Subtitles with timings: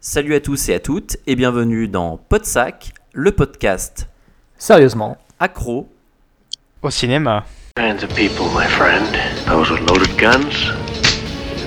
[0.00, 4.08] Salut à tous et à toutes et bienvenue dans Podsac, le podcast
[4.58, 5.16] Sérieusement.
[5.40, 5.88] accro
[6.82, 7.44] Au cinéma.
[7.76, 9.04] kinds of people, my friend.
[9.46, 10.70] Those with loaded guns,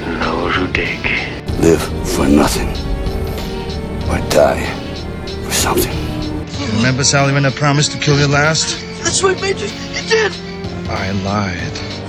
[0.05, 0.99] and those who dig.
[1.61, 2.69] Live for nothing.
[4.09, 4.63] Or die
[5.43, 5.91] for something.
[6.77, 8.77] Remember, Sally, when I promised to kill you last?
[9.03, 9.67] That's made you.
[9.93, 10.31] You did.
[10.89, 11.96] I lied.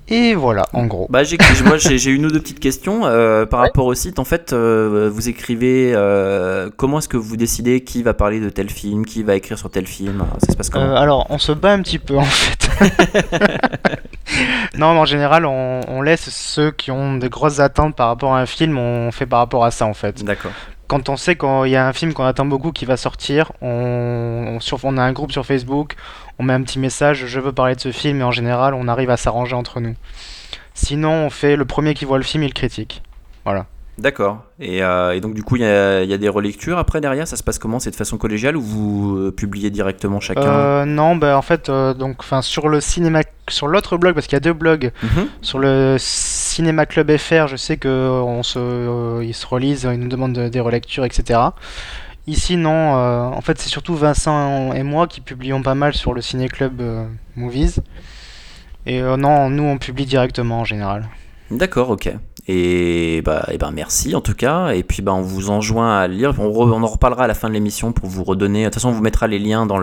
[0.09, 1.07] Et voilà, en gros.
[1.09, 4.19] Bah, j'ai, moi, j'ai, une ou deux petites questions euh, par rapport au site.
[4.19, 8.51] En fait, euh, vous écrivez euh, comment est-ce que vous décidez qui va parler de
[8.51, 10.85] tel film, qui va écrire sur tel film Ça se passe comment?
[10.85, 12.69] Euh, alors, on se bat un petit peu en fait.
[14.79, 18.35] non, mais en général, on, on laisse ceux qui ont des grosses attentes par rapport
[18.35, 20.23] à un film, on fait par rapport à ça en fait.
[20.23, 20.53] D'accord.
[20.87, 24.55] Quand on sait qu'il y a un film qu'on attend beaucoup qui va sortir, on,
[24.57, 25.95] on, sur- on a un groupe sur Facebook,
[26.39, 28.87] on met un petit message, je veux parler de ce film, et en général, on
[28.89, 29.95] arrive à s'arranger entre nous.
[30.75, 33.03] Sinon, on fait le premier qui voit le film, il critique.
[33.45, 33.67] Voilà.
[33.97, 34.43] D'accord.
[34.59, 37.01] Et, euh, et donc, du coup, il y a, il y a des relectures après
[37.01, 37.29] derrière?
[37.29, 37.79] Ça se passe comment?
[37.79, 40.43] C'est de façon collégiale ou vous euh, publiez directement chacun?
[40.43, 44.35] Euh, non, bah en fait, euh, donc, sur le cinéma, sur l'autre blog, parce qu'il
[44.35, 45.29] y a deux blogs, Mhm.
[45.43, 45.95] Sur le
[46.55, 50.35] Cinéma Club FR, je sais que euh, on se, euh, se relisent, ils nous demandent
[50.35, 51.41] de- des relectures, etc.
[52.29, 52.97] Ici, non.
[52.97, 56.49] euh, en fait, c'est surtout Vincent et moi qui publions pas mal sur le Ciné
[56.49, 57.05] Club euh,
[57.35, 57.81] Movies.
[58.87, 61.09] Et non, nous, on publie directement en général.
[61.51, 62.11] D'accord, ok.
[62.47, 64.69] Et bah, et ben merci en tout cas.
[64.75, 66.35] Et puis bah, on vous enjoint à lire.
[66.39, 68.61] On, on en reparlera à la fin de l'émission pour vous redonner.
[68.61, 69.81] De toute façon, on vous mettra les liens dans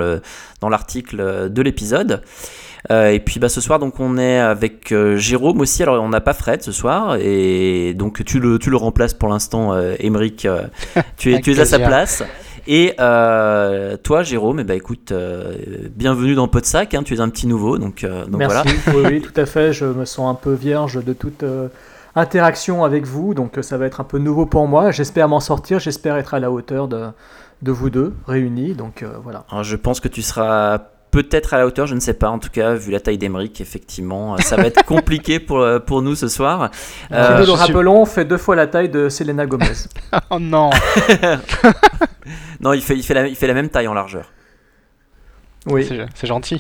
[0.62, 2.22] dans l'article de l'épisode.
[2.90, 5.84] Euh, et puis bah, ce soir, donc on est avec euh, Jérôme aussi.
[5.84, 9.30] Alors on n'a pas Fred ce soir, et donc tu le tu le remplaces pour
[9.30, 10.46] l'instant, euh, Émeric.
[10.46, 10.64] euh,
[11.18, 12.24] tu es tu es à sa place.
[12.68, 15.56] Et euh, toi, Jérôme, eh ben écoute, euh,
[15.96, 16.94] bienvenue dans Podsac.
[16.94, 18.70] Hein, tu es un petit nouveau, donc euh, donc Merci.
[18.86, 19.00] voilà.
[19.10, 19.74] oui, oui, tout à fait.
[19.74, 21.70] Je me sens un peu vierge de toute euh,
[22.16, 24.92] interaction avec vous, donc ça va être un peu nouveau pour moi.
[24.92, 27.06] J'espère m'en sortir, j'espère être à la hauteur de,
[27.64, 28.74] de vous deux réunis.
[28.76, 29.46] Donc euh, voilà.
[29.50, 30.78] Alors, je pense que tu seras
[31.12, 32.30] peut-être à la hauteur, je ne sais pas.
[32.30, 35.80] En tout cas, vu la taille d'Emeric, effectivement, euh, ça va être compliqué pour, euh,
[35.80, 36.72] pour nous ce soir.
[37.12, 39.66] Euh, nous le suis- rappelons, fait deux fois la taille de Selena Gomez.
[40.30, 40.70] oh non
[42.62, 44.32] non, il fait, il, fait la, il fait la même taille en largeur.
[45.68, 45.86] Oui.
[45.88, 46.60] C'est c'est gentil.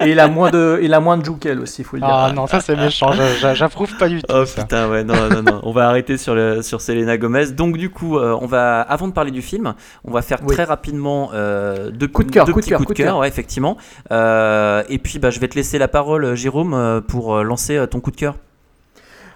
[0.00, 2.10] Et il a moins de, il a moins de qu'elle aussi, faut le dire.
[2.10, 4.62] Ah non, ça c'est méchant, j'a- j'a- j'approuve pas du tout Oh ça.
[4.62, 5.60] putain, ouais, non, non, non.
[5.62, 7.48] On va arrêter sur, le, sur Selena Gomez.
[7.52, 9.74] Donc, du coup, euh, on va, avant de parler du film,
[10.04, 10.54] on va faire Oui.
[10.54, 12.98] très rapidement euh, deux, Coup de cœur, deux coup de petits cœur, coups coup de
[12.98, 13.18] cœur, cœur.
[13.18, 13.76] ouais, effectivement.
[14.10, 18.10] Euh, et puis, bah, je vais te laisser la parole, Jérôme, pour lancer ton coup
[18.10, 18.34] de cœur.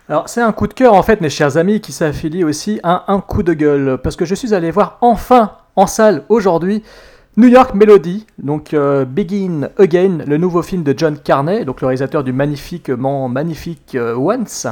[0.09, 3.11] Alors c'est un coup de cœur en fait, mes chers amis, qui s'affilie aussi à
[3.11, 6.83] un coup de gueule, parce que je suis allé voir enfin en salle aujourd'hui
[7.37, 11.89] New York Melody, donc euh, Begin Again, le nouveau film de John Carney, donc le
[11.89, 14.69] réalisateur du magnifiquement magnifique euh, Once.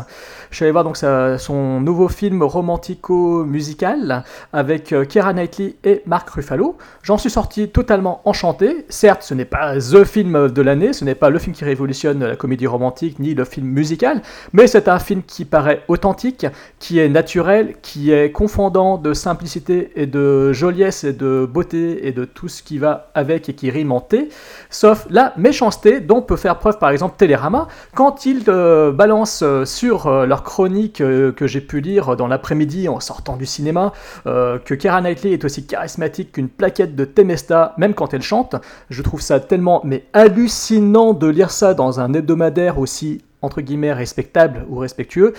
[0.51, 4.23] Je suis allé voir donc son nouveau film romantico-musical
[4.53, 6.77] avec euh, Keira Knightley et Mark Ruffalo.
[7.03, 8.87] J'en suis sorti totalement enchanté.
[8.89, 12.25] Certes, ce n'est pas THE film de l'année, ce n'est pas le film qui révolutionne
[12.25, 14.23] la comédie romantique ni le film musical,
[14.53, 16.47] mais c'est un film qui paraît authentique,
[16.79, 22.13] qui est naturel, qui est confondant de simplicité et de joliesse et de beauté et
[22.13, 24.29] de tout ce qui va avec et qui rime en T,
[24.71, 29.65] sauf la méchanceté dont peut faire preuve par exemple Télérama quand ils euh, balancent euh,
[29.65, 33.93] sur euh, leur chronique euh, que j'ai pu lire dans l'après-midi en sortant du cinéma
[34.25, 38.57] que Keira Knightley est aussi charismatique qu'une plaquette de Temesta même quand elle chante.
[38.91, 43.93] Je trouve ça tellement mais hallucinant de lire ça dans un hebdomadaire aussi entre guillemets
[43.93, 45.35] respectable ou respectueux.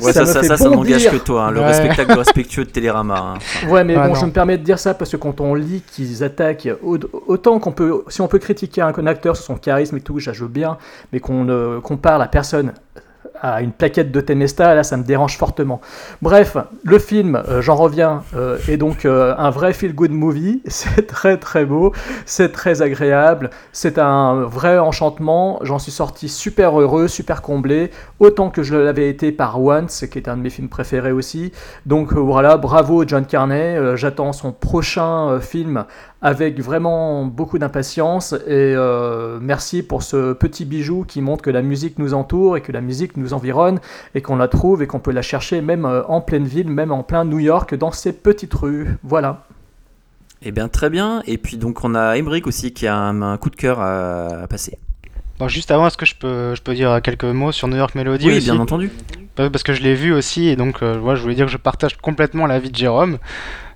[0.00, 1.66] Ouais, ça, me ça, fait ça, ça n'engage que toi, hein, le Ouais.
[1.66, 3.16] respectable respectueux de Télérama.
[3.18, 3.34] hein.
[3.36, 4.20] Enfin, Ouais, mais Ah, bon, non.
[4.20, 7.58] je me permets de dire ça parce que quand on lit qu'ils attaquent, au- autant
[7.58, 10.48] qu'on peut, si on peut critiquer un acteur sur son charisme et tout, ça joue
[10.48, 10.78] bien,
[11.12, 12.72] mais qu'on euh, compare la personne
[13.40, 15.80] à une plaquette de Temesta, là, ça me dérange fortement.
[16.22, 20.62] Bref, le film, euh, j'en reviens, euh, est donc euh, un vrai feel-good movie.
[20.68, 21.92] C'est très très beau,
[22.26, 25.58] c'est très agréable, c'est un vrai enchantement.
[25.62, 30.18] J'en suis sorti super heureux, super comblé, autant que je l'avais été par Once, qui
[30.18, 31.52] est un de mes films préférés aussi.
[31.86, 33.96] Donc voilà, bravo John Carney.
[33.96, 35.84] J'attends son prochain film
[36.24, 41.60] avec vraiment beaucoup d'impatience et euh, merci pour ce petit bijou qui montre que la
[41.60, 43.78] musique nous entoure et que la musique nous environne
[44.14, 46.92] et qu'on la trouve et qu'on peut la chercher même euh, en pleine ville, même
[46.92, 48.96] en plein New York, dans ces petites rues.
[49.02, 49.44] Voilà.
[50.40, 51.22] Eh bien, très bien.
[51.26, 54.78] Et puis, donc, on a Emmerich aussi qui a un, coup de cœur à passer.
[55.38, 57.94] Bon, juste avant, est-ce que je peux, je peux dire quelques mots sur New York
[57.96, 58.90] Melody Oui, aussi bien entendu.
[59.36, 61.56] Parce que je l'ai vu aussi, et donc euh, ouais, je voulais dire que je
[61.56, 63.18] partage complètement l'avis de Jérôme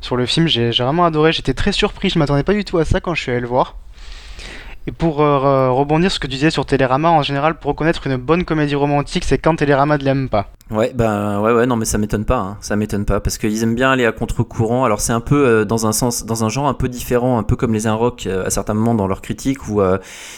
[0.00, 0.46] sur le film.
[0.46, 3.22] J'ai vraiment adoré, j'étais très surpris, je m'attendais pas du tout à ça quand je
[3.22, 3.74] suis allé le voir.
[4.86, 7.70] Et pour euh, re- rebondir sur ce que tu disais sur Télérama, en général, pour
[7.72, 10.50] reconnaître une bonne comédie romantique, c'est quand Télérama ne l'aime pas.
[10.70, 13.62] Ouais, bah ouais, ouais, non, mais ça m'étonne pas, hein, ça m'étonne pas, parce qu'ils
[13.62, 14.84] aiment bien aller à contre-courant.
[14.84, 17.42] Alors c'est un peu euh, dans un sens, dans un genre un peu différent, un
[17.42, 19.96] peu comme les Inrock euh, à certains moments dans leur critique, où euh,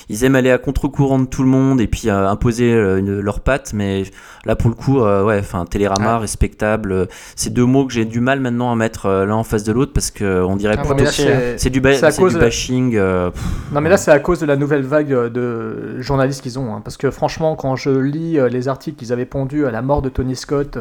[0.09, 3.41] ils aiment aller à contre-courant de tout le monde et puis euh, imposer euh, leurs
[3.41, 3.73] pattes.
[3.75, 4.05] Mais
[4.45, 6.21] là, pour le coup, euh, ouais, enfin, Télérama, Ouais.
[6.21, 9.43] respectable, euh, c'est deux mots que j'ai du mal maintenant à mettre euh, l'un en
[9.45, 12.95] face de l'autre, parce que on dirait Ah, plutôt c'est- du, ba- de- bashing.
[12.97, 13.43] euh, pff,
[13.73, 16.73] Non mais là c'est à cause de la nouvelle vague de journalistes qu'ils ont.
[16.73, 16.81] hein.
[16.85, 20.09] Parce que franchement quand je lis les articles qu'ils avaient pondus à la mort de
[20.21, 20.77] Tony Scott,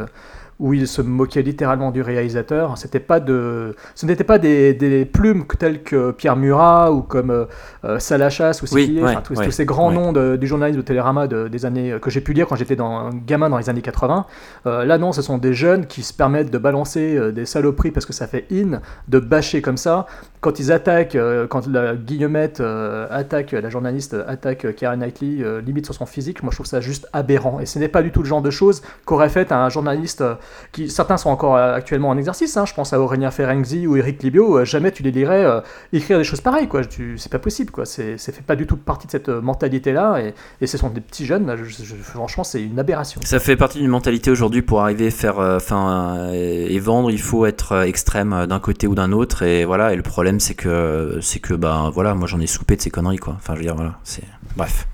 [0.60, 5.06] où ils se moquaient littéralement du réalisateur, c'était pas de, ce n'étaient pas des, des
[5.06, 7.46] plumes telles que Pierre Murat ou comme euh,
[7.86, 9.96] euh, Salachas ou Oui, ouais, enfin, tous, ouais, tous ces grands ouais.
[9.96, 12.76] noms de- du journalisme de Télérama de- des années que j'ai pu lire quand j'étais
[12.76, 14.26] dans, gamin dans les années 80.
[14.68, 17.92] Euh, là non, ce sont des jeunes qui se permettent de balancer euh, des saloperies
[17.92, 20.08] parce que ça fait in, de bâcher comme ça
[20.42, 21.18] quand ils attaquent,
[21.50, 22.64] quand la Guillemette
[23.12, 27.10] attaque, la journaliste attaque Keira Knightley, limite sur son physique, moi je trouve ça juste
[27.12, 27.60] aberrant.
[27.60, 30.24] Et ce n'est pas du tout le genre de choses qu'aurait fait un journaliste
[30.72, 33.98] qui, certains sont encore euh, actuellement en exercice, hein, je pense à Aurélien Ferenczi ou
[33.98, 35.62] Eric Libio, euh, jamais tu les lirais euh,
[35.94, 36.82] écrire des choses pareilles, quoi.
[37.18, 37.86] C'est pas possible, quoi.
[37.86, 41.26] C'est fait pas du tout partie de cette mentalité-là, et, et ce sont des petits
[41.26, 41.56] jeunes,
[42.04, 43.22] franchement c'est une aberration.
[43.24, 47.46] Ça fait partie d'une mentalité aujourd'hui pour arriver à faire, enfin, et vendre, il faut
[47.46, 49.94] être extrême d'un côté ou d'un autre, et voilà.
[49.94, 52.90] Et le problème, c'est que, c'est que, bah, voilà, moi j'en ai soupé de ces
[52.90, 53.36] conneries, quoi.
[53.38, 54.24] Enfin, je veux dire, voilà, c'est,
[54.56, 54.88] bref,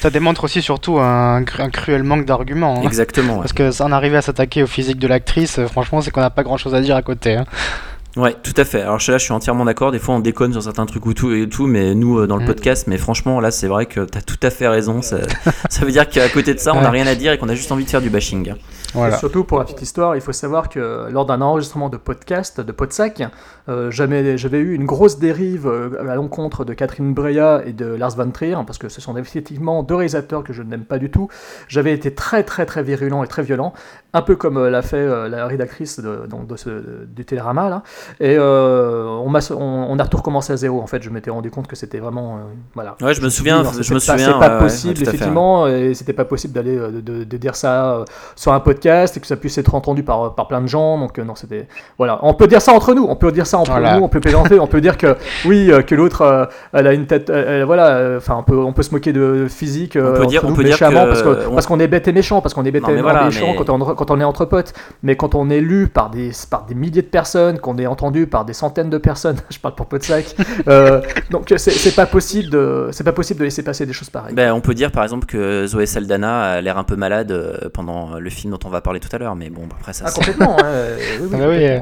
[0.00, 2.78] Ça démontre aussi surtout un, cru- un cruel manque d'arguments.
[2.78, 2.82] hein.
[2.84, 3.34] exactement.
[3.34, 3.40] Ouais.
[3.40, 6.20] Parce que ça en arriver à s'attaquer au physique de l'actrice, euh, franchement, c'est qu'on
[6.20, 7.34] n'a pas grand chose à dire à côté.
[7.34, 7.46] hein.
[8.16, 8.80] Ouais, tout à fait.
[8.82, 9.92] Alors je- là, je suis entièrement d'accord.
[9.92, 12.36] Des fois, on déconne sur certains trucs ou tout et tout, mais nous, euh, dans
[12.36, 12.46] le Mm.
[12.46, 15.02] podcast, mais franchement, là, c'est vrai que t'as tout à fait raison.
[15.02, 15.18] Ça,
[15.70, 17.54] ça veut dire qu'à côté de ça, on n'a rien à dire et qu'on a
[17.54, 18.54] juste envie de faire du bashing.
[18.94, 19.16] Voilà.
[19.16, 22.60] Et surtout, pour la petite histoire, il faut savoir que lors d'un enregistrement de podcast,
[22.60, 23.22] de Podsac,
[23.68, 27.84] euh, j'avais j'avais eu une grosse dérive euh, à l'encontre de Catherine Breillat et de
[27.84, 31.10] Lars von Trier, parce que ce sont effectivement deux réalisateurs que je n'aime pas du
[31.10, 31.28] tout.
[31.68, 33.74] J'avais été très très très virulent et très violent,
[34.14, 37.68] un peu comme euh, l'a fait euh, la rédactrice de, donc de ce, du Télérama,
[37.68, 37.82] là.
[38.20, 41.02] Et euh, on, m'a- on, on a tout recommencé à zéro, en fait.
[41.02, 42.36] Je m'étais rendu compte que c'était vraiment...
[42.36, 42.40] euh,
[42.74, 42.96] voilà.
[43.02, 44.32] Ouais, je me souviens, non, je me pas- souviens.
[44.32, 47.54] C'est pas ouais, possible, effectivement, et c'était pas possible d'aller euh, de, de- de dire
[47.56, 48.04] ça
[48.36, 50.98] sur un podcast et que ça puisse être entendu par, par plein de gens.
[50.98, 52.18] Donc non, c'était voilà.
[52.22, 53.96] On peut dire ça entre nous, on peut dire ça entre Voilà.
[53.98, 57.30] nous, on peut plaisanter, on peut dire que oui, que l'autre, elle a une tête,
[57.66, 58.16] voilà.
[58.16, 59.96] Enfin, on peut on peut se moquer de physique.
[60.00, 61.80] On peut dire- entre on nous peut dire méchamment que parce que on- parce qu'on
[61.80, 63.78] est bête et méchant, parce qu'on est bête Non, et voilà, méchant mais- quand on
[63.94, 64.72] quand on est entre potes.
[65.02, 68.26] Mais quand on est lu par des par des milliers de personnes, qu'on est entendu
[68.26, 69.88] par des centaines de personnes, je parle pour
[70.68, 74.34] euh, donc c'est pas possible de c'est pas possible de laisser passer des choses pareilles.
[74.34, 77.68] Ben, on peut dire par exemple que Zoé Saldana a l'air un peu malade euh,
[77.72, 80.04] pendant le film dont on va parler tout à l'heure, mais bon, après ça.
[80.06, 80.56] Ah, c'est- complètement.
[80.60, 80.72] hein,
[81.20, 81.80] oui, oui, Ah oui.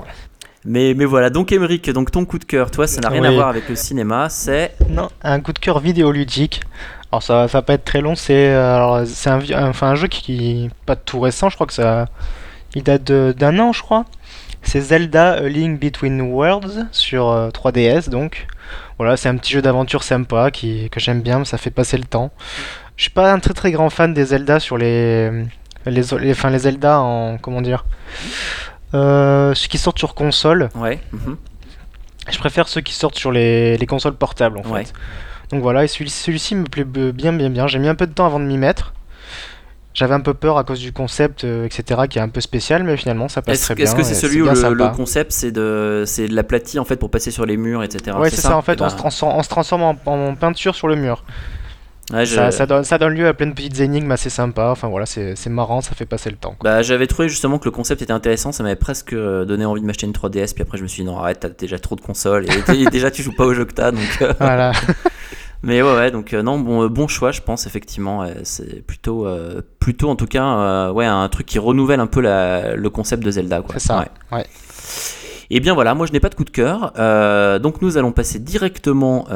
[0.68, 3.30] Mais, mais voilà, donc Emmerich, donc ton coup de cœur, toi, ça n'a rien à
[3.30, 4.74] voir avec le cinéma, c'est.
[4.88, 6.62] Non, un coup de cœur vidéoludique.
[7.12, 10.22] Alors ça, ça va pas être très long, c'est euh, un, enfin un jeu qui,
[10.22, 12.06] qui pas tout récent, je crois que ça
[12.74, 14.04] il date d'un an, je crois.
[14.66, 18.46] C'est Zelda A Link Between Worlds sur euh, 3DS donc.
[18.98, 22.04] Voilà, c'est un petit jeu d'aventure sympa qui que j'aime bien, ça fait passer le
[22.04, 22.30] temps.
[22.96, 25.30] Je suis pas un très très grand fan des Zelda sur les
[25.86, 27.84] les, les, enfin, les Zelda en comment dire
[28.94, 30.68] euh, ceux qui sortent sur console.
[30.74, 30.98] Ouais.
[31.12, 31.36] mhm.
[32.28, 34.92] Je préfère ceux qui sortent sur les, les consoles portables en fait.
[35.50, 37.68] Donc voilà, et celui- celui-ci me plaît bien, bien, bien.
[37.68, 38.94] J'ai mis un peu de temps avant de m'y mettre.
[39.96, 42.84] J'avais un peu peur à cause du concept, euh, etc., qui est un peu spécial,
[42.84, 43.86] mais finalement ça passe très bien.
[43.86, 47.30] est-ce que c'est celui où le, concept c'est de, de l'aplati en fait pour passer
[47.30, 48.14] sur les murs, etc.
[48.18, 50.86] Ouais, c'est ça, en fait, on, se transforme, on se transforme en, en peinture sur
[50.86, 51.24] le mur.
[52.12, 54.70] Ouais, je- Ça, ça donne, ça donne lieu à plein de petites énigmes assez sympas.
[54.70, 56.54] Enfin voilà, c'est marrant, ça fait passer le temps.
[56.58, 56.70] quoi.
[56.70, 59.80] Bah, j'avais trouvé justement que le concept était intéressant, ça m'avait presque euh, donné envie
[59.80, 61.96] de m'acheter une 3DS, puis après je me suis dit non arrête, t'as déjà trop
[61.96, 64.18] de consoles, et déjà tu joues pas au t'as, donc...
[64.20, 64.72] euh, Voilà.
[65.62, 68.24] Mais ouais, ouais, donc euh, non, bon, euh, bon choix, je pense, effectivement.
[68.44, 72.20] c'est plutôt, euh, plutôt, en tout cas, euh, ouais, un truc qui renouvelle un peu
[72.20, 73.62] la- le concept de Zelda.
[73.62, 73.74] quoi.
[73.78, 73.98] C'est ça.
[74.00, 74.38] Ouais.
[74.38, 74.46] Ouais.
[75.50, 76.92] Et bien voilà, moi je n'ai pas de coup de cœur.
[77.60, 79.26] donc nous allons passer directement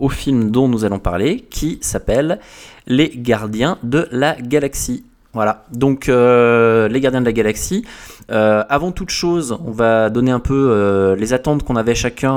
[0.00, 2.38] au film dont nous allons parler, qui s'appelle
[2.86, 5.04] Les Gardiens de la Galaxie.
[5.34, 7.86] Voilà, donc euh, Les Gardiens de la Galaxie.
[8.30, 12.32] Euh, avant toute chose, on va donner un peu euh, les attentes qu'on avait chacun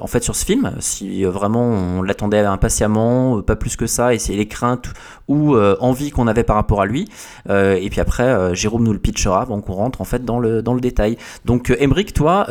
[0.00, 0.72] en fait sur ce film.
[0.80, 4.88] Si vraiment on l'attendait impatiemment, pas plus que ça, et c'est les craintes
[5.28, 7.08] ou euh, envie qu'on avait par rapport à lui.
[7.48, 10.74] Et puis après, Jérôme nous le pitchera avant qu'on rentre en fait dans le, dans
[10.74, 11.16] le détail.
[11.46, 12.46] Donc, Emmerich, toi,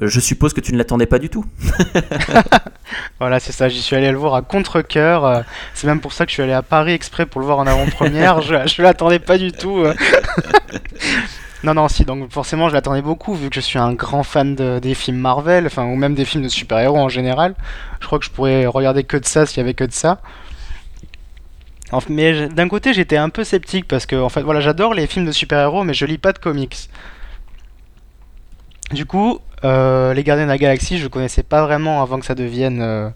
[0.00, 1.44] je suppose que tu ne l'attendais pas du tout.
[3.20, 3.68] Voilà, c'est ça.
[3.68, 5.24] J'y suis allé le voir à contre-coeur.
[5.24, 5.42] euh,
[5.74, 7.66] C'est même pour ça que je suis allé à Paris exprès pour le voir en
[7.66, 8.40] avant-première.
[8.42, 9.78] je je l'attendais pas du tout.
[9.78, 9.94] euh.
[11.64, 12.04] non, non, si.
[12.04, 15.18] Donc forcément, je l'attendais beaucoup vu que je suis un grand fan de- des films
[15.18, 17.54] Marvel, enfin ou même des films de super-héros en général.
[18.00, 20.20] Je crois que je pourrais regarder que de ça s'il y avait que de ça.
[22.08, 25.26] Mais d'un côté, j'étais un peu sceptique parce que en fait, voilà, j'adore les films
[25.26, 26.88] de super-héros, mais je lis pas de comics.
[28.92, 32.34] Du coup, euh, les Gardiens de la Galaxie, je connaissais pas vraiment avant que ça
[32.34, 33.08] devienne euh,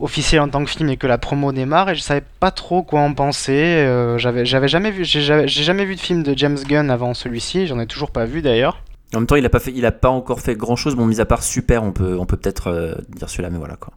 [0.00, 2.82] officiel en tant que film et que la promo démarre, et je savais pas trop
[2.82, 3.52] quoi en penser.
[3.52, 7.66] euh, j'avais, j'avais jamais vu, j'ai jamais, vu de film de James Gunn avant celui-ci,
[7.66, 8.82] j'en ai toujours pas vu d'ailleurs.
[9.14, 10.96] En même temps, il a pas fait, il a pas encore fait grand chose.
[10.96, 13.92] Bon, mis à part super, on peut, on peut peut-être dire celui-là, mais voilà quoi.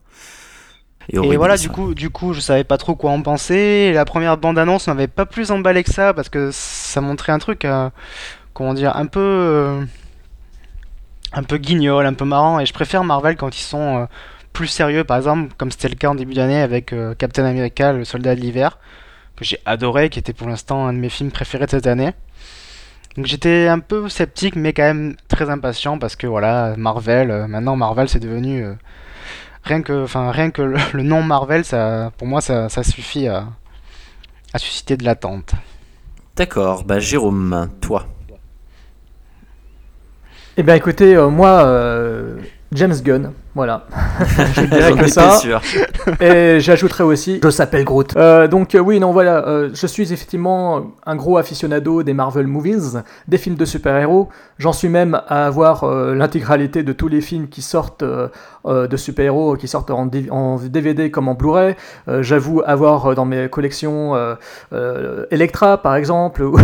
[1.12, 1.63] Et voilà, ça.
[1.63, 3.55] du coup, du coup, je savais pas trop quoi en penser.
[3.55, 7.39] Et la première bande-annonce m'avait pas plus emballé que ça parce que ça montrait un
[7.39, 7.65] truc,
[8.53, 9.79] comment dire, un peu,
[11.33, 12.59] un peu guignol, un peu marrant.
[12.59, 14.05] Et je préfère Marvel quand ils sont euh,
[14.53, 17.93] plus sérieux, par exemple, comme c'était le cas en début d'année avec euh, Captain America,
[17.93, 18.77] le Soldat de l'hiver,
[19.36, 22.12] que j'ai adoré, qui était pour l'instant un de mes films préférés de cette année.
[23.15, 27.48] Donc j'étais un peu sceptique, mais quand même très impatient parce que voilà, Marvel, euh,
[27.48, 28.65] maintenant Marvel c'est devenu
[29.63, 30.05] rien que,
[30.93, 33.48] le, nom Marvel, ça, pour moi ça, ça suffit à,
[34.53, 35.53] à susciter de l'attente.
[36.36, 38.07] D'accord, bah Jérôme, toi.
[40.58, 42.36] Eh bien écoutez, euh, moi, euh,
[42.74, 43.84] James Gunn, voilà.
[44.54, 45.32] je dirais que ça.
[45.32, 45.62] sûr.
[46.22, 48.16] Et j'ajouterai aussi, je s'appelle Groot.
[48.16, 52.48] Euh, donc euh, oui, non, voilà, euh, je suis effectivement un gros aficionado des Marvel
[52.48, 54.30] Movies, des films de super-héros.
[54.60, 58.30] J'en suis même à avoir euh, l'intégralité de tous les films qui sortent euh,
[58.66, 61.75] euh, de super-héros, qui sortent en, DVD comme en Blu-ray.
[62.08, 64.36] Euh, J'avoue avoir euh, dans mes collections euh,
[64.72, 66.58] euh, Electra, par exemple, ou-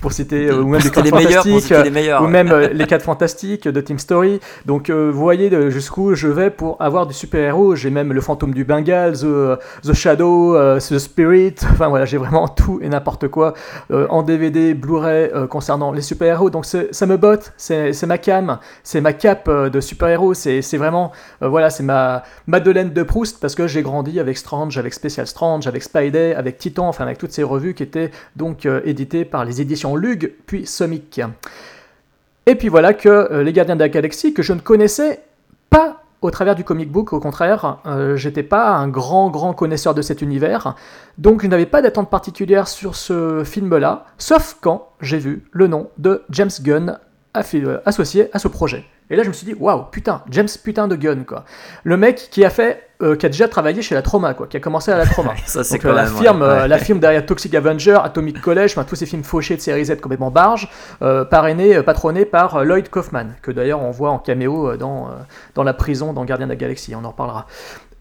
[0.00, 2.22] pour citer, euh, ou même les meilleurs pour Fantastiques, citer les meilleurs.
[2.22, 4.38] ou même euh, les 4 fantastiques de Team Story.
[4.66, 5.70] Donc euh, vous voyez de-
[6.14, 7.76] je vais pour avoir du super-héros.
[7.76, 11.54] J'ai même le fantôme du Bengale, The, The Shadow, euh, The Spirit.
[11.70, 13.54] Enfin voilà, j'ai vraiment tout et n'importe quoi
[13.90, 16.50] euh, en DVD, Blu-ray euh, concernant les super-héros.
[16.50, 20.34] Donc ça me botte, c'est ma cam, c'est ma cape de super-héros.
[20.34, 24.94] C'est vraiment, voilà, c'est ma Madeleine de Proust parce que j'ai grandi avec Strange, avec
[24.94, 29.24] Special Strange, avec Spidey, avec Titan, enfin avec toutes ces revues qui étaient donc éditées
[29.24, 31.20] par les éditions Lug puis Somic.
[32.46, 35.22] Et puis voilà que Les Gardiens de la Galaxie, que je ne connaissais
[35.72, 39.94] pas au travers du comic book, au contraire, euh, j'étais pas un grand, grand connaisseur
[39.94, 40.76] de cet univers,
[41.18, 45.90] donc je n'avais pas d'attente particulière sur ce film-là, sauf quand j'ai vu le nom
[45.98, 46.98] de James Gunn
[47.36, 48.84] euh, associé à ce projet.
[49.12, 51.44] Et là, je me suis dit, waouh, putain, James putain de Gunn, quoi.
[51.84, 54.56] Le mec qui a fait, euh, qui a déjà travaillé chez la Trauma, quoi, qui
[54.56, 55.34] a commencé à la Trauma.
[55.46, 58.84] Ça, c'est euh, la, ouais, firme, euh, la firme derrière Toxic Avenger, Atomic College, enfin,
[58.84, 60.70] tous ces films fauchés de série Z complètement barges,
[61.02, 65.10] euh, parrainé, patronné par Lloyd Kaufman, que d'ailleurs on voit en caméo dans,
[65.54, 67.46] dans la prison dans Gardien de la Galaxie, on en reparlera.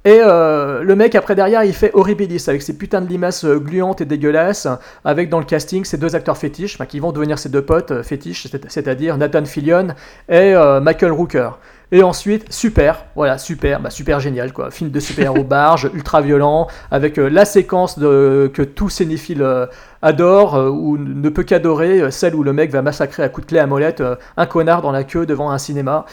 [0.04, 3.60] Et euh, le mec, après derrière, il fait Horribilis avec ses putains de limaces euh,
[3.60, 4.68] gluantes et dégueulasses,
[5.06, 8.02] avec dans le casting ces deux acteurs fétiches, qui vont devenir ses deux potes euh,
[8.04, 9.90] fétiches, c'est- c'est-à-dire Nathan Fillion
[10.28, 11.52] et Michael Rooker.
[11.94, 14.72] Et ensuite, super, voilà, super, bah, super génial, quoi.
[14.72, 19.66] Film de super-héros barge, ultra violent, avec euh, la séquence de, que tout cinéphile euh,
[20.02, 23.50] adore, euh, ou ne peut qu'adorer, celle où le mec va massacrer à coups de
[23.50, 24.02] clé à molette
[24.38, 26.06] un connard dans la queue devant un cinéma.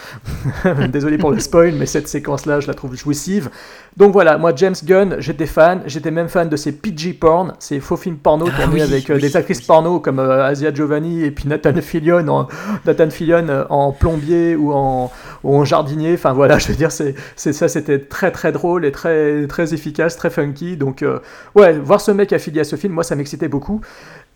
[0.88, 3.48] Désolé pour le spoil, mais cette séquence-là, je la trouve jouissive.
[3.96, 7.78] Donc voilà, moi, James Gunn, j'étais fan, j'étais même fan de ces PG porn, ces
[7.78, 11.30] faux films porno Ah tournés oui, avec oui, des actrices porno comme Asia Giovanni et
[11.30, 12.48] puis Nathan Fillion en,
[12.84, 15.10] Nathan Fillion en plombier ou en,
[15.44, 16.14] ou en jardinier.
[16.14, 20.16] Enfin voilà, je veux dire, c'est, ça, c'était très très drôle et très très efficace,
[20.16, 20.76] très funky.
[20.76, 21.20] Donc euh,
[21.54, 23.80] ouais, voir ce mec affilié à ce film, moi ça m'excitait beaucoup.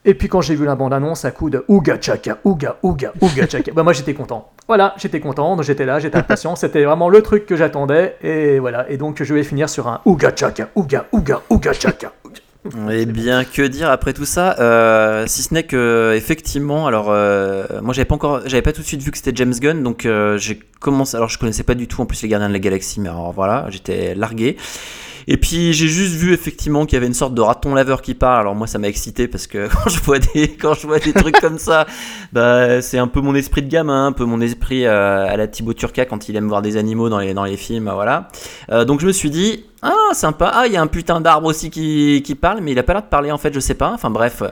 [0.05, 3.49] Et puis quand j'ai vu la bande-annonce, à coup de Ouga Chaka, Ouga, Ouga, Ouga
[3.49, 4.51] Chaka, bah moi j'étais content.
[4.67, 8.59] Voilà, j'étais content, donc j'étais là, j'étais impatient, c'était vraiment le truc que j'attendais, et
[8.59, 8.91] voilà.
[8.91, 12.13] Et donc je vais finir sur un Ouga Chaka, Ouga, Ouga, Ouga Chaka.
[12.89, 17.65] Eh bien, que dire après tout ça euh, Si ce n'est que effectivement, alors euh,
[17.83, 20.07] moi j'avais pas encore, j'avais pas tout de suite vu que c'était James Gunn, donc
[20.07, 21.17] euh, j'ai commencé.
[21.17, 23.33] Alors je connaissais pas du tout en plus les Gardiens de la Galaxie, mais alors
[23.33, 24.57] voilà, j'étais largué.
[25.29, 28.15] Et puis j'ai juste vu effectivement qu'il y avait une sorte de raton laveur qui
[28.15, 28.41] parle.
[28.41, 31.13] Alors moi ça m'a excité parce que quand je vois des quand je vois des
[31.13, 31.87] trucs comme ça,
[32.33, 35.49] bah c'est un peu mon esprit de gamin, un peu mon esprit euh, à la
[35.49, 38.29] Thibaut Turca quand il aime voir des animaux dans les dans les films, voilà.
[38.71, 41.49] Euh, donc je me suis dit ah sympa, ah il y a un putain d'arbre
[41.49, 43.75] aussi qui, qui parle, mais il a pas l'air de parler en fait, je sais
[43.75, 43.91] pas.
[43.93, 44.43] Enfin bref,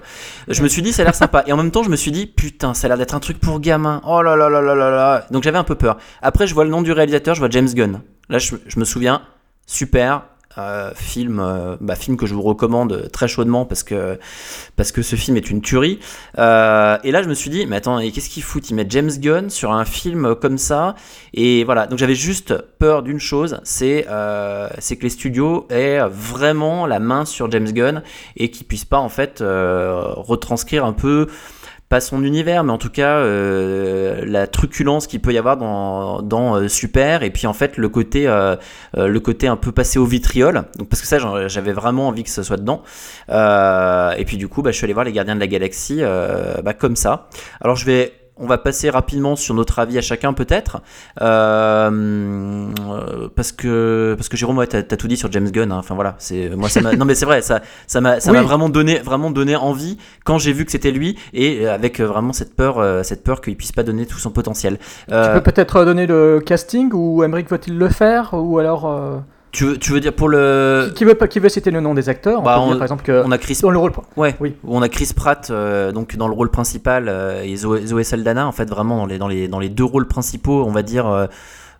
[0.49, 1.44] je me suis dit ça a l'air sympa.
[1.46, 3.38] Et en même temps je me suis dit putain ça a l'air d'être un truc
[3.38, 4.02] pour gamin.
[4.04, 5.26] Oh là là là là là là.
[5.30, 5.99] Donc j'avais un peu peur.
[6.20, 8.00] Après je vois le nom du réalisateur, je vois James Gunn.
[8.28, 9.22] Là je me souviens,
[9.66, 10.22] super,
[10.59, 14.19] euh, film, euh, bah, film que je vous recommande très chaudement parce que,
[14.75, 16.00] parce que ce film est une tuerie.
[16.38, 19.12] Euh, et là, je me suis dit, mais attends, qu'est-ce qu'il fout Il met James
[19.16, 20.97] Gunn sur un film comme ça?
[21.35, 24.07] Et voilà, donc j'avais juste peur d'une chose, c'est
[24.78, 28.02] c'est que les studios aient vraiment la main sur James Gunn
[28.37, 31.28] et qu'ils puissent pas en fait retranscrire un peu
[31.90, 36.23] pas son univers, mais en tout cas euh, la truculence qu'il peut y avoir dans,
[36.23, 38.54] dans euh, Super, et puis en fait le côté, euh,
[38.94, 41.18] le côté un peu passé au vitriol, parce que ça
[41.49, 42.82] j'avais vraiment envie que ce soit dedans.
[43.28, 46.00] Et puis du coup, bah, je suis allé voir les Gardiens de la Galaxie
[46.62, 47.28] bah, comme ça.
[47.61, 50.80] Alors je vais on va passer rapidement sur notre avis à chacun peut-être,
[51.20, 52.68] Euh,
[53.37, 55.73] parce que parce que Jérôme, ouais, t'as as tout dit sur James Gunn.
[55.73, 55.76] hein.
[55.78, 58.44] Enfin voilà, c'est moi ça non mais c'est vrai, ça ça m'a ça m'a Oui.
[58.44, 62.04] vraiment donné vraiment donné envie quand j'ai vu que c'était lui et euh, avec euh,
[62.06, 64.78] vraiment cette peur cette peur qu'il puisse pas donner tout son potentiel.
[65.09, 69.18] Tu peux peut-être donner le casting ou Emmerich va-t-il le faire ou alors euh,
[69.52, 71.80] tu veux tu veux dire pour le qui, qui veut pas qui veut citer le
[71.80, 73.71] nom des acteurs Bah, on peut dire on- par exemple que on a Chris dans
[73.71, 74.54] le rôle Ouais, Oui.
[74.66, 78.47] on a Chris Pratt euh, donc dans le rôle principal euh, et Zoé, Zoé Saldana
[78.47, 81.07] en fait vraiment dans les, dans les, dans les deux rôles principaux on va dire
[81.09, 81.26] euh,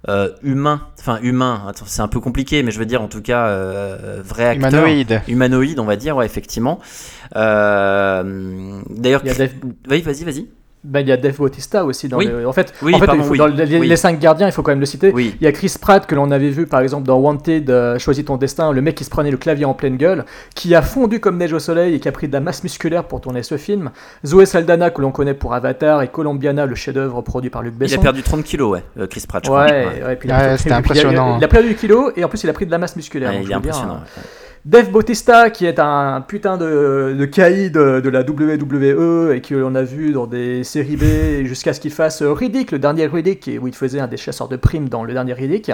[0.09, 1.21] euh, humains, enfin
[1.69, 4.71] attends, c'est un peu compliqué mais je veux dire en tout cas euh, vrai acteur.
[4.71, 5.21] Humanoïde.
[5.29, 6.79] Humanoïde on va dire, ouais effectivement.
[7.37, 9.51] Euh, D'ailleurs, Dave,
[9.91, 10.49] oui vas-y vas-y.
[10.83, 12.27] Ben, il y a Dave Bautista aussi dans Oui.
[12.27, 13.39] le- en fait Oui, en fait pardon, il faut- oui.
[13.39, 13.87] dans les, les- Oui.
[13.89, 15.37] les cinq gardiens il faut quand même le citer Oui.
[15.39, 18.25] il y a Chris Pratt que l'on avait vu par exemple dans Wanted euh, Choisis
[18.25, 21.21] ton destin le mec qui se prenait le clavier en pleine gueule qui a fondu
[21.21, 23.59] comme neige au soleil et qui a pris de la masse musculaire pour tourner ce
[23.59, 23.91] film
[24.25, 27.83] Zoé Saldana que l'on connaît pour Avatar et Colombiana le chef-d'œuvre produit par Luc Il
[27.83, 29.73] a Besson perdu 30 kilos ouais, euh, Chris Pratt je Ouais, crois.
[29.75, 31.39] ouais, c'était puis il a- impressionnant.
[31.39, 33.31] Il a, perdu du kilo et en plus il a pris de la masse musculaire.
[33.33, 34.01] Ouais, donc il est impressionnant.
[34.17, 34.21] euh,
[34.67, 39.55] Dave Bautista qui est un putain de, de caïd de, de la WWE et que
[39.55, 43.51] l'on a vu dans des séries B jusqu'à ce qu'il fasse Riddick, le dernier Riddick,
[43.61, 45.73] où il faisait un des chasseurs de primes dans le dernier Riddick.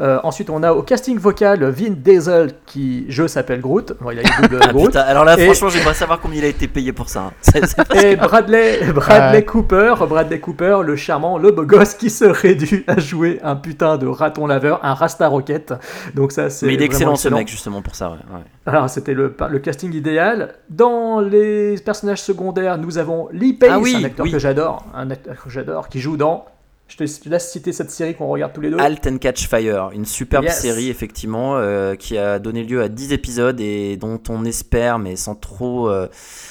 [0.00, 3.94] Euh, ensuite on a au casting vocal Vin Diesel qui, je s'appelle Groot.
[4.00, 4.86] Bon, il a eu double Ah, Groot.
[4.86, 7.32] putain, alors là Et- franchement j'aimerais savoir combien il a été payé pour ça.
[7.56, 7.60] hein.
[8.00, 9.44] Et Bradley, Bradley Ouais.
[9.44, 13.98] Cooper, Bradley Cooper, le charmant, le beau gosse qui serait dû à jouer un putain
[13.98, 15.74] de raton laveur, un Rasta Rocket.
[16.14, 18.10] Donc ça c'est Mais il est excellent ce mec justement pour ça.
[18.10, 18.40] Ouais, ouais.
[18.66, 20.54] Alors c'était le, le casting idéal.
[20.68, 24.32] Dans les personnages secondaires, nous avons Lee Pace, Ah oui, un acteur oui.
[24.32, 26.44] que j'adore, un acteur que j'adore, qui joue dans.
[26.88, 28.78] Je te, laisse citer cette série qu'on regarde tous les deux.
[28.80, 30.60] Halt and Catch Fire, une superbe Yes.
[30.60, 35.14] série effectivement euh, qui a donné lieu à 10 épisodes et dont on espère, mais
[35.14, 36.08] sans trop, euh,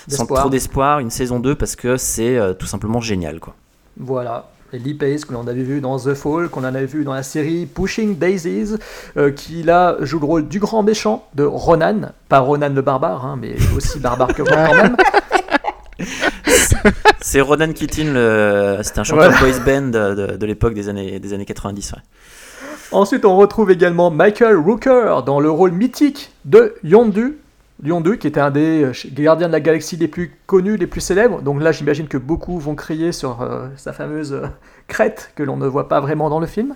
[0.08, 0.40] sans D'espoir.
[0.40, 3.54] trop d'espoir, une saison 2 parce que c'est euh, tout simplement génial quoi.
[3.98, 4.50] Voilà.
[4.74, 7.14] Et Lee Pace, que l'on avait vu dans The Fall, qu'on en avait vu dans
[7.14, 8.76] la série Pushing Daisies,
[9.18, 12.12] euh, qui là joue le rôle du grand méchant de Ronan.
[12.28, 14.96] Pas Ronan le barbare, hein, mais aussi barbare que moi quand même.
[17.22, 18.78] C'est Ronan Keating, le...
[18.84, 21.92] c'était un chanteur boys band de, de- de l'époque des années, des années 90.
[21.94, 21.98] ouais.
[22.92, 27.38] Ensuite, on retrouve également Michael Rooker dans le rôle mythique de Yondu.
[27.82, 31.02] Yondu, qui était un des euh, gardiens de la galaxie les plus connus, les plus
[31.02, 31.42] célèbres.
[31.42, 34.48] Donc là, j'imagine que beaucoup vont crier sur euh, sa fameuse euh,
[34.88, 36.76] crête que l'on ne voit pas vraiment dans le film.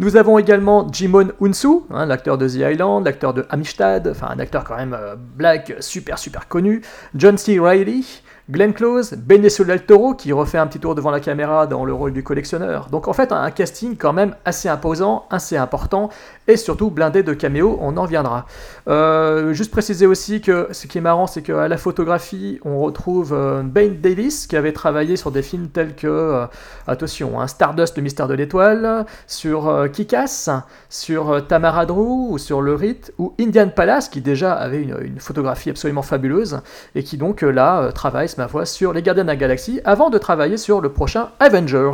[0.00, 4.38] Nous avons également Jimon Unsu, hein, l'acteur de The Island, l'acteur de Amistad, enfin un
[4.38, 6.82] acteur quand même euh, black super super connu.
[7.14, 7.60] John C.
[7.60, 11.84] Reilly, Glenn Close, Benicio del Toro qui refait un petit tour devant la caméra dans
[11.84, 12.88] le rôle du collectionneur.
[12.90, 16.10] Donc en fait un casting quand même assez imposant, assez important
[16.48, 18.46] et surtout blindé de caméos, on en reviendra.
[18.88, 23.32] Euh, juste préciser aussi que ce qui est marrant c'est qu'à la photographie on retrouve
[23.32, 26.46] euh, Bane Davis qui avait travaillé sur des films tels que, euh,
[26.86, 30.50] attention, hein, Stardust le mystère de l'étoile, sur Kick-Ass,
[30.88, 35.20] sur Tamara Drew ou sur Le Rite ou Indian Palace qui déjà avait une, une
[35.20, 36.60] photographie absolument fabuleuse
[36.94, 40.18] et qui donc là travaille, ma foi, sur Les Gardiens de la Galaxie avant de
[40.18, 41.92] travailler sur le prochain Avengers.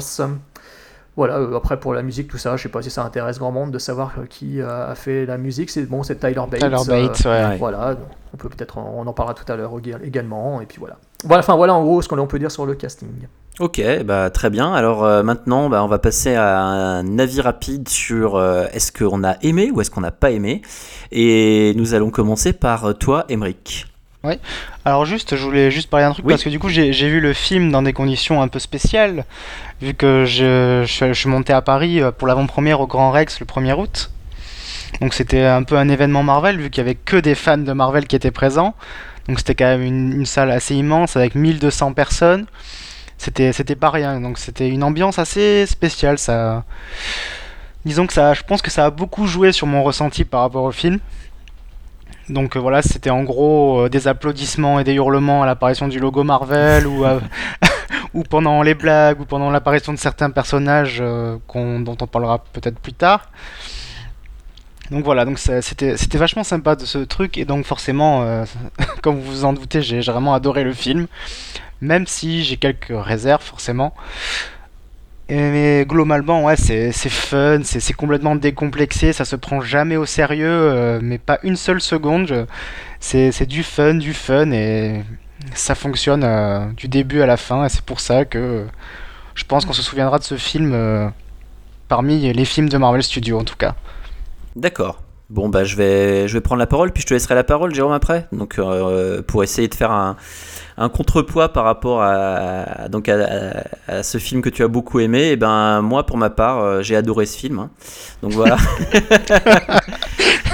[1.18, 3.50] Voilà, euh, après pour la musique, tout ça, je sais pas si ça intéresse grand
[3.50, 5.68] monde de savoir euh, qui euh, a fait la musique.
[5.68, 6.60] C'est bon, c'est Tyler Bates.
[6.60, 7.56] Tyler Bates, euh, ouais.
[7.58, 10.66] Voilà, donc on peut peut-être, en- on en parlera tout à l'heure ég- également, et
[10.66, 10.96] puis voilà.
[11.24, 13.08] Voilà, enfin voilà en gros ce qu'on peut dire sur le casting.
[13.58, 14.72] Ok, bah très bien.
[14.72, 19.24] Alors euh, maintenant, bah, on va passer à un avis rapide sur euh, est-ce qu'on
[19.24, 20.62] a aimé ou est-ce qu'on n'a pas aimé?
[21.10, 23.86] Et nous allons commencer par toi, Emeric.
[24.84, 26.32] Alors juste, je voulais juste parler d'un truc Oui.
[26.32, 29.24] parce que du coup j'ai vu le film dans des conditions un peu spéciales,
[29.80, 33.46] vu que je, je suis monté à Paris euh, pour l'avant-première au Grand Rex le
[33.46, 34.10] 1er août.
[35.00, 37.72] Donc c'était un peu un événement Marvel, vu qu'il y avait que des fans de
[37.72, 38.74] Marvel qui étaient présents.
[39.28, 42.46] Donc c'était quand même une, une salle assez immense avec 1200 personnes.
[43.18, 46.18] C'était c'était pas rien, donc c'était une ambiance assez spéciale.
[46.18, 46.64] Ça,
[47.84, 50.64] disons que ça, je pense que ça a beaucoup joué sur mon ressenti par rapport
[50.64, 50.98] au film.
[52.28, 55.98] Donc euh, voilà, c'était en gros euh, des applaudissements et des hurlements à l'apparition du
[55.98, 57.04] logo Marvel ou,
[58.30, 62.92] pendant les blagues ou pendant l'apparition de certains personnages euh, dont on parlera peut-être plus
[62.92, 63.30] tard.
[64.90, 68.44] Donc voilà, donc c'était vachement sympa de ce truc et donc forcément,
[69.02, 71.08] comme vous vous en doutez, j'ai vraiment adoré le film,
[71.82, 73.94] même si j'ai quelques réserves forcément.
[75.30, 81.00] Mais globalement, ouais, c'est fun, c'est complètement décomplexé, ça se prend jamais au sérieux, euh,
[81.02, 82.46] mais pas une seule seconde.
[83.00, 85.02] c'est du fun, du fun, et
[85.54, 88.66] ça fonctionne euh, du début à la fin, et c'est pour ça que
[89.34, 91.08] je pense qu'on se souviendra de ce film euh,
[91.88, 93.74] parmi les films de Marvel Studios en tout cas.
[94.56, 95.02] D'accord.
[95.30, 97.92] Bon, bah je vais, je prendre la parole, puis je te laisserai la parole, Jérôme,
[97.92, 98.26] après.
[98.32, 100.16] Donc, euh, pour essayer de faire un,
[100.88, 103.10] contrepoids par rapport à, donc
[104.02, 106.96] ce film que tu as beaucoup aimé, et ben moi, pour ma part, euh, j'ai
[106.96, 107.58] adoré ce film.
[107.58, 107.70] hein.
[108.22, 108.56] Donc voilà.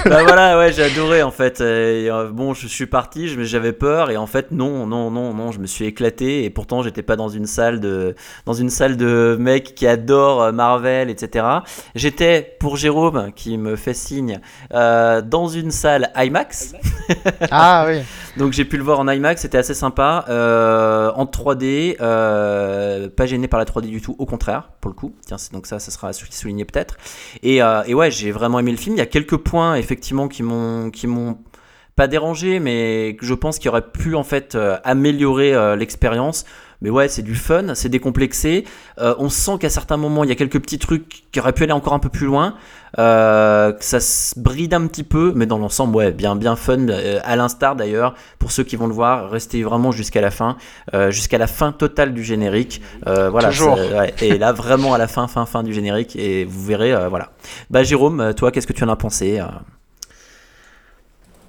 [0.09, 1.61] bah voilà, ouais, j'ai adoré en fait.
[1.61, 5.51] Et, euh, bon, je suis parti, j'avais peur, et en fait, non, non, non, non,
[5.51, 8.15] je me suis éclaté, et pourtant, j'étais pas dans une salle de,
[8.45, 11.45] dans une salle de mecs qui adorent euh, Marvel, etc.
[11.95, 14.41] J'étais, pour Jérôme, qui me fait signe,
[14.75, 16.75] euh, dans une salle IMAX.
[17.49, 18.01] Ah oui.
[18.37, 20.25] Donc j'ai pu le voir en IMAX, c'était assez sympa.
[20.27, 24.95] Euh, en 3D, euh, pas gêné par la 3D du tout, au contraire, pour le
[24.95, 25.15] coup.
[25.25, 26.97] Tiens, donc ça, ça sera sou- souligné peut-être.
[27.43, 28.95] Et, euh, et ouais, j'ai vraiment aimé le film.
[28.97, 30.91] Il y a quelques points, effectivement, qui m'ont,
[31.95, 36.43] pas dérangé, mais je pense qu'il aurait pu en fait euh, améliorer euh, l'expérience.
[36.81, 38.65] Mais ouais, c'est du fun, c'est décomplexé.
[38.99, 41.63] Euh, on sent qu'à certains moments, il y a quelques petits trucs qui auraient pu
[41.63, 42.55] aller encore un peu plus loin.
[42.97, 46.87] Euh, que ça se bride un petit peu, mais dans l'ensemble, ouais, bien, bien fun.
[46.87, 50.55] euh, à l'instar d'ailleurs, pour ceux qui vont le voir, restez vraiment jusqu'à la fin,
[51.09, 52.81] jusqu'à la fin totale du générique.
[53.05, 53.49] Voilà.
[53.49, 57.31] Ouais, et là, vraiment à la fin, fin, fin du générique, et vous verrez, voilà.
[57.69, 59.41] Bah, Jérôme, toi, qu'est-ce que tu en as pensé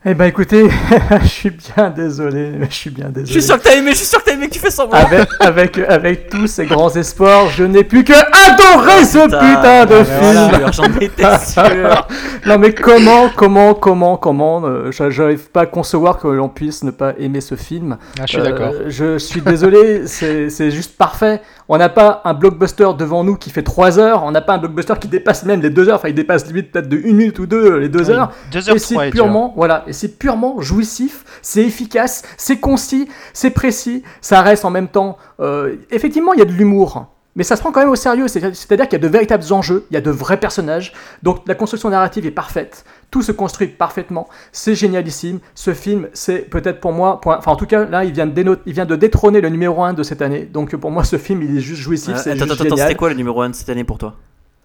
[0.08, 0.68] Eh ben écoutez,
[1.22, 3.26] je suis bien désolé, je suis bien désolé.
[3.26, 4.70] Je suis sûr que t'as aimé, je suis sûr que t'as aimé que tu fais
[4.70, 5.00] semblant.
[5.00, 9.86] avec, avec, avec tous ces grands espoirs, je n'ai plus que adorer ce Putain, putain
[9.86, 10.48] de film.
[10.48, 12.06] voilà, J'en étais sûr.
[12.46, 16.84] non mais comment, comment, comment, comment euh, j'a- J'arrive pas à concevoir que l'on puisse
[16.84, 17.96] ne pas aimer ce film.
[18.20, 18.72] Ah, je suis Euh, d'accord.
[18.86, 21.40] Je suis désolé, c'est c'est juste parfait.
[21.68, 24.58] On n'a pas un blockbuster devant nous qui fait 3 heures, on n'a pas un
[24.58, 27.40] blockbuster qui dépasse même les 2 heures, enfin il dépasse limite peut-être de 1 minute
[27.40, 28.30] ou 2 les 2 heures.
[28.52, 33.50] Deux heures Et c'est purement, voilà, et c'est purement jouissif, c'est efficace, c'est concis, c'est
[33.50, 35.16] précis, ça reste en même temps.
[35.40, 38.28] euh, effectivement, il y a de l'humour, mais ça se prend quand même au sérieux.
[38.28, 41.40] c'est- C'est-à-dire qu'il y a de véritables enjeux, il y a de vrais personnages, donc
[41.46, 45.40] la construction narrative est parfaite, tout se construit parfaitement, c'est génialissime.
[45.54, 48.32] Ce film, c'est peut-être pour moi, pour- enfin en tout cas là, il vient de,
[48.32, 50.44] déno- il vient de détrôner le numéro 1 de cette année.
[50.50, 52.76] Donc pour moi, ce film, il est juste jouissif, Euh, c'est attends, juste attends, attends,
[52.76, 52.88] génial.
[52.88, 54.14] c'était quoi le numéro 1 de cette année pour toi?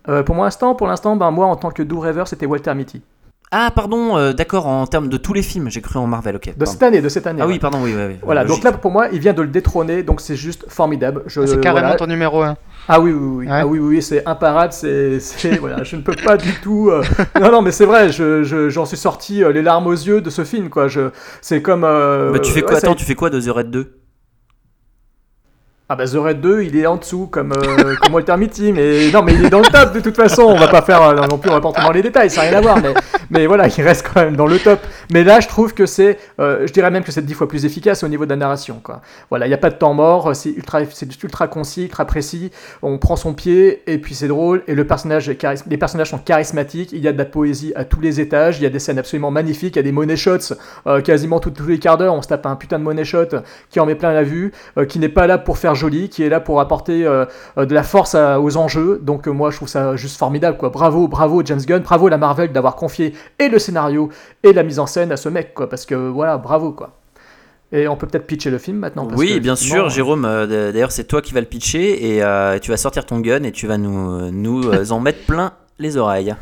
[0.10, 3.02] Euh, pour l'instant, pour l'instant, ben moi en tant que doux rêveur, c'était Walter Mitty.
[3.53, 6.45] Ah, pardon, euh, d'accord, en termes de tous les films, j'ai cru en Marvel, ok.
[6.45, 6.71] De pardon.
[6.71, 7.41] cette année, de cette année.
[7.41, 7.53] Ah ouais.
[7.53, 8.03] oui, pardon, oui, oui.
[8.07, 8.15] oui.
[8.23, 8.63] Voilà, Logique.
[8.63, 11.23] donc là pour moi, il vient de le détrôner, donc c'est juste formidable.
[11.27, 11.97] Je, C'est carrément voilà.
[11.97, 12.55] ton numéro 1.
[12.87, 13.51] Ah oui, oui, oui, Ouais.
[13.51, 16.89] ah oui, oui, oui, c'est imparable, c'est, c'est- voilà, je ne peux pas du tout.
[16.91, 17.03] euh,
[17.41, 20.21] Non, non, mais c'est vrai, je, je- j'en suis sorti euh, les larmes aux yeux
[20.21, 20.87] de ce film, quoi.
[20.87, 21.09] Je,
[21.41, 21.83] c'est comme.
[21.83, 23.91] euh, Bah, tu fais quoi ouais, Attends, tu fais quoi de The Red 2
[25.93, 29.12] Ah bah The Red 2, il est en dessous comme, euh, comme Walter Mitty, mais
[29.12, 30.43] non, mais il est dans le top de toute façon.
[30.43, 32.47] On va pas faire euh, non plus, on va pas dans les détails, ça n'a
[32.47, 32.93] rien à voir, mais,
[33.30, 34.80] mais voilà, il reste quand même dans le top.
[35.12, 37.65] Mais là, je trouve que c'est, euh, je dirais même que c'est dix fois plus
[37.65, 38.82] efficace au niveau de la narration.
[39.30, 42.51] Voilà, il n'y a pas de temps mort, c'est ultra, c'est ultra concis, ultra précis.
[42.82, 44.63] On prend son pied et puis c'est drôle.
[44.67, 45.30] Et le personnage,
[45.67, 46.93] les personnages sont charismatiques.
[46.93, 48.60] Il y a de la poésie à tous les étages.
[48.60, 49.75] Il y a des scènes absolument magnifiques.
[49.75, 50.56] Il y a des money shots
[51.04, 52.13] quasiment tous, les quarts d'heure.
[52.13, 54.54] On se tape un putain de money shot qui en met plein la vue,
[54.88, 57.26] qui n'est pas là pour faire joli, qui est là pour apporter euh,
[57.58, 59.00] euh, de la force à- aux enjeux.
[59.04, 60.70] Donc euh, moi je trouve ça juste formidable quoi.
[60.70, 64.10] Bravo, bravo James Gunn, bravo la Marvel d'avoir confié et le scénario
[64.44, 65.67] et la mise en scène à ce mec quoi.
[65.70, 66.91] Parce que voilà, bravo quoi.
[67.74, 69.06] Et on peut peut-être pitcher le film maintenant.
[69.08, 70.26] parce que, Oui, bien sûr, Jérôme.
[70.26, 73.44] euh, D'ailleurs, c'est toi qui vas le pitcher et euh, tu vas sortir ton gun
[73.44, 76.36] et tu vas nous, nous en mettre plein les oreilles.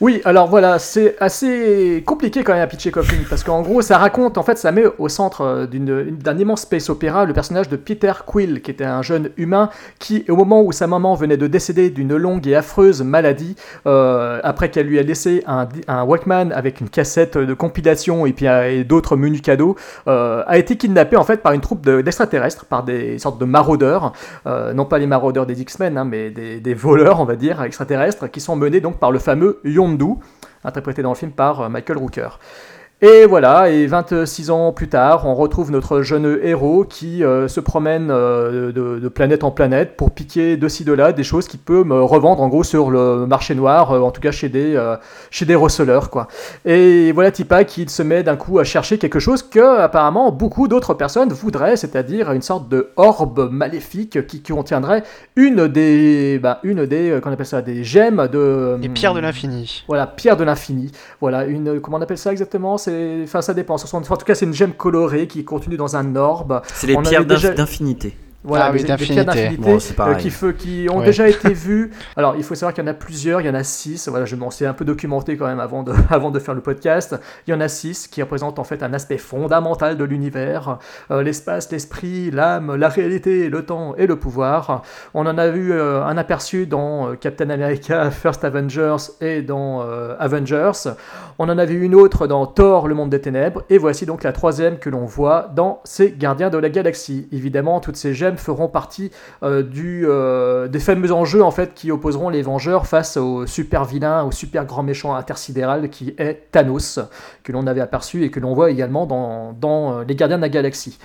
[0.00, 3.98] Oui, alors voilà, c'est assez compliqué quand même à pitcher film, parce qu'en gros, ça
[3.98, 7.76] raconte, en fait, ça met au centre euh, d'un immense space opéra le personnage de
[7.76, 11.46] Peter Quill, qui était un jeune humain qui, au moment où sa maman venait de
[11.46, 13.54] décéder d'une longue et affreuse maladie,
[13.86, 18.32] euh, après qu'elle lui a laissé un, un Walkman avec une cassette de compilation et
[18.32, 19.76] puis euh, d'autres menus cadeaux,
[20.06, 24.12] a été kidnappé en fait par une troupe de- d'extraterrestres, par des sortes de maraudeurs,
[24.46, 28.40] non pas les maraudeurs des X-Men, hein, mais des, voleurs, on va dire, extraterrestres, qui
[28.40, 29.60] sont menés donc par le fameux
[30.64, 32.28] Interprété dans le film par euh, Michael Rooker.
[33.04, 37.58] Et voilà, et 26 ans plus tard, on retrouve notre jeune héros qui euh, se
[37.58, 41.48] promène euh, de, de planète en planète pour piquer de ci de là des choses
[41.48, 44.48] qu'il peut me revendre en gros sur le marché noir, euh, en tout cas chez
[44.48, 44.80] des,
[45.32, 46.28] chez des receleurs quoi.
[46.64, 50.68] Et voilà Tipa qui se met d'un coup à chercher quelque chose que apparemment beaucoup
[50.68, 55.02] d'autres personnes voudraient, c'est-à-dire une sorte de orbe maléfique qui contiendrait
[55.34, 58.76] une des, bah, une des, qu'on appelle ça, des gemmes de.
[58.80, 59.82] Les pierres de l'infini.
[59.88, 60.92] Voilà, pierre de l'infini.
[61.20, 62.78] Voilà, une, comment on appelle ça exactement?
[62.78, 62.91] C'est,
[63.24, 63.76] enfin, ça dépend.
[63.76, 66.62] En tout cas, c'est une gemme colorée qui continue dans un orbe.
[66.74, 68.14] C'est les On pierres d'infinité.
[68.44, 70.32] Voilà, Ah oui, des- des pierres d'infinité Bon, euh, pareil.
[70.58, 71.92] qui, ont déjà été vues.
[72.16, 74.08] Alors, il faut savoir qu'il y en a plusieurs, il y en a six.
[74.08, 76.60] Voilà, je m'en suis un peu documenté quand même avant de, avant de faire le
[76.60, 77.14] podcast.
[77.46, 80.78] Il y en a six qui représentent en fait un aspect fondamental de l'univers
[81.10, 84.82] Euh, l'espace, l'esprit, l'âme, la réalité, le temps et le pouvoir.
[85.14, 89.82] On en a vu euh, un aperçu dans euh, Captain America First Avengers et dans
[89.82, 90.72] euh, Avengers.
[91.38, 93.62] On en a vu une autre dans Thor, le monde des ténèbres.
[93.70, 97.28] Et voici donc la troisième que l'on voit dans ces Gardiens de la Galaxie.
[97.32, 99.10] Évidemment, toutes ces gemmes feront partie
[99.42, 103.84] euh, du, euh, des fameux enjeux en fait qui opposeront les Vengeurs face au super
[103.84, 107.00] vilain, au super grand méchant intersidéral qui est Thanos,
[107.42, 109.54] que l'on avait aperçu et que l'on voit également dans,
[109.98, 110.98] euh, les Gardiens de la Galaxie.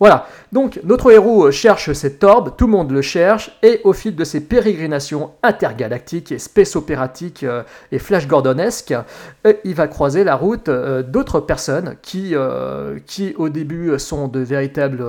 [0.00, 4.14] Voilà, donc notre héros cherche cet orbe, tout le monde le cherche, et au fil
[4.14, 7.44] de ses pérégrinations intergalactiques et space opératiques
[7.90, 8.94] et flash gordonesques,
[9.64, 12.32] il va croiser la route d'autres personnes qui,
[13.06, 15.04] qui au début sont de véritables...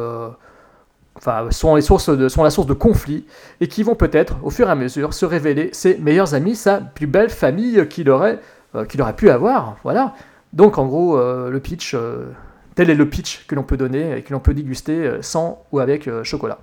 [1.19, 3.25] Enfin, sont, les sources de, sont la source de conflits
[3.60, 6.79] et qui vont peut-être, au fur et à mesure, se révéler ses meilleurs amis, sa
[6.79, 8.39] plus belle famille qu'il aurait,
[8.73, 9.75] euh, qu'il aurait pu avoir.
[9.84, 10.13] Voilà.
[10.53, 12.27] Donc, en gros, euh, le pitch, euh,
[12.75, 15.79] tel est le pitch que l'on peut donner et que l'on peut déguster sans ou
[15.79, 16.60] avec chocolat.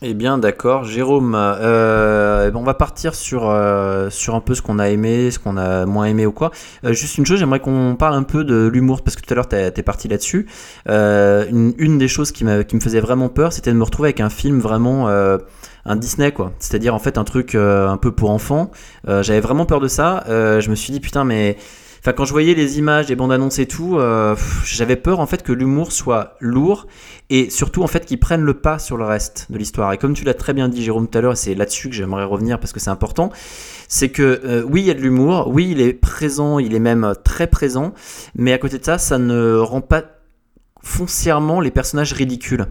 [0.00, 1.34] Eh bien, d'accord, Jérôme.
[1.34, 5.32] euh, eh ben, on va partir sur, euh, sur un peu ce qu'on a aimé,
[5.32, 6.52] ce qu'on a moins aimé ou quoi.
[6.84, 9.34] Euh, juste une chose, j'aimerais qu'on parle un peu de l'humour, parce que tout à
[9.34, 10.46] l'heure, t'es es parti là-dessus.
[10.86, 14.30] Une, des choses qui, qui me faisait vraiment peur, c'était de me retrouver avec un
[14.30, 15.08] film vraiment.
[15.08, 18.70] un Disney quoi, c'est-à-dire en fait un truc un peu pour enfants.
[19.06, 20.22] J'avais vraiment peur de ça.
[20.28, 21.56] Je me suis dit putain mais
[22.00, 25.26] Enfin, quand je voyais les images, les bandes annonces et tout, euh, j'avais peur en
[25.26, 26.86] fait que l'humour soit lourd
[27.28, 29.92] et surtout en fait qu'ils prennent le pas sur le reste de l'histoire.
[29.92, 31.94] Et comme tu l'as très bien dit, Jérôme, tout à l'heure, et c'est là-dessus que
[31.94, 33.30] j'aimerais revenir parce que c'est important,
[33.88, 36.80] c'est que euh, oui, il y a de l'humour, oui, il est présent, il est
[36.80, 37.92] même euh, très présent,
[38.36, 40.04] mais à côté de ça, ça ne rend pas
[40.80, 42.66] foncièrement les personnages ridicules.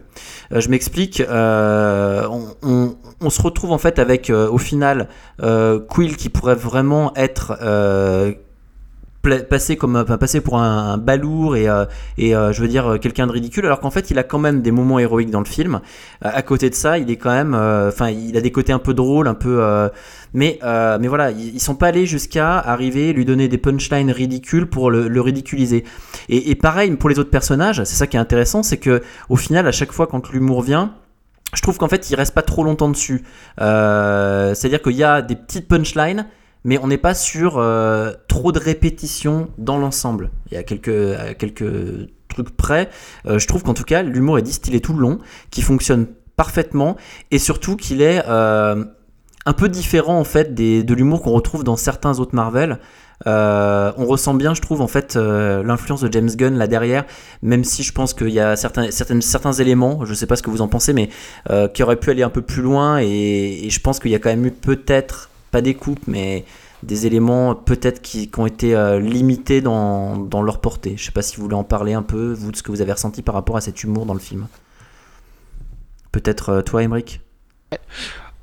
[0.50, 7.58] Je m'explique, on, se retrouve en fait avec au final Quill qui pourrait vraiment être
[9.36, 11.84] passé comme passé pour un, balourd et, euh,
[12.18, 14.62] euh, je veux dire euh, quelqu'un de ridicule alors qu'en fait il a quand même
[14.62, 15.80] des moments héroïques dans le film.
[16.22, 18.94] À côté de ça il est quand même enfin il a des côtés un peu
[18.94, 19.62] drôles un peu
[20.34, 24.66] mais mais voilà ils, ils sont pas allés jusqu'à arriver lui donner des punchlines ridicules
[24.66, 25.84] pour le, ridiculiser.
[26.28, 29.66] Et, pareil pour les autres personnages c'est ça qui est intéressant c'est que au final
[29.66, 30.94] à chaque fois quand l'humour vient
[31.54, 33.24] je trouve qu'en fait il reste pas trop longtemps dessus.
[33.58, 36.26] C'est à dire qu'il y a des petites punchlines
[36.68, 40.30] mais on n'est pas sur euh, trop de répétitions dans l'ensemble.
[40.50, 42.90] Il y a quelques, quelques trucs près.
[43.24, 45.18] Euh, je trouve qu'en tout cas, l'humour est distillé tout le long,
[45.50, 46.04] qui fonctionne
[46.36, 46.98] parfaitement,
[47.30, 48.84] et surtout qu'il est euh,
[49.46, 52.78] un peu différent en fait de l'humour qu'on retrouve dans certains autres Marvel.
[53.24, 57.06] On ressent bien, je trouve, en fait, l'influence de James Gunn là derrière,
[57.40, 60.42] même si je pense qu'il y a certains, certaines, certains éléments, je sais pas ce
[60.42, 61.08] que vous en pensez, mais
[61.72, 64.28] qui auraient pu aller un peu plus loin, et je pense qu'il y a quand
[64.28, 66.44] même eu peut-être, pas des coupes, mais
[66.82, 70.94] des éléments peut-être qui, ont été euh, limités dans, leur portée.
[70.96, 72.80] Je sais pas si vous voulez en parler un peu, vous, de ce que vous
[72.80, 74.46] avez ressenti par rapport à cet humour dans le film.
[76.12, 77.20] Peut-être euh, toi, Emmerich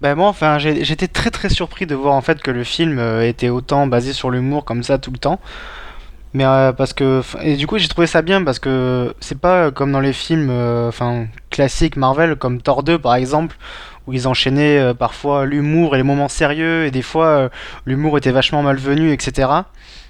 [0.02, 3.28] Ben moi, enfin, j'étais très très surpris de voir en fait que le film euh,
[3.28, 5.40] était autant basé sur l'humour comme ça tout le temps.
[6.34, 6.44] Mais
[6.76, 10.02] parce que et du coup j'ai trouvé ça bien parce que c'est pas comme dans
[10.02, 13.56] les films enfin classiques Marvel comme Thor 2 par exemple
[14.08, 17.50] où ils enchaînaient euh, parfois l'humour et les moments sérieux et des fois euh,
[17.86, 19.50] l'humour était vachement malvenu etc.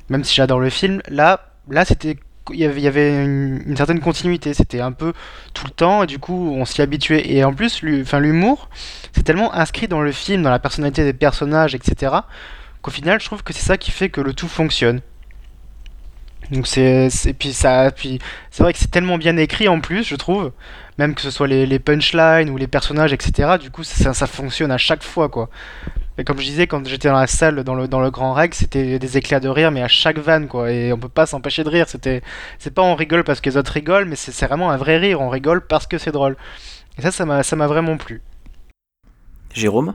[0.09, 2.17] Même si j'adore le film, là là c'était
[2.53, 4.53] il y avait, une, une certaine continuité.
[4.53, 5.13] C'était un peu
[5.53, 7.31] tout le temps, et du coup, on s'y habituait.
[7.31, 8.69] Et en plus, l'humour,
[9.13, 12.13] c'est tellement inscrit dans le film, dans la personnalité des personnages, etc.,
[12.81, 15.01] qu'au final, je trouve que c'est ça qui fait que le tout fonctionne.
[16.51, 18.19] Donc c'est, puis ça, puis
[18.51, 20.51] c'est vrai que c'est tellement bien écrit en plus, je trouve,
[20.97, 23.57] même que ce soit les, punchlines ou les personnages, etc.
[23.59, 25.49] Du coup, ça, ça fonctionne à chaque fois, quoi.
[26.17, 28.59] Et comme je disais, quand j'étais dans la salle, dans le, dans le Grand Rex,
[28.59, 30.71] c'était des éclats de rire, mais à chaque vanne, quoi.
[30.71, 31.89] Et on peut pas s'empêcher de rire.
[31.89, 32.21] C'était,
[32.57, 34.97] c'est pas on rigole parce que les autres rigolent, mais c'est c'est vraiment un vrai
[34.97, 35.19] rire.
[35.19, 36.37] On rigole parce que c'est drôle.
[36.97, 38.21] Et ça, ça m'a, ça m'a vraiment plu.
[39.53, 39.93] Jérôme?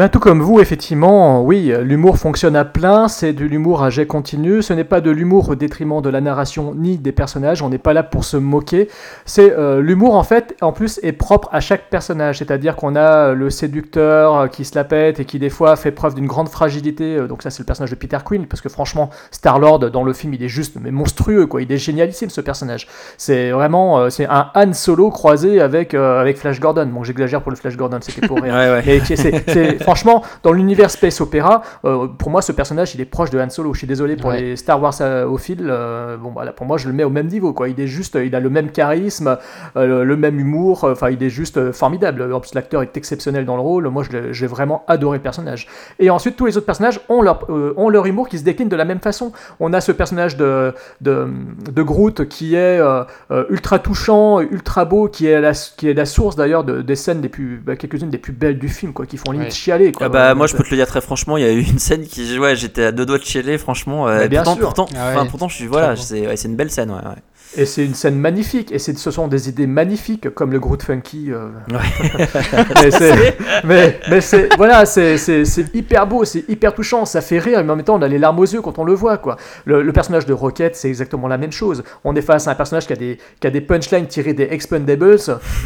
[0.00, 4.06] Ben, tout comme vous, effectivement, oui, l'humour fonctionne à plein, c'est de l'humour à jet
[4.06, 7.68] continu, ce n'est pas de l'humour au détriment de la narration ni des personnages, on
[7.68, 8.88] n'est pas là pour se moquer,
[9.26, 13.34] c'est euh, l'humour en fait, en plus, est propre à chaque personnage, c'est-à-dire qu'on a
[13.34, 16.48] le séducteur euh, qui se la pète et qui des fois fait preuve d'une grande
[16.48, 20.02] fragilité, euh, donc ça c'est le personnage de Peter Quinn, parce que franchement, Star-Lord dans
[20.02, 23.98] le film il est juste mais monstrueux, quoi, il est génialissime ce personnage, c'est vraiment,
[23.98, 27.58] euh, c'est un Han Solo croisé avec, euh, avec Flash Gordon, bon j'exagère pour le
[27.58, 28.40] Flash Gordon, c'était pour.
[28.50, 28.82] Ouais, ouais.
[28.86, 33.30] Mais c'est- franchement, dans l'univers Space Opera, euh, pour moi, ce personnage, il est proche
[33.30, 33.74] de Han Solo.
[33.74, 34.40] Je suis désolé pour Ouais.
[34.40, 35.66] les Star Wars euh, au fil.
[35.68, 37.52] euh, bon, voilà, pour moi, je le mets au même niveau.
[37.52, 37.68] Quoi.
[37.70, 39.36] Il est juste, il a le même charisme,
[39.76, 40.84] euh, le, même humour.
[40.84, 42.32] euh, Enfin, il est juste euh, formidable.
[42.32, 43.88] En plus, l'acteur est exceptionnel dans le rôle.
[43.88, 45.66] Moi, j'ai vraiment adoré le personnage.
[45.98, 48.68] Et ensuite, tous les autres personnages ont leur, euh, ont leur humour qui se décline
[48.68, 49.32] de la même façon.
[49.58, 51.26] On a ce personnage de, de,
[51.72, 55.94] de Groot qui est euh, euh, ultra touchant, ultra beau, qui est la, qui est
[55.94, 58.92] la source d'ailleurs de, des scènes des plus, bah, quelques-unes des plus belles du film,
[58.92, 59.50] quoi, qui font limite Ouais.
[59.54, 59.79] chialer.
[59.92, 60.06] Quoi.
[60.06, 61.78] Ah bah moi je peux te le dire très franchement, il y a eu une
[61.78, 64.06] scène qui ouais, j'étais à deux doigts de chialer franchement.
[64.08, 64.64] euh, bien pourtant, sûr.
[64.64, 65.28] pourtant, Ah ouais.
[65.28, 66.96] pourtant je suis voilà, c'est ouais, c'est une belle scène ouais.
[66.96, 67.16] ouais.
[67.56, 70.80] Et c'est une scène magnifique, et c'est- ce sont des idées magnifiques, comme le Groot
[70.84, 71.32] Funky.
[71.32, 71.48] euh.
[72.76, 77.20] mais c'est, mais, mais c'est, voilà, c'est, c'est, c'est hyper beau, c'est hyper touchant, ça
[77.20, 78.94] fait rire, mais en même temps, on a les larmes aux yeux quand on le
[78.94, 79.36] voit, quoi.
[79.64, 81.82] Le, le personnage de Rocket, c'est exactement la même chose.
[82.04, 84.48] On est face à un personnage qui a des, qui a des punchlines tirées des
[84.50, 85.16] Expendables,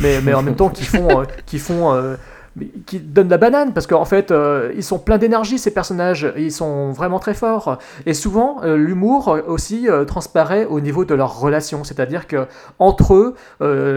[0.01, 2.17] mais, mais en même temps, qui font, euh, qui font, euh,
[2.87, 6.53] qui donnent la banane parce qu'en fait euh, ils sont pleins d'énergie ces personnages ils
[6.53, 7.79] sont vraiment très forts.
[8.07, 11.83] Et souvent euh, l'humour euh, aussi euh, transparaît au niveau de leurs relations.
[11.85, 12.47] C'est-à-dire que
[12.79, 13.35] entre eux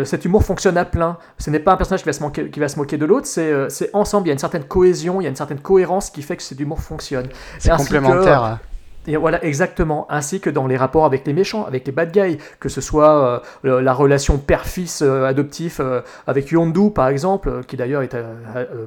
[0.06, 1.18] cet humour fonctionne à plein.
[1.38, 3.28] Ce n'est pas un personnage qui va se, moquer, qui va se moquer de l'autre
[3.28, 4.28] c'est ensemble.
[4.28, 6.44] Il y a une certaine cohésion il y a une certaine cohérence qui fait que
[6.44, 7.28] cet humour fonctionne.
[7.60, 8.60] C'est Ainsi que- complémentaire.
[9.08, 10.06] Et voilà, exactement.
[10.10, 13.42] Ainsi que dans les rapports avec les méchants, avec les bad guys, que ce soit
[13.66, 18.04] euh, la relation père-fils euh, adoptif euh, avec Yondu, par exemple, qui d'ailleurs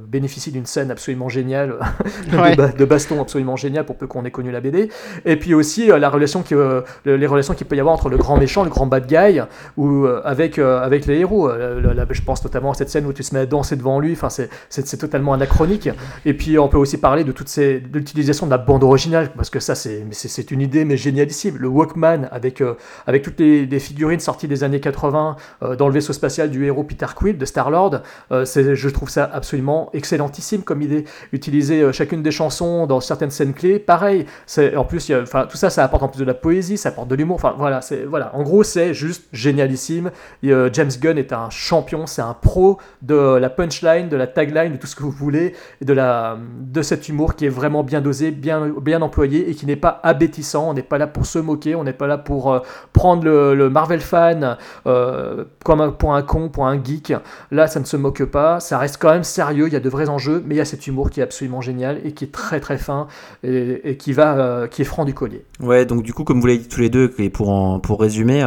[0.07, 1.75] bénéficie d'une scène absolument géniale,
[2.33, 2.57] de, Ouais.
[2.57, 4.91] ba- de baston absolument génial pour peu qu'on ait connu la BD.
[5.25, 8.17] Et puis aussi la relation qui, le- les relations qu'il peut y avoir entre le
[8.17, 9.41] grand méchant, le grand bad guy,
[9.77, 11.51] ou avec, avec les héros.
[11.51, 14.13] Je pense notamment à cette scène où tu te mets à danser devant lui.
[14.13, 14.51] Enfin, c'est-
[15.01, 15.89] totalement anachronique.
[16.27, 19.31] Et puis on peut aussi parler de toute ces, de l'utilisation de la bande originale,
[19.37, 21.57] parce que ça c'est c'est- une idée mais génialissime.
[21.59, 22.75] Le Walkman avec, euh,
[23.07, 26.83] avec toutes les, figurines sorties des années 80 euh, dans le vaisseau spatial du héros
[26.85, 28.01] Peter Quill de Star-Lord,
[28.33, 31.05] euh, c'est- je trouve ça absolument excellentissime comme idée.
[31.33, 34.27] Utiliser euh, chacune des chansons dans certaines scènes clés, pareil.
[34.77, 35.13] En plus,
[35.51, 37.37] tout ça, ça apporte en plus de la poésie, ça apporte de l'humour.
[37.37, 38.35] Enfin voilà, c'est voilà.
[38.35, 40.11] En gros, c'est juste génialissime.
[40.45, 44.73] Euh, James Gunn est un champion, c'est un pro de la punchline, de la tagline,
[44.73, 48.01] de tout ce que vous voulez, de, la, de cet humour qui est vraiment bien
[48.01, 50.71] dosé, bien, bien employé et qui n'est pas abétissant.
[50.71, 52.61] On n'est pas là pour se moquer, on n'est pas là pour euh,
[52.93, 57.13] prendre le, Marvel fan euh, comme un, pour un con, pour un geek.
[57.51, 59.89] Là, ça ne se moque pas, ça reste quand même sérieux, il y a de
[59.89, 62.33] vrais enjeux, mais il y a cet humour qui est absolument génial et qui est
[62.33, 63.07] très très fin
[63.43, 65.45] et, qui, va, euh, qui est franc du collier.
[65.61, 68.45] Ouais, donc du coup, comme vous l'avez dit tous les deux, et pour, pour résumer,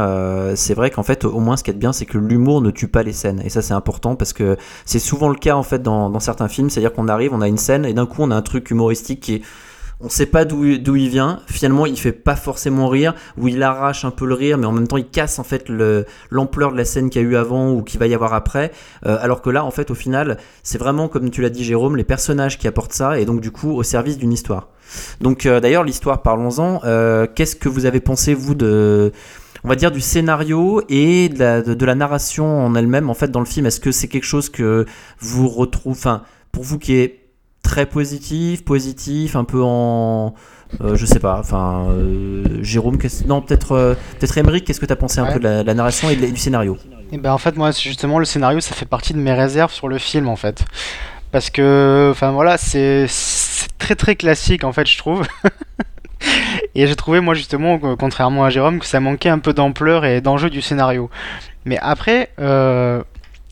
[0.55, 2.87] c'est vrai qu'en fait, au moins, ce qui est bien, c'est que l'humour ne tue
[2.87, 3.41] pas les scènes.
[3.43, 6.47] Et ça, c'est important parce que c'est souvent le cas, en fait, dans, dans certains
[6.47, 6.69] films.
[6.69, 9.21] C'est-à-dire qu'on arrive, on a une scène, et d'un coup, on a un truc humoristique
[9.21, 9.41] qui est.
[10.05, 11.39] On sait pas d'où il vient.
[11.47, 14.73] Finalement, il fait pas forcément rire, ou il arrache un peu le rire, mais en
[14.73, 17.37] même temps, il casse en fait le- l'ampleur de la scène qu'il y a eu
[17.37, 18.71] avant ou qu'il va y avoir après.
[19.05, 21.95] Euh, alors que là, en fait, au final, c'est vraiment, comme tu l'as dit, Jérôme,
[21.95, 24.67] les personnages qui apportent ça, et donc du coup, au service d'une histoire.
[25.21, 26.81] Donc euh, d'ailleurs l'histoire, parlons-en.
[26.83, 29.13] Euh, Qu'est-ce que vous avez pensé vous de,
[29.63, 33.09] on va dire du scénario et de la, de la narration en elle-même?
[33.09, 34.85] En fait dans le film Est-ce que c'est quelque chose que
[35.19, 37.22] vous retrouvez, enfin pour vous qui est
[37.73, 40.35] très positif, positif, un peu en,
[40.81, 44.93] euh, je sais pas, enfin euh, Jérôme, non peut-être euh, peut-être Émeric, qu'est-ce que tu
[44.93, 45.33] as pensé un Ouais.
[45.33, 46.77] peu de la, la narration et de du scénario?
[47.11, 49.87] Et ben en fait moi justement le scénario ça fait partie de mes réserves sur
[49.87, 50.65] le film en fait.
[51.31, 53.07] Parce que enfin voilà c'est
[53.79, 55.25] très très classique en fait je trouve.
[56.75, 60.21] Et j'ai trouvé moi justement contrairement à Jérôme que ça manquait un peu d'ampleur et
[60.21, 61.09] d'enjeu du scénario.
[61.65, 63.01] Mais après euh,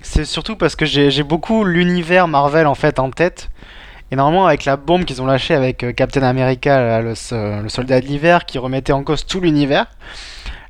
[0.04, 3.50] c'est surtout parce que j'ai j'ai beaucoup l'univers Marvel en fait en tête
[4.12, 7.14] Et normalement, avec la bombe qu'ils ont lâchée avec euh, Captain America, le,
[7.62, 9.88] le soldat de l'hiver, qui remettait en cause tout l'univers,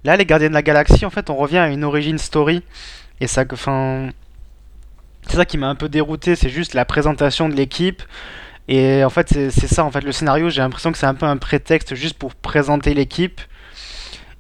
[0.04, 2.64] là, les Gardiens de la Galaxie, en fait, on revient à une origin story.
[3.20, 4.10] Et ça, enfin,
[5.28, 8.04] c'est ça qui m'a un peu dérouté, c'est juste la présentation de l'équipe.
[8.68, 11.26] Et en fait, c'est ça, en fait, le scénario, j'ai l'impression que c'est un peu
[11.26, 13.42] un prétexte juste pour présenter l'équipe.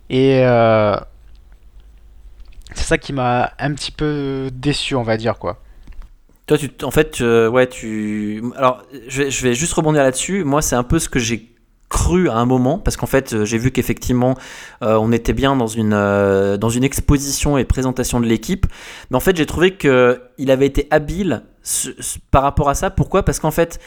[0.09, 0.95] Et euh,
[2.73, 5.59] c'est ça qui m'a un petit peu déçu, on va dire, quoi.
[6.83, 8.43] En fait, ouais, tu.
[8.55, 10.43] Alors, je vais, juste rebondir là-dessus.
[10.43, 11.51] Moi, c'est un peu ce que j'ai
[11.91, 14.35] cru à un moment parce qu'en fait j'ai vu qu'effectivement
[14.81, 18.65] euh, on était bien dans une euh, dans une exposition et présentation de l'équipe
[19.09, 21.43] mais en fait j'ai trouvé que il avait été habile
[22.31, 23.23] par rapport à ça pourquoi?
[23.23, 23.79] Parce qu'en fait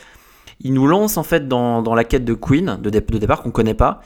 [0.61, 3.51] il nous lance en fait dans, dans la quête de Queen de, de départ qu'on
[3.51, 4.03] connaît pas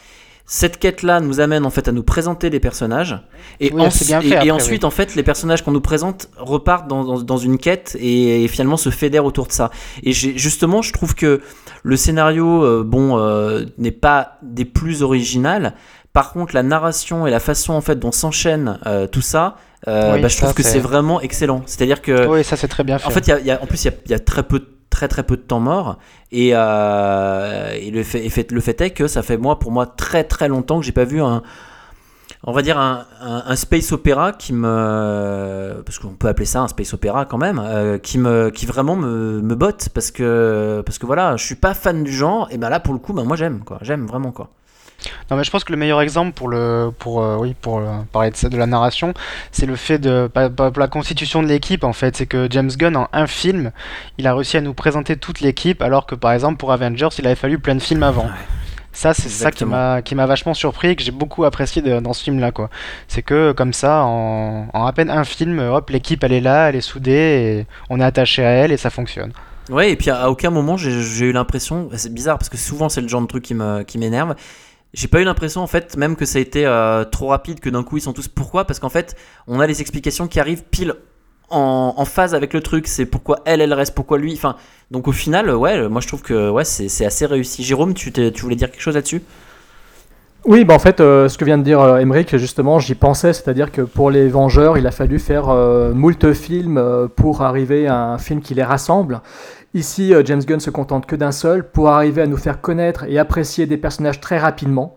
[0.50, 3.20] cette quête-là nous amène en fait à nous présenter des personnages
[3.60, 7.98] et, et, ensuite en fait les personnages qu'on nous présente repartent dans, dans, une quête
[8.00, 9.70] et, finalement se fédèrent autour de ça.
[10.02, 11.42] Et justement, je trouve que
[11.82, 15.74] le scénario, euh, bon, euh, n'est pas des plus originales.
[16.14, 20.28] Par contre, la narration et la façon en fait dont s'enchaîne euh, tout ça, bah,
[20.28, 21.62] je trouve que c'est vraiment excellent.
[21.66, 23.06] C'est-à-dire que oui, ça c'est très bien fait.
[23.06, 25.06] En fait, y y a, en plus il y, y a très peu de très
[25.06, 25.96] très peu de temps mort.
[26.32, 30.24] Et, euh, le, fait, fait, le fait est que ça fait moi pour moi très
[30.24, 31.42] très longtemps que j'ai pas vu un
[32.44, 36.68] on va dire un, un, space opéra qui me parce qu'on peut appeler ça un
[36.68, 40.98] space opéra quand même euh, qui me qui vraiment me, me botte parce que parce
[40.98, 42.48] que voilà je suis pas fan du genre.
[42.50, 43.78] Et ben là pour le coup ben moi j'aime quoi.
[43.82, 44.50] J'aime vraiment quoi
[45.30, 47.98] non, mais je pense que le meilleur exemple pour le pour euh, oui pour euh,
[48.12, 49.14] parler de ça de la narration,
[49.52, 50.28] c'est le fait de
[50.76, 53.70] la constitution de l'équipe en fait, c'est que James Gunn en un film,
[54.18, 57.26] il a réussi à nous présenter toute l'équipe alors que par exemple pour Avengers, il
[57.26, 58.28] avait fallu plein de films avant.
[58.92, 62.12] Ça, c'est ça qui m'a qui m'a vachement surpris et que j'ai beaucoup apprécié dans
[62.12, 62.68] ce film-là, quoi.
[63.06, 66.68] C'est que comme ça, en, en, à peine un film, hop, l'équipe elle est là,
[66.68, 69.32] elle est soudée, et on est attaché à elle et ça fonctionne.
[69.70, 73.02] Ouais, et puis à aucun moment j'ai eu l'impression, c'est bizarre parce que souvent c'est
[73.02, 73.54] le genre de truc qui
[73.98, 74.34] m'énerve.
[74.94, 77.68] J'ai pas eu l'impression en fait même que ça a été euh, trop rapide, que
[77.68, 78.28] d'un coup ils sont tous.
[78.28, 78.64] Pourquoi?
[78.64, 79.16] Parce qu'en fait
[79.46, 80.94] on a les explications qui arrivent pile
[81.50, 82.86] en, phase avec le truc.
[82.86, 84.32] C'est pourquoi elle, elle reste, pourquoi lui.
[84.34, 84.56] Enfin,
[84.90, 87.62] donc au final, ouais, moi je trouve que ouais, c'est assez réussi.
[87.62, 89.22] Jérôme, tu, tu voulais dire quelque chose là-dessus?
[90.44, 93.72] Oui, bah en fait, euh, ce que vient de dire euh, justement, j'y pensais, c'est-à-dire
[93.72, 98.18] que pour les Vengeurs, il a fallu faire euh, moult films pour arriver à un
[98.18, 99.20] film qui les rassemble.
[99.74, 103.04] Ici, euh, James Gunn se contente que d'un seul pour arriver à nous faire connaître
[103.04, 104.96] et apprécier des personnages très rapidement.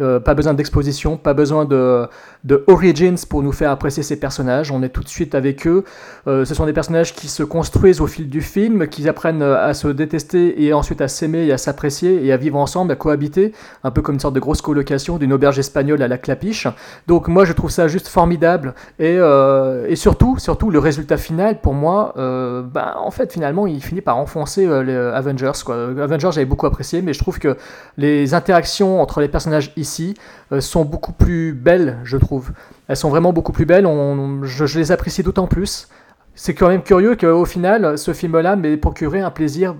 [0.00, 2.06] Euh, pas besoin d'exposition, pas besoin de,
[2.48, 4.72] de, origins pour nous faire apprécier ces personnages.
[4.72, 5.84] On est tout de suite avec eux.
[6.26, 9.74] Euh, ce sont des personnages qui se construisent au fil du film, qui apprennent à
[9.74, 13.52] se détester et ensuite à s'aimer et à s'apprécier et à vivre ensemble, à cohabiter,
[13.84, 16.66] un peu comme une sorte de grosse colocation d'une auberge espagnole à la clapiche.
[17.06, 21.60] Donc moi je trouve ça juste formidable et, euh, et surtout, surtout le résultat final
[21.60, 25.52] pour moi, bah, en fait finalement il finit par enfoncer les Avengers.
[25.64, 25.76] Quoi.
[26.00, 27.56] Avengers j'avais beaucoup apprécié, mais je trouve que
[27.96, 30.18] les interactions entre les personnages ici euh,
[30.60, 32.52] sont beaucoup plus belles, je trouve.
[32.88, 35.88] Elles sont vraiment beaucoup plus belles, on, je, les apprécie d'autant plus.
[36.34, 39.74] C'est quand même curieux qu'au final, ce film-là m'ait procuré un plaisir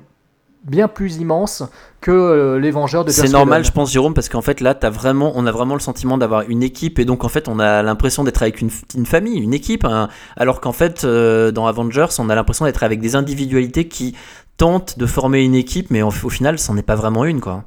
[0.64, 1.62] bien plus immense
[2.00, 4.90] que euh, les Vengeurs de C'est normal, je pense, Jérôme, parce qu'en fait, là, as
[4.90, 7.82] vraiment, on a vraiment le sentiment d'avoir une équipe, et donc, en fait, on a
[7.82, 8.70] l'impression d'être avec une,
[9.06, 10.08] famille, une équipe, hein.
[10.36, 14.14] alors qu'en fait, euh, dans Avengers, on a l'impression d'être avec des individualités qui
[14.56, 17.64] tentent de former une équipe, mais au, au final, c'en est pas vraiment une, quoi.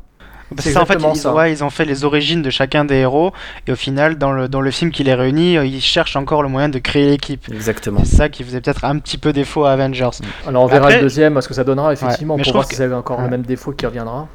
[0.58, 3.32] C'est en fait, ils, ils, ont fait les origines de chacun des héros,
[3.68, 6.44] et au final, dans le, dans le film qui les réunit, euh, ils cherchent encore
[6.44, 7.48] le moyen de créer l'équipe.
[7.52, 8.02] Exactement.
[8.04, 10.10] C'est ça qui faisait peut-être un petit peu défaut à Avengers.
[10.22, 10.50] Mm.
[10.50, 13.22] Alors on verra le deuxième, ce que ça donnera, effectivement, pour voir si ça encore
[13.22, 14.28] le même défaut qui reviendra.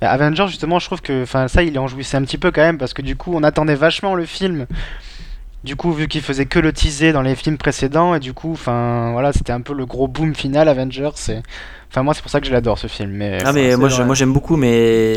[0.00, 2.94] Avengers, justement, je trouve que ça, il en jouissait un petit peu quand même, parce
[2.94, 4.66] que du coup, on attendait vachement le film.
[5.62, 8.52] Du coup, vu qu'il faisait que le teaser dans les films précédents, et du coup,
[8.52, 11.10] enfin, voilà, c'était un peu le gros boom final Avengers.
[11.16, 11.42] C'est
[11.90, 13.10] Enfin, moi, c'est pour ça que je l'adore ce film.
[13.10, 14.56] Mais, ah, mais moi, moi, j'aime beaucoup.
[14.56, 15.16] Mais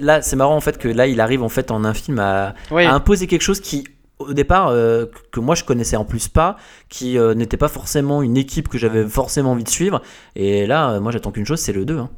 [0.00, 2.54] là, c'est marrant en fait que là, il arrive en fait en un film à,
[2.70, 3.84] imposer quelque chose qui,
[4.18, 6.56] au départ, euh, que moi je connaissais en plus pas,
[6.88, 10.00] qui euh, n'était pas forcément une équipe que j'avais forcément envie de suivre.
[10.36, 11.98] Et là, moi, j'attends qu'une chose, c'est le 2.
[11.98, 12.10] Hein.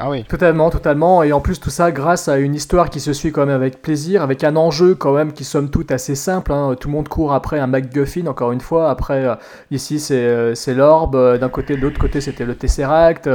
[0.00, 0.22] Ah oui.
[0.22, 1.24] Totalement, totalement.
[1.24, 3.82] Et en plus, tout ça grâce à une histoire qui se suit quand même avec
[3.82, 6.52] plaisir, avec un enjeu quand même qui somme toute assez simple.
[6.52, 6.76] Hein.
[6.78, 8.90] Tout le monde court après un MacGuffin, encore une fois.
[8.90, 9.34] Après, euh,
[9.72, 11.16] ici, c'est, euh, l'orbe.
[11.16, 13.28] Euh, d'un côté, de l'autre côté, c'était le Tesseract.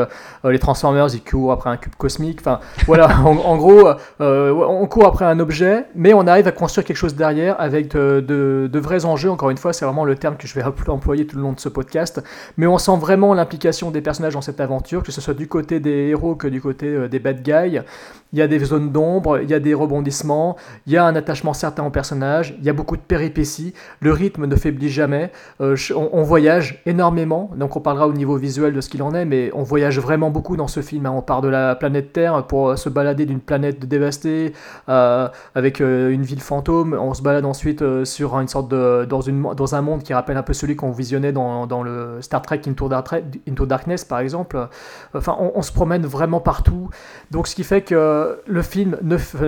[0.45, 2.39] les Transformers, ils courent après un cube cosmique.
[2.39, 3.89] Enfin, voilà, en, gros,
[4.21, 8.23] on court après un objet, mais on arrive à construire quelque chose derrière avec de,
[8.25, 9.29] de, de vrais enjeux.
[9.29, 11.59] Encore une fois, c'est vraiment le terme que je vais employer tout le long de
[11.59, 12.23] ce podcast.
[12.55, 15.81] Mais on sent vraiment l'implication des personnages dans cette aventure, que ce soit du côté
[15.81, 17.81] des héros que du côté euh, des bad guys.
[18.33, 20.57] Il y a des zones d'ombre, il y a des rebondissements,
[20.87, 24.11] il y a un attachement certain au personnage, il y a beaucoup de péripéties, le
[24.11, 25.31] rythme ne faiblit jamais,
[25.61, 29.25] euh, on, voyage énormément, donc on parlera au niveau visuel de ce qu'il en est,
[29.25, 31.05] mais on voyage vraiment beaucoup dans ce film.
[31.05, 31.13] hein.
[31.15, 34.53] On part de la planète Terre pour euh, se balader d'une planète dévastée
[34.89, 39.41] euh, avec une ville fantôme, on se balade ensuite sur une sorte de dans, une,
[39.55, 42.61] dans un monde qui rappelle un peu celui qu'on visionnait dans, dans le Star Trek
[42.67, 44.67] Into, Dark- Into Darkness par exemple.
[45.13, 46.89] Enfin, on se promène vraiment partout.
[47.31, 48.97] Donc, ce qui fait que le film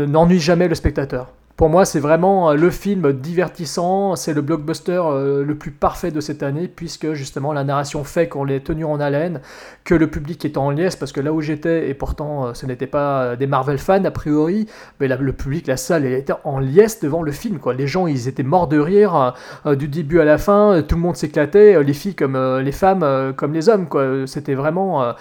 [0.07, 1.29] n'ennuie jamais le spectateur.
[1.57, 6.11] Pour moi, c'est vraiment euh, le film divertissant, c'est le blockbuster euh, le plus parfait
[6.11, 9.39] de cette année, puisque justement la narration fait qu'on l'ait tenu en haleine,
[9.85, 12.65] que le public est en liesse, parce que là où j'étais, et pourtant euh, ce
[12.65, 14.67] n'était pas des Marvel fans a priori,
[14.99, 17.57] mais le public, la salle, elle était en liesse devant le film.
[17.77, 19.33] Les gens, ils étaient morts de rire
[19.65, 23.53] du début à la fin, tout le monde s'éclatait, les filles comme les femmes, comme
[23.53, 23.87] les hommes.
[24.25, 25.13] C'était vraiment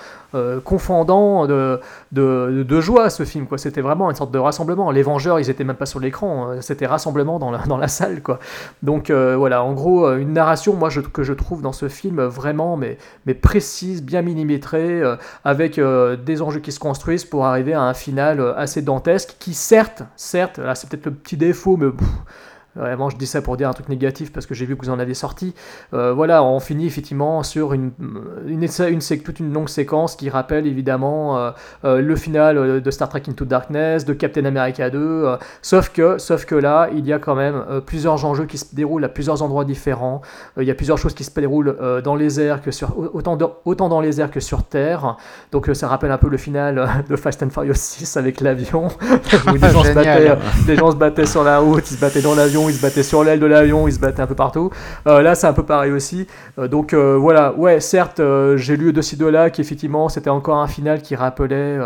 [0.64, 1.80] confondant de,
[2.12, 3.46] de, joie ce film.
[3.56, 4.90] C'était vraiment une sorte de rassemblement.
[4.90, 7.88] Les Vengeurs, ils étaient même pas sur l'écran, euh, c'était rassemblement dans la, dans la
[7.88, 8.22] salle.
[8.22, 8.38] Quoi.
[8.82, 11.88] Donc euh, voilà, en gros, euh, une narration, moi, je, que je trouve dans ce
[11.88, 15.02] film vraiment mais, mais précise, bien millimétrée,
[15.44, 20.02] avec des enjeux qui se construisent pour arriver à un final assez dantesque, qui certes,
[20.16, 21.88] certes, là c'est peut-être le petit défaut, mais
[22.76, 24.90] Vraiment, je dis ça pour dire un truc négatif parce que j'ai vu que vous
[24.90, 25.54] en avez sorti.
[25.92, 27.92] Euh, voilà, on finit effectivement sur une,
[28.46, 28.66] une,
[29.24, 31.50] toute une longue séquence qui rappelle évidemment euh,
[31.84, 34.98] euh, le final de Star Trek Into Darkness, de Captain America 2.
[34.98, 38.74] euh, sauf, que, sauf que là, il y a quand même plusieurs enjeux qui se
[38.74, 40.20] déroulent à plusieurs endroits différents.
[40.58, 43.46] Il y a plusieurs choses qui se déroulent dans les airs que sur autant, de-
[43.64, 45.16] autant dans les airs que sur Terre.
[45.52, 48.88] Donc ça rappelle un peu le final de Fast and Furious 6 avec l'avion
[49.48, 50.28] où des gens, se Génial.
[50.38, 52.82] battaient, des gens se battaient sur la route, ils se battaient dans l'avion, ils se
[52.82, 54.70] battaient sur l'aile de l'avion, ils se battaient un peu partout.
[55.06, 56.26] Euh, là, c'est un peu pareil aussi.
[56.58, 58.20] Euh, donc euh, voilà, ouais, certes,
[58.56, 61.78] j'ai lu de ci de là qu'effectivement, c'était encore un final qui rappelait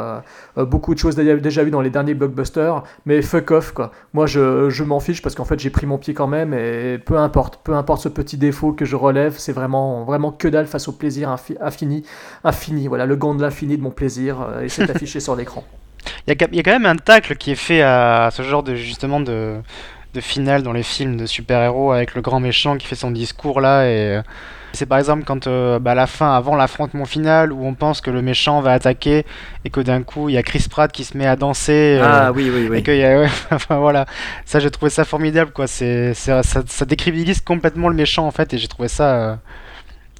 [0.57, 3.93] beaucoup de choses déjà, vues dans les derniers blockbusters, mais fuck off quoi.
[4.13, 6.99] Moi, je, je m'en fiche parce qu'en fait, j'ai pris mon pied quand même et
[6.99, 10.67] peu importe, peu importe ce petit défaut que je relève, c'est vraiment, vraiment que dalle
[10.67, 12.05] face au plaisir infi- infini,
[12.45, 12.89] infini.
[12.89, 15.65] Voilà, le gant de l'infini de mon plaisir et c'est affiché sur l'écran.
[16.27, 18.31] Il y, a, quand- il y a quand même un tacle qui est fait à
[18.33, 19.55] ce genre de justement de,
[20.19, 23.61] de finale dans les films de super-héros avec le grand méchant qui fait son discours
[23.61, 24.23] là et euh,
[24.73, 28.01] c'est par exemple quand euh, bah, à la fin avant l'affrontement final où on pense
[28.01, 29.25] que le méchant va attaquer
[29.65, 32.03] et que d'un coup il y a Chris Pratt qui se met à danser euh,
[32.05, 32.83] Ah oui, oui, et oui.
[32.83, 34.05] que y a, ouais, enfin voilà.
[34.45, 35.67] Ça j'ai trouvé ça formidable quoi.
[35.67, 39.35] C'est ça, ça décrédibilise complètement le méchant en fait et j'ai trouvé ça euh,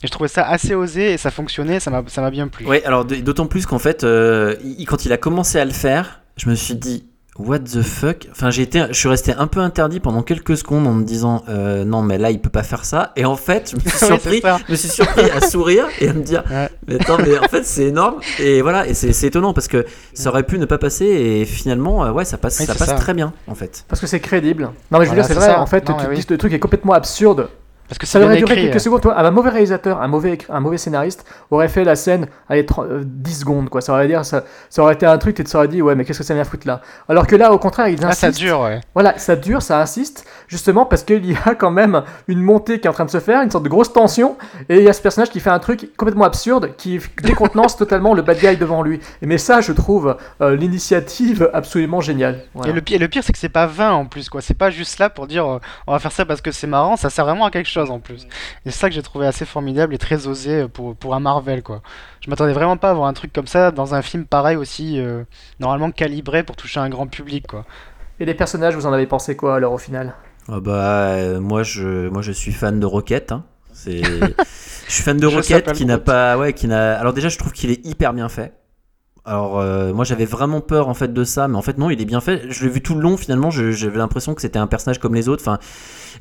[0.03, 2.65] j'ai trouvé ça assez osé et ça fonctionnait ça m'a bien plu.
[2.67, 6.21] Ouais, alors d'autant plus qu'en fait, euh, il- quand il a commencé à le faire,
[6.37, 7.05] je me suis dit,
[7.39, 10.87] what the fuck Enfin, j'ai été, je suis resté un peu interdit pendant quelques secondes
[10.87, 13.13] en me disant, euh, non, mais là, il peut pas faire ça.
[13.17, 14.59] Et en fait, je me suis surpris, c'est ça.
[14.67, 16.69] je me suis surpris à sourire et à me dire, Ouais.
[16.87, 18.17] mais attends, mais en fait, c'est énorme.
[18.39, 22.05] Et voilà, et c'est étonnant parce que ça aurait pu ne pas passer et finalement,
[22.05, 22.95] euh, ouais, ça passe, Oui, ça passe ça.
[22.95, 23.85] très bien, en fait.
[23.89, 24.71] Parce que c'est crédible.
[24.91, 25.61] Non mais je veux Voilà, dire, c'est vrai, ça.
[25.61, 26.25] en fait, Non, tu oui.
[26.29, 27.49] le truc est complètement absurde.
[27.89, 29.01] Parce que Ça aurait duré quelques secondes.
[29.01, 29.19] toi.
[29.19, 33.03] Un mauvais réalisateur, un mauvais, un mauvais scénariste aurait fait la scène allez, 30, euh,
[33.05, 33.69] 10 secondes.
[33.69, 33.81] Quoi.
[33.81, 36.05] Ça, aurait dire, ça, ça aurait été un truc, tu te serais dit, ouais, mais
[36.05, 36.81] qu'est-ce que ça vient foutre là?
[37.09, 38.21] Alors que là, au contraire, il ah insiste.
[38.21, 42.03] ça dure ouais Voilà, ça dure, ça insiste, justement parce qu'il y a quand même
[42.29, 44.37] une montée qui est en train de se faire, une sorte de grosse tension,
[44.69, 48.15] et il y a ce personnage qui fait un truc complètement absurde, qui décontenance totalement
[48.15, 49.01] le bad guy devant lui.
[49.23, 52.41] Et mais ça, je trouve euh, l'initiative absolument géniale.
[52.55, 52.71] Voilà.
[52.71, 54.41] Et le, pi- et le pire, c'est que c'est pas vain en plus, quoi.
[54.41, 56.97] C'est pas juste là pour dire euh, on va faire ça parce que c'est marrant,
[56.97, 58.25] ça sert vraiment à quelque chose en plus.
[58.65, 61.21] Et c'est ça que j'ai trouvé assez formidable et très osé euh, pour, pour un
[61.21, 61.83] Marvel, quoi.
[62.21, 64.99] Je m'attendais vraiment pas à voir un truc comme ça dans un film pareil aussi,
[65.01, 65.25] euh,
[65.61, 67.65] normalement calibré pour toucher un grand public, quoi.
[68.21, 70.15] Et les personnages, vous en avez pensé quoi alors au final?
[70.49, 73.33] Ah bah, euh, moi, je, moi, je suis fan de Rocket.
[73.33, 73.45] hein.
[73.73, 76.99] C'est, je suis fan de Rocket qui n'a pas, ouais, qui n'a.
[76.99, 78.53] Alors déjà, je trouve qu'il est hyper bien fait.
[79.29, 82.01] Alors euh, moi j'avais vraiment peur en fait de ça, mais en fait non, il
[82.01, 82.45] est bien fait.
[82.49, 85.29] Je l'ai vu tout le long finalement, j'avais l'impression que c'était un personnage comme les
[85.29, 85.43] autres.
[85.43, 85.59] Enfin,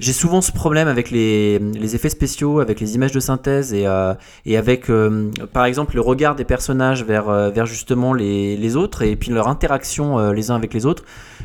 [0.01, 1.55] j'ai souvent ce problème avec les,
[1.95, 4.13] effets spéciaux, avec les images de synthèse et, euh,
[4.53, 9.47] avec euh, par exemple le regard des personnages vers, justement les, autres et puis leur
[9.47, 11.03] interaction les uns avec les autres.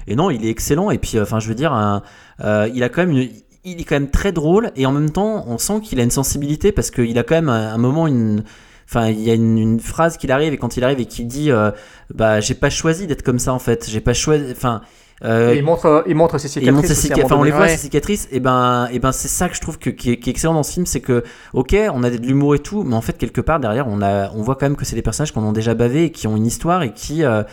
[0.09, 0.91] Et non, il est excellent.
[0.91, 2.03] Et puis enfin je veux dire,
[2.41, 3.29] il a quand même une-
[3.65, 6.11] il est quand même très drôle et en même temps on sent qu'il a une
[6.11, 8.43] sensibilité parce qu'il a quand même un moment une
[8.89, 11.27] Enfin, il y a une, une phrase qu'il arrive et quand il arrive et qu'il
[11.27, 11.71] dit, euh,
[12.15, 13.89] bah, j'ai pas choisi d'être comme ça en fait.
[13.89, 14.45] J'ai pas choisi.
[14.53, 14.83] Enfin,
[15.25, 16.75] euh, il montre, il montre ses cicatrices.
[16.75, 18.29] montre ses enfin, on les voit ces cicatrices.
[18.33, 20.55] Et ben, et ben, c'est ça que je trouve que, qui, est, qui est excellent
[20.55, 21.23] dans ce film, c'est que,
[21.53, 24.31] ok, on a de l'humour et tout, mais en fait quelque part derrière, on a,
[24.33, 26.37] on voit quand même que c'est des personnages qu'on a déjà bavé et qui ont
[26.37, 27.45] une histoire et qui euh,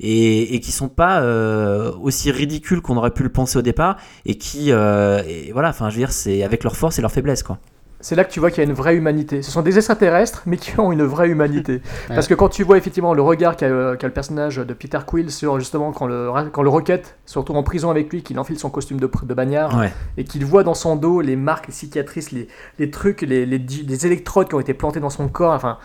[0.00, 3.96] et, et qui sont pas euh, aussi ridicules qu'on aurait pu le penser au départ
[4.26, 7.12] et qui, euh, et voilà, enfin, je veux dire, c'est avec leur force et leur
[7.12, 7.58] faiblesse, quoi.
[8.02, 9.40] C'est là que tu vois qu'il y a une vraie humanité.
[9.40, 11.80] Ce sont des extraterrestres, mais qui ont une vraie humanité.
[12.08, 14.98] Parce que quand tu vois effectivement le regard qu'a euh, qu'a le personnage de Peter
[15.06, 18.38] Quill sur justement quand le, quand le Rocket se retrouve en prison avec lui, qu'il
[18.38, 19.92] enfile son costume de, de bagnard, Ouais.
[20.18, 22.48] et qu'il voit dans son dos les marques, les cicatrices, les,
[22.78, 25.78] les trucs, les, les, les électrodes qui ont été plantés dans son corps, enfin...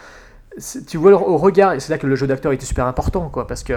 [0.88, 3.30] Tu vois le- au regard, et c'est là que le jeu d'acteur était super important,
[3.30, 3.74] quoi, parce que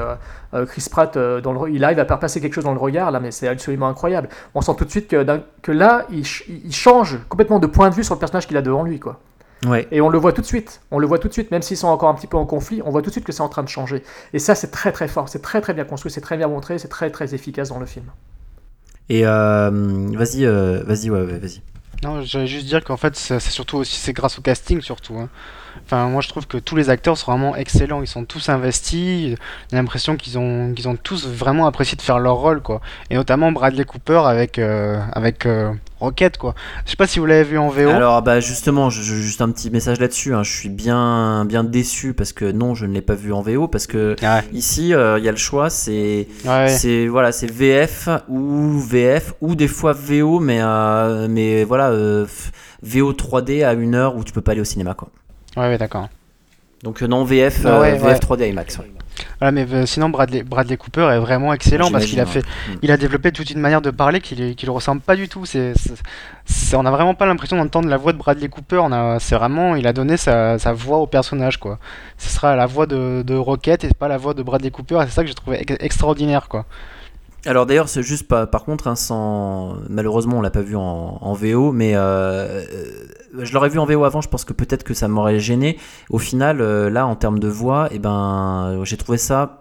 [0.55, 2.72] euh, Chris Pratt, euh, dans le, re- il arrive à faire passer quelque chose dans
[2.72, 4.28] le regard, là, mais c'est absolument incroyable.
[4.55, 7.95] On sent tout de suite que, là, il, ch- il change complètement de point de
[7.95, 9.20] vue sur le personnage qu'il a devant lui, quoi.
[9.66, 9.87] Ouais.
[9.91, 10.81] Et on le voit tout de suite.
[10.91, 12.81] On le voit tout de suite, même s'ils sont encore un petit peu en conflit,
[12.83, 14.03] on voit tout de suite que c'est en train de changer.
[14.33, 16.78] Et ça, c'est très très fort, c'est très très bien construit, c'est très bien montré,
[16.78, 18.07] c'est très très efficace dans le film.
[19.11, 19.70] Et euh,
[20.14, 21.61] vas-y, euh, vas-y, ouais, ouais, vas-y.
[22.03, 25.18] Non, j'allais juste dire qu'en fait, c'est c'est surtout aussi c'est grâce au casting surtout.
[25.18, 25.28] hein.
[25.87, 28.01] Enfin, moi je trouve que tous les acteurs sont vraiment excellents.
[28.03, 29.37] Ils sont tous investis.
[29.71, 32.81] J'ai l'impression qu'ils ont qu'ils ont tous vraiment apprécié de faire leur rôle quoi.
[33.11, 36.55] Et notamment Bradley Cooper avec euh, avec euh, Rocket quoi.
[36.87, 37.89] Je sais pas si vous l'avez vu en VO.
[37.91, 40.35] Alors bah justement, je, je- juste un petit message là-dessus.
[40.35, 40.43] hein.
[40.43, 43.66] Je suis bien bien déçu parce que non, je ne l'ai pas vu en VO
[43.68, 44.43] parce que Ouais.
[44.53, 46.68] ici euh, il y a le choix, c'est Ouais.
[46.68, 52.27] c'est voilà, c'est VF ou VF ou des fois VO, mais euh, mais voilà euh,
[52.83, 55.09] VO 3D à une heure où tu peux pas aller au cinéma quoi.
[55.57, 56.09] Ouais, ouais, d'accord.
[56.82, 58.14] Donc euh, non VF Ah ouais, euh, VF ouais.
[58.36, 58.78] 3D IMAX.
[58.78, 58.90] ouais.
[59.38, 62.78] Voilà, mais euh, sinon Bradley, Bradley Cooper est vraiment excellent parce qu'il a fait, ouais.
[62.80, 65.44] il a développé toute une manière de parler qui qui le ressemble pas du tout.
[65.44, 65.74] C'est,
[66.74, 68.82] on a vraiment pas l'impression d'entendre la voix de Bradley Cooper.
[69.18, 71.78] C'est vraiment, il a donné sa, sa voix au personnage quoi.
[72.16, 75.01] Ce sera la voix de, de Rocket et pas la voix de Bradley Cooper.
[75.05, 76.64] C'est ça que j'ai trouvé ex- extraordinaire quoi.
[77.47, 79.76] Alors d'ailleurs, c'est juste pas, par contre, hein, sans...
[79.88, 82.64] malheureusement, on l'a pas vu en, en VO, mais euh, euh,
[83.38, 84.20] je l'aurais vu en VO avant.
[84.20, 85.78] Je pense que peut-être que ça m'aurait gêné.
[86.11, 89.60] Au final, euh, là, en termes de voix, et ben, j'ai trouvé ça.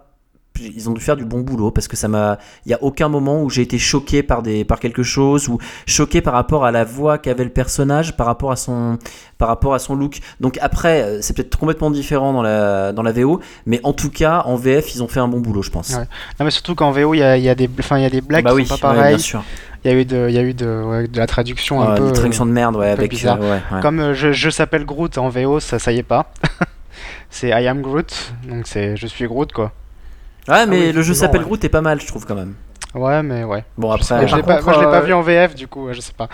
[0.58, 2.36] Ils ont dû faire du bon boulot parce que ça m'a.
[2.66, 5.56] Il y a aucun moment où j'ai été choqué par des par quelque chose ou
[5.86, 8.98] choqué par rapport à la voix qu'avait le personnage, par rapport à son
[9.38, 10.18] par rapport à son look.
[10.40, 14.10] Donc après, euh, c'est peut-être complètement différent dans la dans la VO, mais en tout
[14.10, 15.90] cas, en VF, ils ont fait un bon boulot, je pense.
[15.90, 16.04] Ouais.
[16.38, 18.10] Non mais surtout qu'en VO il y a, y a des, enfin il y a
[18.10, 19.18] des blagues Bah qui oui, sont pas ouais, pareilles.
[19.20, 19.42] sûr.
[19.84, 21.92] il y a eu de, il y a eu de, ouais, de la traduction un
[21.94, 22.06] Ouais, peu.
[22.08, 23.10] des traductions de merde, ouais, avec.
[23.10, 23.38] bizarre.
[23.40, 23.80] euh, ouais, ouais.
[23.80, 26.32] Comme euh, je, je s'appelle Groot en VO, ça, ça y est pas.
[27.30, 29.72] c'est I am Groot, donc c'est je suis Groot quoi.
[30.48, 31.46] Ouais, mais oui, le jeu s'appelle ouais.
[31.46, 32.54] Groot est pas mal, je trouve quand même.
[32.94, 33.64] Ouais, mais ouais.
[33.78, 34.26] Bon, après.
[34.26, 36.00] je l'ai pas, moi, je l'ai pas euh, vu en VF du coup, ouais, je
[36.00, 36.28] sais pas.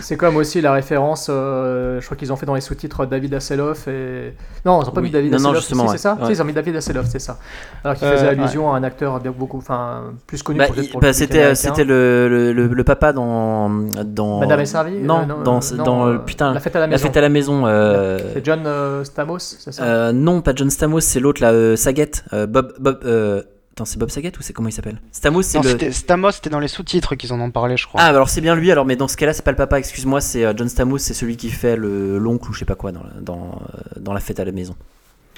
[0.00, 3.32] C'est comme aussi la référence, euh, je crois qu'ils ont fait dans les sous-titres David
[3.34, 4.34] Hasselhoff et...
[4.64, 5.06] Non, ils ont pas Oui.
[5.08, 6.14] mis David Non, non, Hasselhoff, justement, si, c'est ça?
[6.20, 6.26] ouais.
[6.26, 7.38] Si, ils ont mis David Hasselhoff, c'est ça.
[7.82, 8.28] Alors qu'il Euh, faisait ouais.
[8.38, 12.28] allusion à un acteur bien beaucoup, enfin, plus connu Bah, pour bah, c'était c'était le,
[12.28, 13.70] le, le, le papa dans
[14.04, 16.86] dans Madame est servie non, Euh, dans euh, dans euh, putain La fête à la
[16.86, 17.06] la maison.
[17.06, 19.82] fête à la maison euh, C'est John euh, Stamos, c'est ça?
[19.82, 23.42] euh, non pas John Stamos c'est l'autre là euh, Saget euh, Bob Bob euh,
[23.80, 26.60] attends c'est Bob Saget ou c'est comment il s'appelle Stamos c'est le Stamos, c'était dans
[26.60, 28.00] les sous-titres qu'ils en ont parlé, je crois.
[28.02, 29.78] ah bah alors c'est bien lui alors mais dans ce cas-là c'est pas le papa
[29.78, 32.74] excuse-moi c'est euh, John Stamos c'est celui qui fait le l'oncle ou je sais pas
[32.74, 34.76] quoi dans la, dans euh, dans la fête à la maison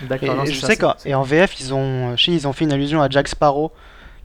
[0.09, 2.53] D'accord, et je ça, sais c'est- et en VF, ils ont, je sais, ils ont
[2.53, 3.71] fait une allusion à Jack Sparrow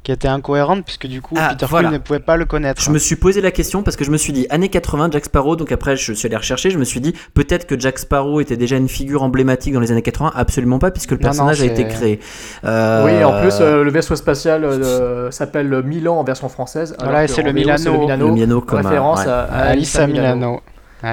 [0.08, 1.89] qui était incohérente puisque du coup Ah, Peter voilà.
[1.89, 2.82] Quill ne pouvait pas le connaître.
[2.82, 5.26] Je me suis posé la question parce que je me suis dit années 80 Jack
[5.26, 8.39] Sparrow donc après je suis allé rechercher je me suis dit peut-être que Jack Sparrow
[8.39, 11.28] était déjà une figure emblématique dans les années 80 absolument pas puisque le Non, non,
[11.28, 12.22] personnage a été créé
[12.64, 16.95] Euh, Oui, en plus, euh, le vaisseau spatial euh, s'appelle le Milan en version française.
[17.03, 18.28] Voilà, et c'est le VO, c'est Milano.
[18.28, 19.30] le Miano comme référence ouais.
[19.30, 20.62] à, à Alissa Milano.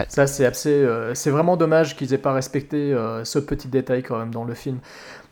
[0.09, 4.03] Ça, c'est assez, euh, c'est vraiment dommage qu'ils aient pas respecté euh, ce petit détail
[4.03, 4.79] quand même dans le film.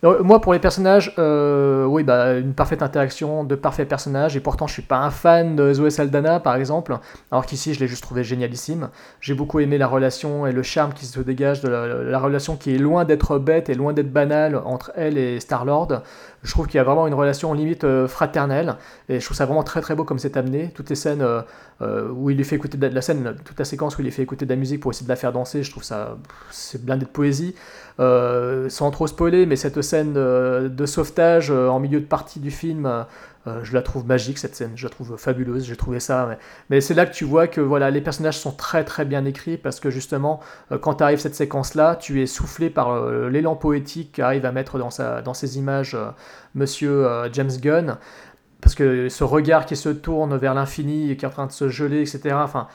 [0.02, 4.66] Moi, pour les personnages, euh, oui, bah, une parfaite interaction, de parfaits personnages, et pourtant,
[4.66, 6.98] je suis pas un fan de Zoé Saldana, par exemple,
[7.30, 8.88] alors qu'ici, je l'ai juste trouvé génialissime.
[9.20, 12.56] J'ai beaucoup aimé la relation et le charme qui se dégage de la, la relation
[12.56, 16.02] qui est loin d'être bête et loin d'être banale entre elle et Star-Lord.
[16.42, 18.76] Je trouve qu'il y a vraiment une relation limite euh, fraternelle,
[19.08, 20.72] et je trouve ça vraiment très très beau comme c'est amené.
[20.74, 21.42] Toutes les scènes euh,
[21.82, 24.10] euh, où il lui fait écouter de la, scène, toute la séquence où il lui
[24.10, 26.18] fait écouter de la musique pour essayer de la faire danser, je trouve ça,
[26.50, 27.54] c'est blindé de poésie.
[27.98, 32.90] Sans trop spoiler, mais cette scène de sauvetage en milieu de partie du film,
[33.48, 36.38] euh, je la trouve magique cette scène, je la trouve fabuleuse, j'ai trouvé ça.
[36.70, 39.56] Mais, c'est là que tu vois que voilà, les personnages sont très très bien écrits
[39.56, 40.40] parce que justement,
[40.70, 44.78] euh, quand arrive cette séquence-là, tu es soufflé par euh, l'élan poétique qu'arrive à mettre
[44.78, 45.96] dans, sa, dans ses images
[46.54, 47.98] Monsieur James Gunn.
[48.60, 51.52] Parce que ce regard qui se tourne vers l'infini et qui est en train de
[51.52, 52.36] se geler, etc.
[52.38, 52.68] Enfin,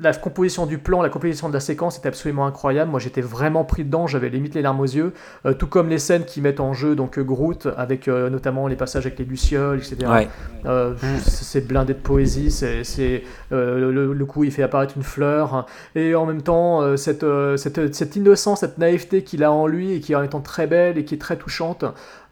[0.00, 2.90] la composition du plan, la composition de la séquence est absolument incroyable.
[2.90, 5.12] Moi, j'étais vraiment pris dedans, j'avais limite les larmes aux yeux.
[5.44, 8.66] Euh, tout comme les scènes qui mettent en jeu donc euh, Groot, avec euh, notamment
[8.66, 9.96] les passages avec les lucioles, etc.
[10.10, 10.28] Ouais.
[10.64, 12.50] Euh, c'est blindé de poésie.
[12.50, 17.24] C'est le, le coup, il fait apparaître une fleur, et en même temps cette,
[17.56, 20.66] cette, cette innocence, cette naïveté qu'il a en lui et qui est en étant très
[20.66, 21.84] belle et qui est très touchante.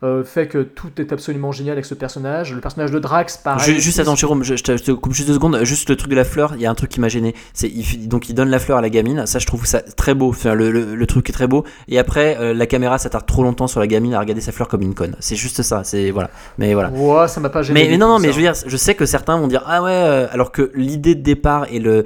[0.04, 2.52] Euh, fait que tout est absolument génial avec ce personnage.
[2.54, 3.74] Le personnage de Drax, pareil.
[3.74, 5.58] Ju- juste attends, Jérôme, je, je te, je te coupe juste deux secondes.
[5.64, 7.34] Juste le truc de la fleur, il y a un truc qui m'a gêné.
[7.54, 9.26] C'est il, donc il donne la fleur à la gamine.
[9.26, 10.28] Ça, je trouve ça très beau.
[10.28, 11.64] Enfin, le, le, le truc est très beau.
[11.88, 14.68] Et après, euh, la caméra s'attarde trop longtemps sur la gamine à regarder sa fleur
[14.68, 15.16] comme une conne.
[15.20, 15.82] C'est juste ça.
[15.84, 16.30] C'est voilà.
[16.58, 16.90] Mais voilà.
[16.90, 17.88] Ouais, ça m'a pas gêné.
[17.88, 18.32] Mais, non, non, mais ça.
[18.32, 21.14] je veux dire, je sais que certains vont dire ah ouais, euh, alors que l'idée
[21.14, 22.04] de départ et le,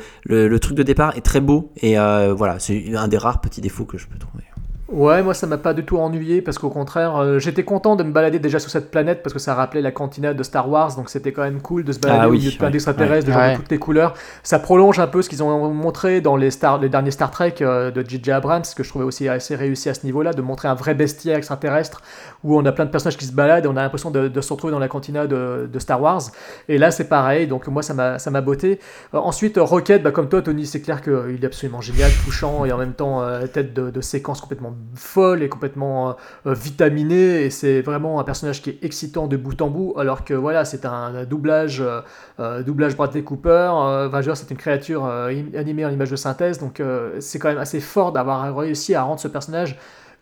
[0.60, 3.98] truc de départ est très beau et voilà, c'est un des rares petits défauts que
[3.98, 4.44] je peux trouver.
[4.88, 8.02] Ouais, moi ça m'a pas du tout ennuyé parce qu'au contraire, euh, j'étais content de
[8.02, 10.96] me balader déjà sur cette planète parce que ça rappelait la cantina de Star Wars,
[10.96, 12.72] donc c'était quand même cool de se balader Ah au oui, milieu de plein ouais,
[12.72, 13.52] d'extraterrestres, de gens ouais.
[13.52, 14.14] de toutes les couleurs.
[14.42, 17.56] Ça prolonge un peu ce qu'ils ont montré dans les, Star, les derniers Star Trek
[17.60, 18.30] euh, de J.J.
[18.30, 21.36] Abrams, que je trouvais aussi assez réussi à ce niveau-là, de montrer un vrai bestiaire
[21.36, 22.00] extraterrestre
[22.42, 24.40] où on a plein de personnages qui se baladent et on a l'impression de, de
[24.40, 26.22] se retrouver dans la cantina de, de Star Wars.
[26.66, 28.80] Et là c'est pareil, donc moi ça m'a ça m'a botté.
[29.12, 32.72] Euh, ensuite, Rocket, bah, comme toi Tony, c'est clair qu'il est absolument génial, touchant et
[32.72, 36.12] en même temps euh, tête de, de séquence complètement folle et complètement euh,
[36.46, 40.24] euh, vitaminé et c'est vraiment un personnage qui est excitant de bout en bout alors
[40.24, 42.00] que voilà c'est un doublage euh,
[42.40, 46.82] euh, doublage Bradley Cooper enfin, c'est une créature im- animée en image de synthèse donc
[47.20, 49.78] c'est quand même assez fort d'avoir réussi à rendre ce personnage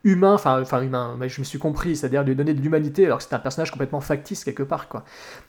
[0.06, 3.18] humain, enfin enfin humain, mais je me suis compris, c'est-à-dire lui donner de l'humanité alors
[3.18, 5.04] que c'est un personnage complètement factice quelque part quoi.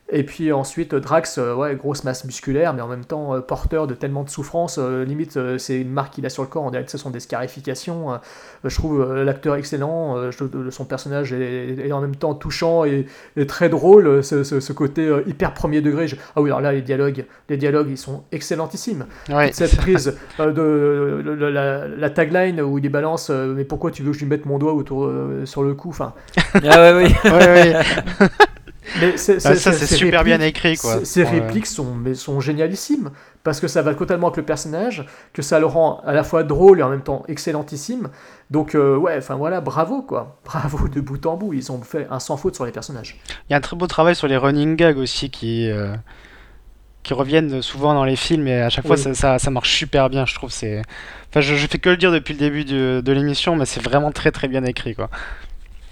[0.10, 3.88] Et puis ensuite Drax, euh, ouais grosse masse musculaire, mais en même temps euh, porteur
[3.88, 6.64] de tellement de souffrance, euh, limite euh, c'est une marque qu'il a sur le corps,
[6.64, 8.20] on dirait que ce sont des scarifications.
[8.64, 13.06] je trouve l'acteur excellent, je trouve, son personnage est, est en même temps touchant et,
[13.36, 16.08] et très drôle, ce, ce- ce côté hyper premier degré.
[16.08, 19.52] Je- ah oui alors là les dialogues, les dialogues ils sont excellentissimes Ouais.
[19.54, 24.02] cette prise de, de- de- la, la tagline où il les balance mais pourquoi tu
[24.04, 26.14] veux que je lui mette mon doigt autour euh, sur le cou enfin
[26.56, 26.60] Ah
[26.94, 27.16] ouais, oui.
[27.32, 27.76] Ouais, ouais.
[29.02, 31.00] mais c'est- Ah, c'est- ça, c'est- c'est ces super bien écrit, quoi.
[31.00, 31.30] ces- ces Ouais.
[31.30, 33.10] répliques sont mais sont génialissimes
[33.44, 36.44] parce que ça va totalement avec le personnage que ça le rend à la fois
[36.44, 38.10] drôle et en même temps excellentissime
[38.50, 42.08] donc euh, ouais enfin voilà bravo quoi bravo de bout en bout ils ont fait
[42.10, 43.20] un sans faute sur les personnages
[43.50, 45.94] Il y a un très beau travail sur les running gags aussi qui, euh,
[47.08, 49.02] qui reviennent souvent dans les films et à chaque fois Oui.
[49.02, 50.52] ça, ça, ça marche super bien, je trouve.
[50.52, 50.82] C'est...
[51.30, 53.82] Enfin, je, je fais que le dire depuis le début de, de l'émission, mais c'est
[53.82, 54.94] vraiment très très bien écrit.
[54.94, 55.10] Quoi.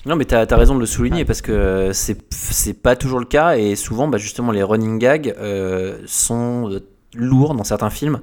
[0.05, 3.25] Non, mais t'as as raison de le souligner parce que c'est c'est pas toujours le
[3.25, 6.79] cas et souvent, bah, justement, les running gags euh, sont euh,
[7.15, 8.19] lourds dans certains films.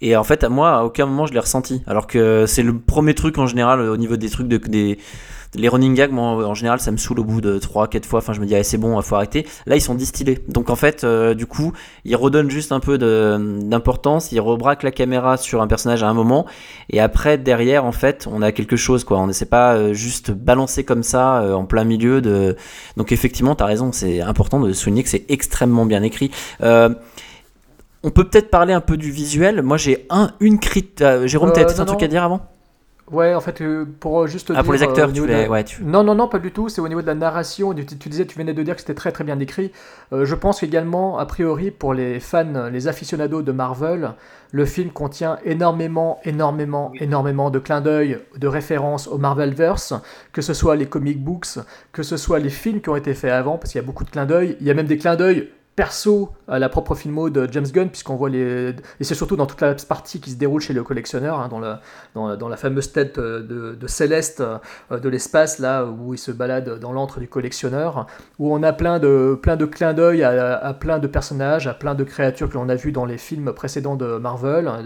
[0.00, 1.82] Et en fait, à moi, à aucun moment je l'ai ressenti.
[1.88, 4.98] Alors que c'est le premier truc en général au niveau des trucs de, des.
[5.56, 8.18] Les running gags, moi, en général, ça me saoule au bout de 3-4 fois.
[8.18, 9.46] Enfin, je me dis, ah, c'est bon, faut arrêter.
[9.66, 10.38] Là, ils sont distillés.
[10.48, 11.72] Donc, en fait, euh, du coup,
[12.04, 14.32] ils redonnent juste un peu d'importance.
[14.32, 16.46] Ils rebraquent la caméra sur un personnage à un moment.
[16.90, 19.18] Et après, derrière, en fait, on a quelque chose, quoi.
[19.18, 22.56] On ne sait pas euh, juste balancer comme ça euh, en plein milieu de.
[22.96, 23.92] Donc, effectivement, tu as raison.
[23.92, 26.30] C'est important de souligner que c'est extrêmement bien écrit.
[26.62, 26.90] Euh,
[28.02, 29.62] on peut peut-être parler un peu du visuel.
[29.62, 31.02] Moi, j'ai un, une critique.
[31.24, 32.40] Jérôme, t'avais peut-être non, un truc à dire avant?
[33.10, 35.64] Ouais, en fait, euh, pour euh, juste Ah, pour les acteurs, euh, tu de Ouais.
[35.80, 36.68] Non, non, non, pas du tout.
[36.68, 37.72] C'est au niveau de la narration.
[37.72, 39.70] Tu, tu disais, tu venais de dire que c'était très très bien écrit.
[40.12, 44.14] Euh, je pense également, a priori, pour les fans, les aficionados de Marvel,
[44.50, 49.94] le film contient énormément, énormément, énormément de clins d'œil, de références au Marvelverse,
[50.32, 51.58] que ce soit les comic books,
[51.92, 54.04] que ce soit les films qui ont été faits avant, parce qu'il y a beaucoup
[54.04, 54.56] de clins d'œil.
[54.60, 57.90] Il y a même des clins d'œil perso à la propre filmo de James Gunn,
[57.90, 58.74] puisqu'on voit les.
[58.98, 61.60] Et c'est surtout dans toute la partie qui se déroule chez le collectionneur, hein, dans,
[61.60, 61.80] la,
[62.14, 66.32] dans, la, fameuse tête euh, de, de Céleste euh, de l'espace, là où il se
[66.32, 68.06] balade dans l'antre du collectionneur,
[68.38, 71.94] où on a plein de, plein de clins d'œil à, plein de personnages, à plein
[71.94, 74.68] de créatures que l'on a vues dans les films précédents de Marvel.
[74.68, 74.82] hein,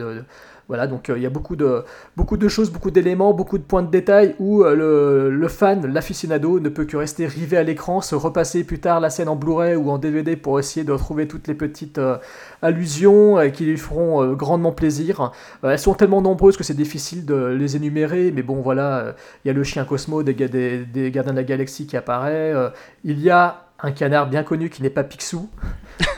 [0.71, 1.83] voilà, donc euh, il y a beaucoup de,
[2.16, 5.85] beaucoup de choses, beaucoup d'éléments, beaucoup de points de détail où euh, le, le fan,
[5.85, 9.35] l'aficionado, ne peut que rester rivé à l'écran, se repasser plus tard la scène en
[9.35, 12.18] Blu-ray ou en DVD pour essayer de retrouver toutes les petites euh,
[12.62, 15.33] allusions qui lui feront grandement plaisir.
[15.64, 19.51] Elles sont tellement nombreuses que c'est difficile de les énumérer, mais bon voilà, il y
[19.51, 22.55] a le chien Cosmo des, des, Gardiens de la Galaxie qui apparaît,
[23.03, 25.49] il y a un canard bien connu qui n'est pas Picsou,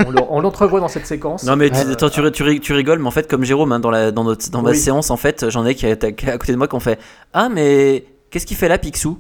[0.07, 1.45] on le- on l'entrevoit dans cette séquence.
[1.45, 3.73] Non mais tu, attends, tu, ri- tu ri- tu rigoles, mais en fait comme Jérôme
[3.73, 4.77] hein, dans la dans notre dans ma Oui.
[4.79, 6.99] séance en fait, j'en ai qui est à, côté de moi qui ont fait
[7.33, 9.19] ah mais qu'est-ce qu'il fait là Picsou?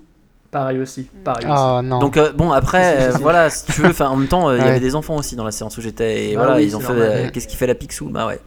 [0.51, 1.55] Pareil aussi, pareil aussi.
[1.57, 1.99] Ah non.
[1.99, 4.69] Donc euh, bon après euh, voilà si tu veux, en même temps euh, il y
[4.69, 6.81] avait des enfants aussi dans la séance où j'étais et Bah voilà oui, ils ont
[6.81, 8.11] fait euh, qu'est-ce qu'il fait la Picsou?
[8.11, 8.39] Bah ouais.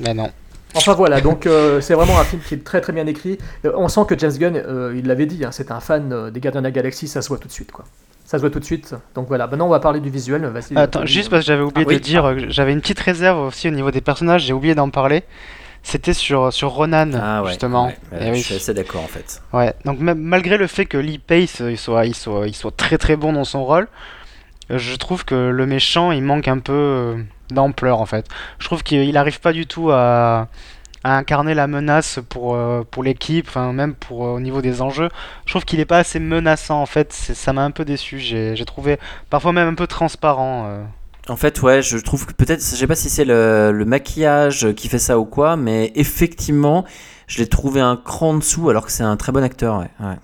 [0.00, 0.30] Mais non.
[0.74, 3.38] Enfin voilà, donc euh, c'est vraiment un film qui est très très bien écrit.
[3.64, 6.30] Euh, on sent que James Gunn, euh, il l'avait dit, hein, c'est un fan euh,
[6.30, 7.86] des Gardiens de la Galaxie, ça se voit tout de suite quoi.
[8.30, 8.94] Ça se voit tout de suite.
[9.14, 10.44] Donc voilà, maintenant on va parler du visuel.
[10.44, 11.94] Vas-y, Attends, juste parce que j'avais oublié Ah, oui.
[11.96, 14.74] de dire, euh, que j'avais une petite réserve aussi au niveau des personnages, j'ai oublié
[14.74, 15.22] d'en parler.
[15.82, 17.48] C'était sur, sur Ronan, Ah ouais.
[17.48, 17.86] justement.
[17.86, 18.42] ouais, ouais, Eh je oui.
[18.42, 19.40] suis assez d'accord en fait.
[19.54, 22.54] Ouais, donc même malgré le fait que Lee Pace euh, il soit, il soit, il
[22.54, 23.88] soit très très bon dans son rôle,
[24.70, 27.16] euh, je trouve que le méchant il manque un peu euh,
[27.50, 28.26] d'ampleur en fait.
[28.58, 30.48] Je trouve qu'il n'arrive pas du tout à,
[31.04, 34.82] à incarner la menace pour, euh, pour l'équipe, enfin même pour euh, au niveau des
[34.82, 35.08] enjeux.
[35.46, 38.18] Je trouve qu'il est pas assez menaçant en fait, ça m'a un peu déçu.
[38.18, 38.98] J'ai trouvé
[39.30, 40.64] parfois même un peu transparent.
[40.66, 40.84] euh.
[41.28, 44.72] En fait, ouais, je trouve que peut-être, je sais pas si c'est le, le maquillage
[44.72, 46.84] qui fait ça ou quoi, mais effectivement,
[47.26, 50.16] je l'ai trouvé un cran dessous alors que c'est un très bon acteur, ouais.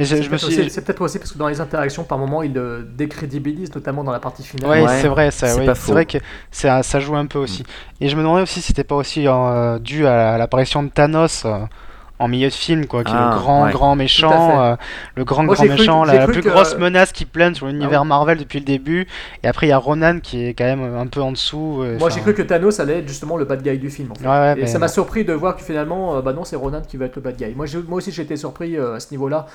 [0.00, 4.12] C'est peut-être aussi- parce que dans les interactions, par moments, il le décrédibilise, notamment dans
[4.12, 4.70] la partie finale.
[4.70, 5.92] Ouais, Ouais, c'est vrai, ça, c'est oui.
[5.92, 6.18] vrai que
[6.50, 7.64] ça, ça joue un peu aussi.
[8.00, 11.44] Et je me demandais aussi si c'était pas aussi euh, dû à l'apparition de Thanos
[11.44, 11.58] euh,
[12.18, 13.72] en milieu de film, quoi, qui est Ah, le grand, ouais.
[13.72, 14.76] grand à méchant, euh,
[15.14, 18.00] le grand, Moi, grand cru méchant, la, plus que- grosse menace qui plane sur l'univers
[18.02, 18.04] Ah.
[18.04, 19.06] Marvel depuis le début.
[19.42, 21.80] Et après, il y a Ronan qui est quand même un peu en dessous.
[21.82, 24.10] euh, Moi, j'ai cru que Thanos allait être justement le bad guy du film.
[24.12, 24.26] En fait.
[24.26, 26.82] Ouais, Et mais ça m'a surpris de voir que finalement, euh, bah non, c'est Ronan
[26.86, 27.54] qui va être le bad guy.
[27.54, 29.46] Moi, moi aussi, j'ai été surpris euh, à ce niveau-là.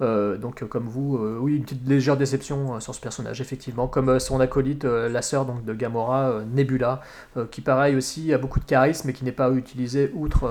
[0.00, 3.40] Euh, donc, euh, comme vous, euh, oui, une petite légère déception euh, sur ce personnage,
[3.40, 3.86] effectivement.
[3.86, 7.00] Comme euh, son acolyte, euh, la sœur donc, de Gamora, euh, Nebula,
[7.36, 10.48] euh, qui, pareil aussi, a beaucoup de charisme, mais qui n'est pas utilisé outre.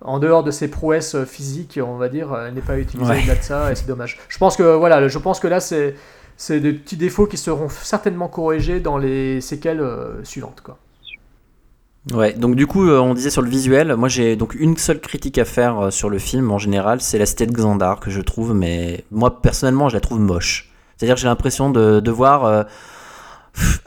[0.00, 3.18] En dehors de ses prouesses euh, physiques, on va dire, elle n'est pas utilisée Ouais.
[3.20, 4.18] au-delà de ça, et c'est dommage.
[4.28, 5.94] Je pense que, voilà, je pense que là, c'est.
[6.40, 10.60] C'est des petits défauts qui seront certainement corrigés dans les séquelles euh, suivantes.
[10.62, 10.78] Quoi.
[12.14, 15.00] Ouais, donc du coup, euh, on disait sur le visuel, moi j'ai donc une seule
[15.00, 18.20] critique à faire sur le film en général, c'est la cité de Xandar que je
[18.20, 20.70] trouve, mais moi personnellement je la trouve moche.
[20.96, 22.44] C'est-à-dire que j'ai l'impression de, de voir.
[22.44, 22.62] euh,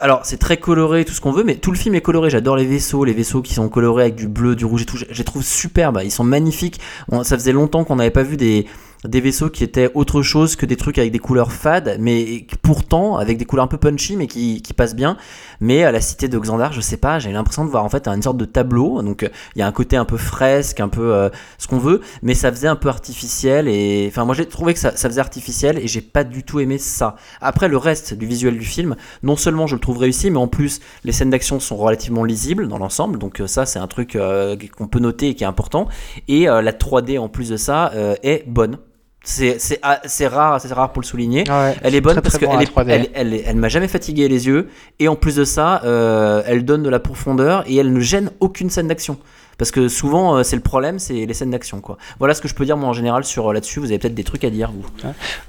[0.00, 2.30] alors c'est très coloré, tout ce qu'on veut, mais tout le film est coloré.
[2.30, 4.96] J'adore les vaisseaux, les vaisseaux qui sont colorés avec du bleu, du rouge et tout.
[4.96, 6.80] Je, les trouve superbes, ils sont magnifiques.
[7.22, 8.66] Ça faisait longtemps qu'on n'avait pas vu des,
[9.04, 13.16] des vaisseaux qui étaient autre chose que des trucs avec des couleurs fades, mais pourtant
[13.16, 15.16] avec des couleurs un peu punchy, mais qui, qui passent bien.
[15.60, 18.06] Mais à la cité de Xandar, je sais pas, j'ai l'impression de voir en fait
[18.06, 19.02] une sorte de tableau.
[19.02, 22.00] Donc il y a un côté un peu fresque, un peu euh, ce qu'on veut,
[22.22, 23.66] mais ça faisait un peu artificiel.
[23.66, 26.60] Et enfin, moi j'ai trouvé que ça, ça faisait artificiel et j'ai pas du tout
[26.60, 27.16] aimé ça.
[27.40, 30.48] Après, le reste du visuel du film, non seulement je le trouve réussi, mais en
[30.48, 33.18] plus les scènes d'action sont relativement lisibles dans l'ensemble.
[33.18, 35.88] Donc euh, ça, c'est un truc euh, qu'on peut noter et qui est important.
[36.28, 37.92] Et la 3D en plus de ça
[38.22, 38.78] est bonne.
[39.24, 41.44] C'est c'est ah, c'est rare, c'est rare pour le souligner.
[41.48, 43.10] Ouais, Elle est bonne très, parce bon, qu'elle la est, 3D.
[43.14, 44.68] elle, elle m'a jamais fatigué les yeux
[44.98, 48.30] et en plus de ça, euh, elle donne de la profondeur et elle ne gêne
[48.40, 49.18] aucune scène d'action.
[49.58, 51.98] Parce que souvent, euh, c'est le problème, c'est les scènes d'action, quoi.
[52.18, 53.78] Voilà ce que je peux dire moi en général sur euh, là-dessus.
[53.78, 54.84] Vous avez peut-être des trucs à dire, vous.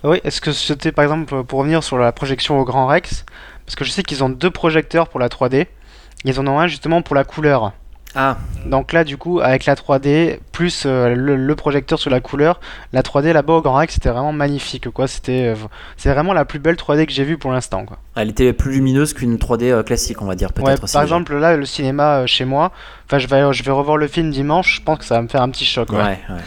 [0.03, 3.25] Oui, est-ce que c'était par exemple pour revenir sur la projection au Grand Rex
[3.65, 5.65] Parce que je sais qu'ils ont deux projecteurs pour la 3D.
[6.25, 7.73] Ils en ont un justement pour la couleur.
[8.15, 8.37] Ah,
[8.67, 12.59] Donc là, du coup, avec la 3D, plus euh, le, le projecteur sur la couleur,
[12.91, 15.07] la 3D là-bas au Grand Rex, c'était vraiment magnifique, quoi.
[15.07, 15.55] C'était euh,
[15.97, 17.97] c'est vraiment la plus belle 3D que j'ai vue pour l'instant, quoi.
[18.15, 20.83] elle était plus lumineuse qu'une 3D euh, classique, on va dire peut-être.
[20.83, 22.71] Ouais, par exemple, là, le cinéma euh, chez moi,
[23.07, 25.27] enfin, je vais, je vais revoir le film dimanche, je pense que ça va me
[25.27, 26.19] faire un petit choc, Ouais, ouais.
[26.29, 26.41] ouais.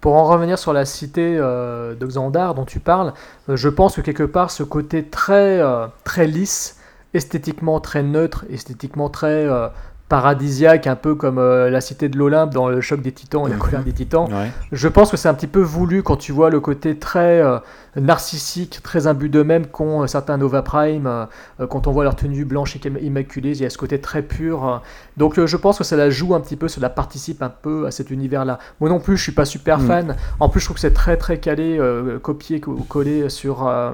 [0.00, 3.12] Pour en revenir sur la cité euh, de Xandar dont tu parles,
[3.48, 6.78] euh, je pense que quelque part ce côté très, euh, très lisse,
[7.14, 9.66] esthétiquement très neutre, esthétiquement très euh,
[10.08, 13.50] paradisiaque, un peu comme euh, la cité de l'Olympe dans le choc des titans et
[13.50, 14.50] la colère des titans, Ouais.
[14.72, 17.58] je pense que c'est un petit peu voulu quand tu vois le côté très euh,
[18.00, 21.24] narcissique, très imbu d'eux-mêmes qu'ont euh, certains Nova Prime, euh,
[21.60, 24.22] euh, quand on voit leur tenue blanche et immaculée, il y a ce côté très
[24.22, 24.66] pur.
[24.68, 24.76] euh.
[25.16, 27.86] Donc euh, je pense que ça la joue un petit peu, cela participe un peu
[27.86, 28.58] à cet univers-là.
[28.80, 29.86] Moi non plus, je suis pas super Mm.
[29.86, 30.16] fan.
[30.40, 33.92] En plus, je trouve que c'est très très calé, euh, copié ou collé sur euh,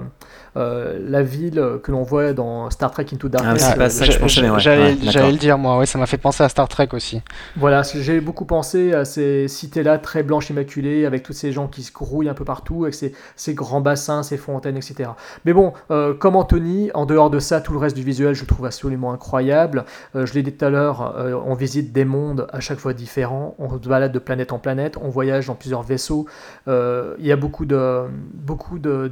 [0.56, 3.62] euh, la ville que l'on voit dans Star Trek Into Darkness.
[3.64, 4.60] Ah, c'est pas ça que je pensais, mais ouais.
[4.60, 4.94] J'allais
[5.24, 7.22] Ouais, le dire, moi, ouais, ça m'a fait penser à Star Trek aussi.
[7.56, 11.82] Voilà, j'ai beaucoup pensé à ces cités-là très blanches immaculées, avec tous ces gens qui
[11.82, 15.10] se grouillent un peu partout, avec ces, ces grands bassins, ces fontaines, etc.
[15.44, 18.44] Mais bon, euh, comme Anthony, en dehors de ça, tout le reste du visuel, je
[18.44, 19.84] trouve absolument incroyable.
[20.16, 22.92] Euh, je l'ai dit tout à l'heure, euh, on visite des mondes à chaque fois
[22.92, 26.26] différents, on se balade de planète en planète, on voyage dans plusieurs vaisseaux.
[26.66, 28.08] Il y a beaucoup de,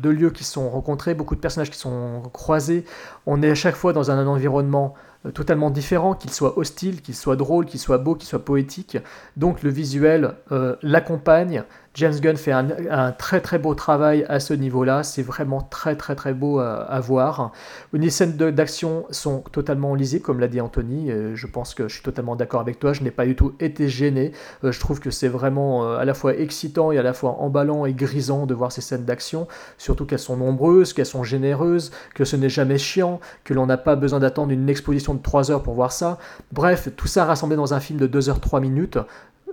[0.02, 2.84] lieux qui sont rencontrés, beaucoup de personnages qui sont croisés.
[3.26, 4.94] On est à chaque fois dans un environnement
[5.34, 8.98] totalement différent, qu'il soit hostile, qu'il soit drôle, qu'il soit beau, qu'il soit poétique.
[9.36, 10.34] Donc le visuel
[10.82, 11.62] l'accompagne.
[11.94, 15.02] James Gunn fait un, très très beau travail à ce niveau-là.
[15.02, 17.52] C'est vraiment très très très beau à, à voir.
[17.92, 21.10] Les scènes d'action sont totalement lisibles, comme l'a dit Anthony.
[21.10, 22.94] Euh, je pense que je suis totalement d'accord avec toi.
[22.94, 24.32] Je n'ai pas du tout été gêné.
[24.64, 27.36] Euh, je trouve que c'est vraiment euh, à la fois excitant et à la fois
[27.40, 29.46] emballant et grisant de voir ces scènes d'action.
[29.76, 33.76] Surtout qu'elles sont nombreuses, qu'elles sont généreuses, que ce n'est jamais chiant, que l'on n'a
[33.76, 36.18] pas besoin d'attendre une exposition de 3 heures pour voir ça.
[36.52, 38.98] Bref, tout ça rassemblé dans un film de 2 heures 3 minutes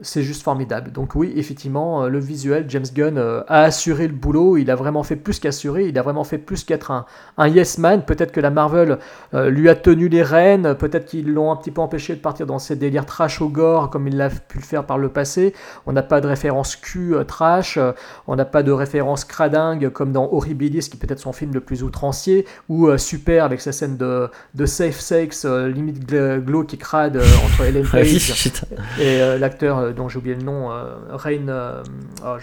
[0.01, 0.91] c'est juste formidable.
[0.91, 5.15] Donc oui, effectivement, le visuel, James Gunn a assuré le boulot, il a vraiment fait
[5.15, 7.05] plus qu'assurer, il a vraiment fait plus qu'être un,
[7.37, 8.03] un yes man.
[8.03, 8.97] Peut-être que la Marvel
[9.33, 12.59] lui a tenu les rênes, peut-être qu'ils l'ont un petit peu empêché de partir dans
[12.59, 15.53] ses délires trash au gore comme il l'a pu le faire par le passé.
[15.85, 17.79] On n'a pas de référence Q trash,
[18.27, 21.61] on n'a pas de référence cradingue comme dans Horribilis, qui peut être son film le
[21.61, 27.17] plus outrancier, ou Super avec sa scène de, de safe sex, limite glow qui crade
[27.17, 28.51] entre Ellen Ah Page
[28.99, 30.69] et l'acteur dont j'ai oublié le nom,
[31.11, 31.45] Rain.
[32.25, 32.35] Oh,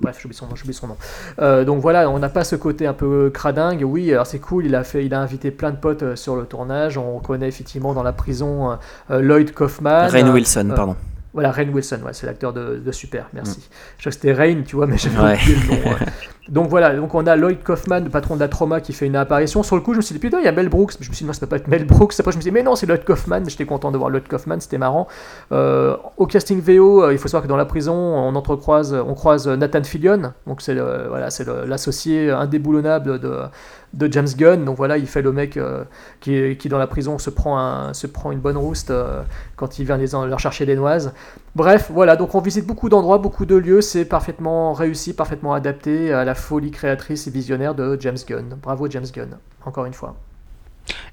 [0.00, 0.96] bref, j'ai oublié son, son, nom.
[1.40, 3.82] Euh, donc voilà, on n'a pas ce côté un peu cradingue.
[3.84, 6.44] Oui, alors c'est cool, il a, fait, il a invité plein de potes sur le
[6.44, 6.98] tournage.
[6.98, 8.78] On connaît effectivement dans la prison
[9.10, 10.08] euh, Lloyd Kaufman.
[10.08, 10.96] Rain Wilson, euh, pardon.
[11.34, 13.58] Voilà, Rain Wilson, ouais, c'est l'acteur de, de, Super, merci.
[13.58, 13.62] Mm.
[13.96, 15.34] Je crois que c'était Rain, tu vois, mais j'avais ouais.
[15.34, 15.90] oublié le nom.
[15.90, 16.06] Ouais.
[16.48, 19.16] donc voilà, donc on a Lloyd Kaufman, le patron de la trauma, qui fait une
[19.16, 19.62] apparition.
[19.62, 20.92] Sur le coup, je me suis dit, putain, il y a Mel Brooks.
[21.00, 22.12] Je me suis dit, non, ça peut pas être Mel Brooks.
[22.18, 23.44] Après, je me suis dit, mais non, c'est Lloyd Kaufman.
[23.48, 25.08] J'étais content de voir Lloyd Kaufman, c'était marrant.
[25.52, 29.48] Euh, au casting VO, il faut savoir que dans la prison, on entrecroise, on croise
[29.48, 30.34] Nathan Fillion.
[30.46, 33.38] Donc c'est voilà, c'est l'associé indéboulonnable de
[33.94, 34.64] de James Gunn.
[34.64, 35.84] Donc voilà, il fait le mec euh,
[36.20, 39.22] qui, qui, dans la prison se prend, un, se prend une bonne rouste euh,
[39.56, 41.12] quand il vient les, leur chercher des noises.
[41.54, 43.80] Bref, voilà, donc on visite beaucoup d'endroits, beaucoup de lieux.
[43.82, 48.56] C'est parfaitement réussi, parfaitement adapté à la folie créatrice et visionnaire de James Gunn.
[48.62, 49.36] Bravo James Gunn,
[49.66, 50.14] encore une fois.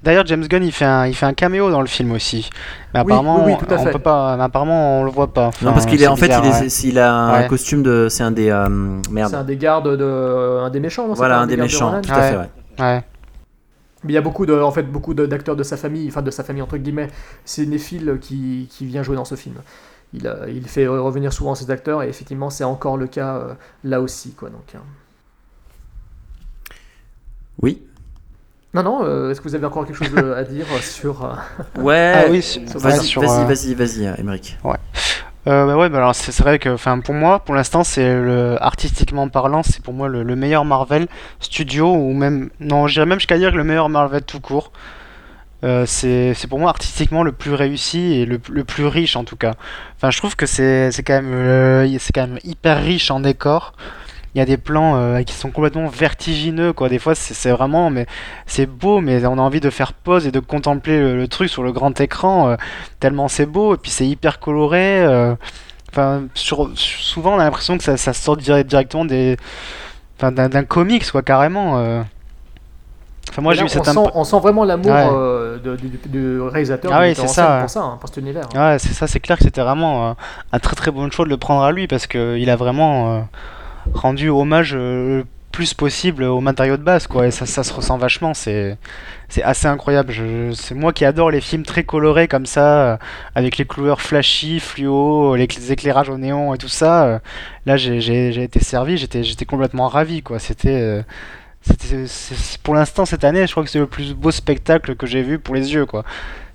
[0.02, 2.50] D'ailleurs, James Gunn, il fait, un, il fait un caméo dans le film aussi.
[2.94, 5.48] Mais apparemment, oui, oui, on peut pas, mais apparemment, on le voit pas.
[5.48, 6.90] Enfin, non, parce qu'il est, en bizarre, fait, il, est, ouais.
[6.92, 7.48] il a un Ouais.
[7.48, 8.08] costume de.
[8.10, 8.50] C'est un des.
[8.50, 8.68] euh,
[9.12, 9.30] merde.
[9.30, 11.08] C'est un des gardes de, un des méchants.
[11.08, 12.50] non, Voilà, un des gardes de méchants, tout à fait, ouais.
[12.80, 13.04] Ouais.
[14.04, 16.22] Mais il y a beaucoup de, en fait, beaucoup de- d'acteurs de sa famille, enfin
[16.22, 17.10] de sa famille entre guillemets.
[17.44, 19.56] C'est Nephil qui, qui vient jouer dans ce film.
[20.14, 23.54] Il, il fait revenir souvent ses acteurs et effectivement c'est encore le cas euh,
[23.84, 24.50] là aussi quoi.
[24.50, 24.74] Donc.
[24.76, 24.82] hein.
[27.62, 27.84] Oui.
[28.74, 31.34] Non non, euh, est-ce que vous avez encore quelque chose à dire sur euh,
[31.82, 32.14] Ouais.
[32.16, 32.40] Ah oui,
[32.76, 34.58] Vas-y, vas-y, vas-y, vas-y, Émeric.
[35.48, 39.30] Euh, bah ouais, bah alors c'est vrai que, pour moi, pour l'instant, c'est le artistiquement
[39.30, 41.08] parlant, c'est pour moi le, le meilleur Marvel
[41.40, 44.72] studio ou même, non, j'irais même jusqu'à dire que le meilleur Marvel tout court.
[45.66, 49.36] Euh, c'est pour moi artistiquement le plus réussi et le, le plus riche en tout
[49.36, 49.56] cas.
[49.98, 53.74] Enfin, je trouve que c'est quand même euh, c'est quand même hyper riche en décor.
[54.36, 56.88] Il y a des plans euh, qui sont complètement vertigineux quoi.
[56.90, 58.06] Des fois, c'est vraiment mais
[58.46, 61.50] c'est beau, mais on a envie de faire pause et de contempler le, le truc
[61.50, 62.56] sur le grand écran euh,
[63.00, 65.04] tellement c'est beau et puis c'est hyper coloré.
[65.04, 65.36] euh,
[65.92, 69.38] Enfin, souvent on a l'impression que ça, ça sort dire- directement des,
[70.20, 71.74] d'un comics quoi carrément.
[73.32, 75.08] Enfin moi là, eu cette on, sent, imp- on sent vraiment l'amour Ouais.
[75.12, 75.58] euh,
[76.08, 78.46] du, réalisateur Ah oui, c'est ça, pour ça, hein, pour cet univers.
[78.56, 78.74] hein.
[78.74, 80.14] Ouais, c'est ça, c'est clair que c'était vraiment euh,
[80.52, 83.20] un très très bon choix de le prendre à lui parce qu'il a vraiment euh,
[83.94, 87.74] rendu hommage euh, le plus possible aux matériaux de base quoi et ça, ça se
[87.74, 88.78] ressent vachement, c'est
[89.30, 90.14] c'est assez incroyable.
[90.56, 92.98] C'est moi qui adore les films très colorés comme ça euh,
[93.36, 97.06] avec les couleurs flashy, fluo, les, éclairages au néon et tout ça.
[97.06, 97.20] euh,
[97.66, 100.40] là j'ai j'ai- j'ai été servi, j'étais j'étais complètement ravi quoi.
[100.40, 101.04] C'était
[101.62, 102.06] c'était
[102.64, 105.40] pour l'instant cette année, je crois que c'est le plus beau spectacle que j'ai vu
[105.40, 106.04] pour les yeux quoi.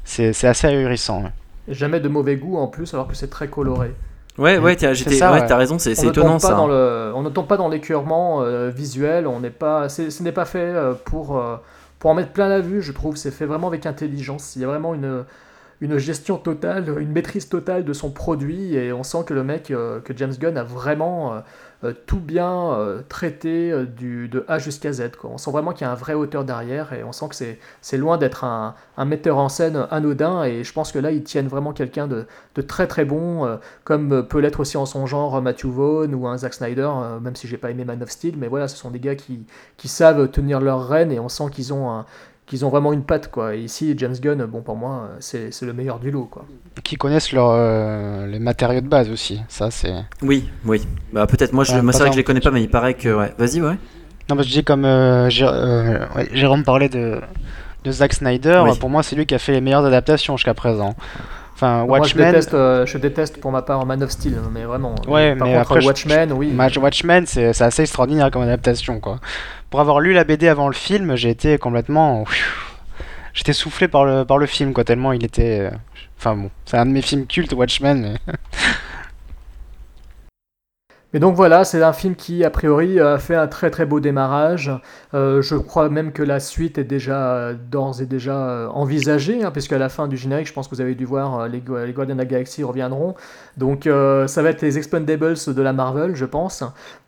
[0.05, 1.25] C'est c'est assez ahurissant.
[1.69, 3.97] jamais de mauvais goût en plus, alors que c'est très coloré.
[4.37, 6.55] Ouais, ouais, t'as ouais, raison, c'est étonnant ça.
[6.55, 9.27] dans le, on ne tombe pas dans l'écœurement euh, visuel.
[9.29, 11.57] On n'est pas, c'est- ce n'est pas fait euh, pour euh,
[12.01, 12.83] pour en mettre plein la vue.
[12.83, 14.57] Je trouve, c'est fait vraiment avec intelligence.
[14.57, 15.25] Il y a vraiment une
[15.85, 19.71] une gestion totale, une maîtrise totale de son produit et on sent que le mec,
[19.71, 21.41] euh, que James Gunn a vraiment euh,
[21.85, 22.79] euh, tout bien
[23.11, 25.11] traité du, de A jusqu'à Z.
[25.25, 27.99] On sent vraiment qu'il y a un vrai auteur derrière et on sent que c'est,
[27.99, 28.75] loin d'être un,
[29.05, 32.27] metteur en scène anodin et je pense que là ils tiennent vraiment quelqu'un de,
[32.63, 36.55] très très bon, comme peut l'être aussi en son genre Matthew Vaughn ou un Zack
[36.55, 36.89] Snyder,
[37.21, 39.45] même si j'ai pas aimé Man of Steel, mais voilà, ce sont des gars qui,
[39.85, 42.07] savent tenir leur rêne et on sent qu'ils ont un-
[42.47, 43.55] qu'ils ont vraiment une patte quoi.
[43.55, 46.45] Et ici James Gunn, bon pour moi, c'est, c'est le meilleur du lot quoi.
[46.83, 49.41] qui connaissent leur, euh, les matériaux de base aussi.
[49.49, 49.95] Ça, c'est.
[50.23, 50.83] Oui, oui.
[51.13, 52.71] Bah peut-être moi, je, Ouais, moi c'est vrai que je les connais pas, mais il
[52.71, 53.33] paraît que ouais.
[53.39, 53.77] Vas-y, ouais.
[54.29, 57.21] Non, que je dis comme euh, euh, ouais, Jérôme parlait de,
[57.85, 58.63] de Zack Snyder.
[58.65, 58.79] Oui.
[58.79, 60.95] Pour moi, c'est lui qui a fait les meilleures adaptations jusqu'à présent.
[61.55, 62.27] Enfin, Moi je Watchmen.
[62.33, 64.95] déteste, euh, je déteste pour ma part Man of Steel, mais vraiment.
[65.07, 66.49] Ouais, Par mais contre après, je- Watchmen, oui.
[66.53, 69.21] Match- Watchmen, c'est c'est assez extraordinaire comme adaptation, quoi.
[69.71, 72.25] Pour avoir lu la BD avant le film, j'ai été complètement.
[73.33, 75.61] J'étais soufflé par le, par le film, quoi, tellement il était.
[75.61, 75.71] euh,
[76.19, 78.01] Enfin bon, c'est un de mes films cultes, Watchmen.
[78.27, 78.35] mais-
[81.15, 84.01] Mais donc voilà, c'est un film qui, a priori, a fait un très très beau
[84.01, 84.73] démarrage.
[85.15, 89.53] Euh, je crois même que la suite est déjà d'ores et déjà euh, envisagée, hein,
[89.53, 91.93] puisqu'à la fin du générique, je pense que vous avez dû voir, euh, les, les
[91.93, 93.15] Guardians of la Galaxy reviendront.
[93.57, 96.65] Donc ça va être les Expendables de la Marvel, je pense.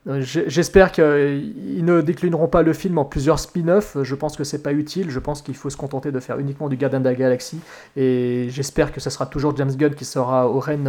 [0.08, 3.96] Euh, J'espère qu'ils ne déclineront pas le film en plusieurs spin-offs.
[4.02, 5.10] Je pense que c'est pas utile.
[5.10, 7.58] Je pense qu'il faut se contenter de faire uniquement du Gardien de la Galaxie.
[7.96, 10.86] Et j'espère que ce sera toujours James Gunn qui sera au règne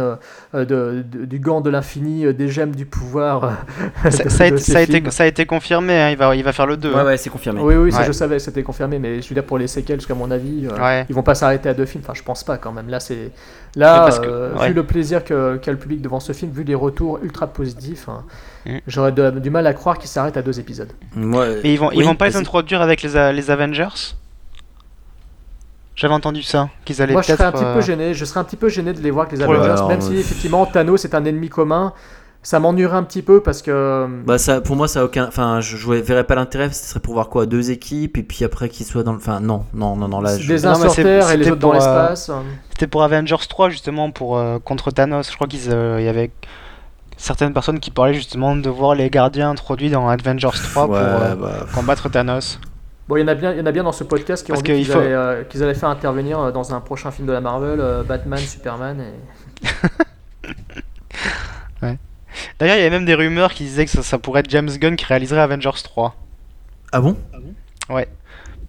[0.54, 3.44] euh, de- de- du gant de l'infini, euh, des gemmes du pouvoir.
[4.04, 5.10] euh, Ça, de- ça a été, ces ça a été- films.
[5.10, 6.94] ça a été confirmé, hein, il, va, il va faire le 2.
[6.94, 7.60] Ouais, ouais, c'est confirmé.
[7.60, 8.04] Oui, oui, ça Ouais.
[8.06, 10.80] je savais, c'était confirmé, mais je veux dire pour les séquelles, jusqu'à mon avis, euh,
[10.80, 11.06] Ouais.
[11.08, 12.04] ils vont pas s'arrêter à deux films.
[12.04, 12.88] Enfin, je pense pas quand même.
[12.88, 13.32] Là, c'est
[13.74, 14.68] là, parce que- euh, ouais.
[14.68, 15.34] vu le plaisir qu'a
[15.66, 18.22] le public devant ce film, vu les retours ultra positifs, hein.
[18.86, 20.92] J'aurais de- du mal à croire qu'ils s'arrêtent à deux épisodes.
[21.14, 22.40] Moi, Et ils vont, ils oui, vont pas les vas-y.
[22.42, 24.14] introduire avec les, A- les Avengers?
[25.96, 28.14] J'avais entendu ça, qu'ils allaient Moi, je serais un petit euh, peu gêné.
[28.14, 30.02] Je serais un petit peu gêné de les voir avec les Avengers, alors, même euh,
[30.02, 31.92] si effectivement Thanos est un ennemi commun.
[32.40, 34.06] Ça m'ennuierait un petit peu parce que.
[34.24, 35.26] Bah ça, pour moi, ça a aucun.
[35.26, 36.70] Enfin, je, je verrais pas l'intérêt.
[36.70, 39.18] Ce serait pour voir quoi Deux équipes et puis après qu'ils soient dans le.
[39.18, 40.20] Enfin, non, non, non, non.
[40.20, 40.46] Là, je...
[40.46, 42.30] des Non, uns sur Terre et les c'était autres dans pour, euh, l'espace.
[42.70, 45.28] C'était pour Avengers 3 justement pour euh, contre Thanos.
[45.28, 45.68] Je crois qu'il y
[46.08, 46.30] avait
[47.18, 51.00] certaines personnes qui parlaient justement de voir les gardiens introduits dans Avengers 3 pour Ouais,
[51.02, 52.58] euh, bah, combattre Thanos.
[53.08, 54.52] Bon, il y en a bien, il y en a bien dans ce podcast qui
[54.52, 56.80] ont Parce dit qu'ils qu'il faut- allaient, euh, qu'ils allaient faire intervenir euh, dans un
[56.80, 59.66] prochain film de la Marvel, euh, Batman, Superman et.
[62.60, 64.68] D'ailleurs, il y avait même des rumeurs qui disaient que ça, ça pourrait être James
[64.68, 66.14] Gunn qui réaliserait Avengers 3.
[66.92, 67.16] Ah bon?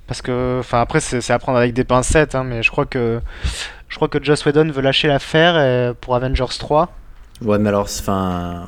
[0.08, 3.22] Parce que, enfin, après, c'est à prendre avec des pincettes, hein, mais je crois que
[3.88, 6.90] je crois que Joss Whedon veut lâcher l'affaire pour Avengers 3.
[7.42, 8.68] Ouais, mais alors, enfin.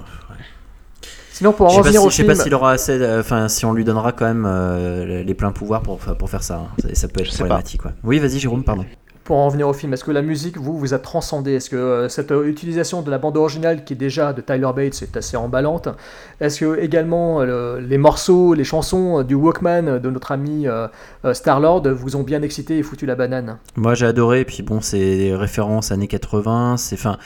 [1.31, 3.17] Sinon, pour en sais revenir si, au je sais film, pas s'il aura assez.
[3.19, 6.55] Enfin, si on lui donnera quand même euh, les- pleins pouvoirs pour, pour faire ça.
[6.57, 6.67] hein.
[6.79, 7.83] Ça, ça peut être sais problématique.
[7.85, 7.91] Ouais.
[8.03, 8.85] Oui, vas-y, Jérôme, pardon.
[9.23, 11.53] pour en revenir au film, est-ce que la musique, vous, vous a transcendé?
[11.53, 14.69] Est-ce que euh, cette euh, utilisation de la bande originale, qui est déjà de Tyler
[14.75, 15.87] Bates, est assez emballante?
[16.41, 20.87] Est-ce que également le- les morceaux, les chansons euh, du Walkman de notre ami euh,
[21.25, 23.57] euh, Star-Lord vous ont bien excité et foutu la banane?
[23.77, 24.41] Moi, j'ai adoré.
[24.41, 26.77] Et puis bon, c'est des références années 80.
[26.77, 27.17] C'est enfin.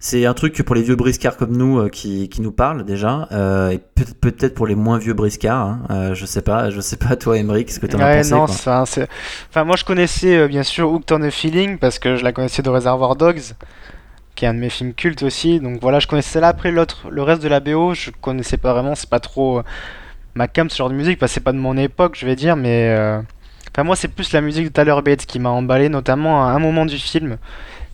[0.00, 2.84] C'est un truc que pour les vieux briscards comme nous euh, qui, qui nous parlent
[2.84, 6.70] déjà, euh, et peut- peut-être pour les moins vieux briscards, hein, euh, je sais pas,
[6.70, 9.08] je sais pas toi Emery, qu'est-ce que t'en as Ouais, pensé non, quoi ça, c'est-
[9.50, 12.62] Enfin, moi, je connaissais bien sûr Hooked on a Feeling parce que je la connaissais
[12.62, 13.40] de Reservoir Dogs,
[14.34, 15.60] qui est un de mes films cultes aussi.
[15.60, 16.48] Donc voilà, je connaissais là.
[16.48, 18.94] Après, l'autre, le reste de la BO, je connaissais pas vraiment.
[18.94, 19.62] C'est pas trop
[20.34, 22.36] ma cam ce genre de musique, parce que c'est pas de mon époque, je vais
[22.36, 22.88] dire, mais.
[22.90, 23.20] euh,
[23.74, 26.58] Enfin, moi, c'est plus la musique de Tyler Bates qui m'a emballé, notamment à un
[26.58, 27.38] moment du film.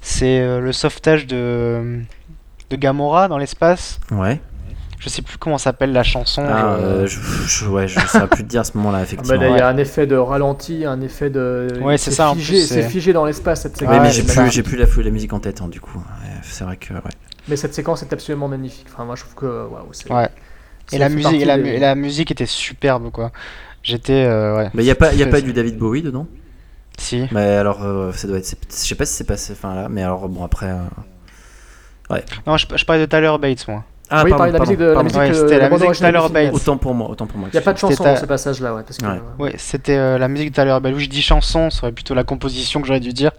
[0.07, 2.01] C'est euh, le sauvetage de,
[2.69, 3.99] de Gamora dans l'espace.
[4.11, 4.39] Ouais.
[5.01, 6.45] Je sais plus comment s'appelle la chanson.
[6.47, 9.01] Ah, je- euh, je, je- ouais, je saurais plus te dire à ce moment-là, Ah
[9.01, 9.41] bah effectivement.
[9.41, 11.69] là, Il y a un effet de ralenti, un effet de.
[11.83, 13.95] Ouais, c'est ça, Figé, c'est figé dans l'espace cette séquence.
[13.95, 15.99] Ouais, mais j'ai plus, j'ai plus la, la musique en tête, hein, du coup.
[15.99, 16.93] Ouais, c'est vrai que.
[16.93, 17.01] Ouais.
[17.49, 18.87] Mais cette séquence est absolument magnifique.
[18.93, 19.47] Enfin, moi, je trouve que.
[19.47, 20.29] waouh, c'est- Ouais.
[20.93, 23.33] Et la musique, et la, partie mu- des- et la musique était superbe, quoi.
[23.83, 24.25] J'étais.
[24.27, 24.71] euh, ouais.
[24.75, 26.27] Mais il n'y a pas, y a pas du David Bowie dedans?
[26.99, 27.27] Si.
[27.33, 28.57] Mais alors, euh, ça doit être.
[28.71, 29.53] Je sais pas si c'est passé.
[29.53, 30.67] Enfin là, mais alors, bon, après.
[30.71, 33.85] euh, Non, je, je parlais de Tyler Bates, moi.
[34.11, 35.05] Ah, oui, pardon, parler de la pardon, musique de la pardon.
[35.05, 36.21] musique, Ouais, euh, c'était la musique du Tyler.
[36.31, 36.55] Bates.
[36.55, 37.49] Autant pour moi, autant pour moi.
[37.53, 39.13] Il n'y a pas de chanson dans ta- ce passage-là, ouais, parce que, Ouais.
[39.13, 40.93] euh, Ouais, c'était euh, la musique de Tyler Bates.
[40.95, 43.33] Oui, je dis chanson, ça serait plutôt la composition que j'aurais dû dire.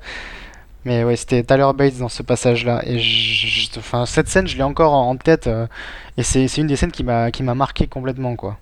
[0.84, 2.82] Mais ouais, c'était Tyler Bates dans ce passage-là.
[2.86, 5.48] Et je, je- enfin, cette scène, je l'ai encore en en tête.
[5.48, 5.68] euh,
[6.18, 8.58] et c'est c'est une des scènes qui m'a qui m'a marqué complètement, quoi.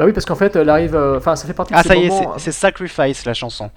[0.00, 0.96] Bah oui, parce qu'en fait, elle arrive.
[0.96, 3.26] euh, Enfin, ça fait partie de Ah, ces ça y est, moments- c'est c'est Sacrifice,
[3.26, 3.70] la chanson.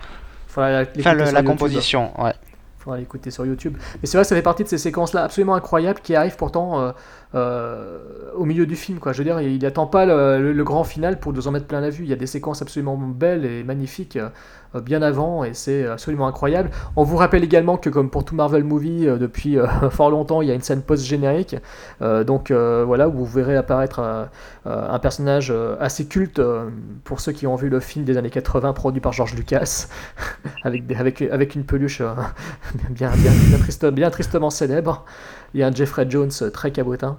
[0.48, 1.46] Faudra Enfin, le- sur la YouTube.
[1.46, 2.32] composition, ouais.
[2.80, 3.76] Faudra l'écouter sur YouTube.
[4.02, 6.80] Mais c'est vrai que ça fait partie de ces séquences-là absolument incroyables qui arrivent pourtant
[6.82, 6.92] euh,
[7.36, 8.00] euh,
[8.36, 9.00] au milieu du film.
[9.00, 9.12] Quoi.
[9.12, 11.66] Je veux dire, il n'attend pas le, le- le grand final pour nous en mettre
[11.68, 12.04] plein la vue.
[12.06, 14.18] Il y a des séquences absolument belles et magnifiques
[14.82, 16.70] bien avant et c'est absolument incroyable.
[16.96, 20.42] On vous rappelle également que comme pour tout Marvel Movie, euh, depuis euh, fort longtemps,
[20.42, 21.56] il y a une scène post-générique.
[22.02, 24.26] Euh, donc euh, voilà, où vous verrez apparaître euh,
[24.68, 26.70] euh, un personnage euh, assez culte euh,
[27.04, 29.88] pour ceux qui ont vu le film des années 80 produit par George Lucas,
[30.64, 32.14] avec, avec, une peluche euh,
[32.90, 35.06] bien, bien, bien, triste- bien tristement célèbre.
[35.54, 37.18] Il y a un Jeffrey Jones euh, très cabotin,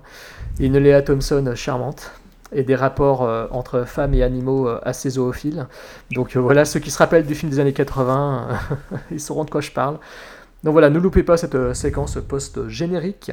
[0.59, 2.11] et une Léa Thompson euh, charmante,
[2.55, 5.67] et des rapports euh, entre femmes et animaux euh, assez zoophiles.
[6.13, 9.45] Donc euh, voilà, ceux qui se rappellent du film des années 80, euh, ils sauront
[9.45, 9.99] de quoi je parle.
[10.63, 13.33] Donc voilà, ne loupez pas cette séquence post-générique.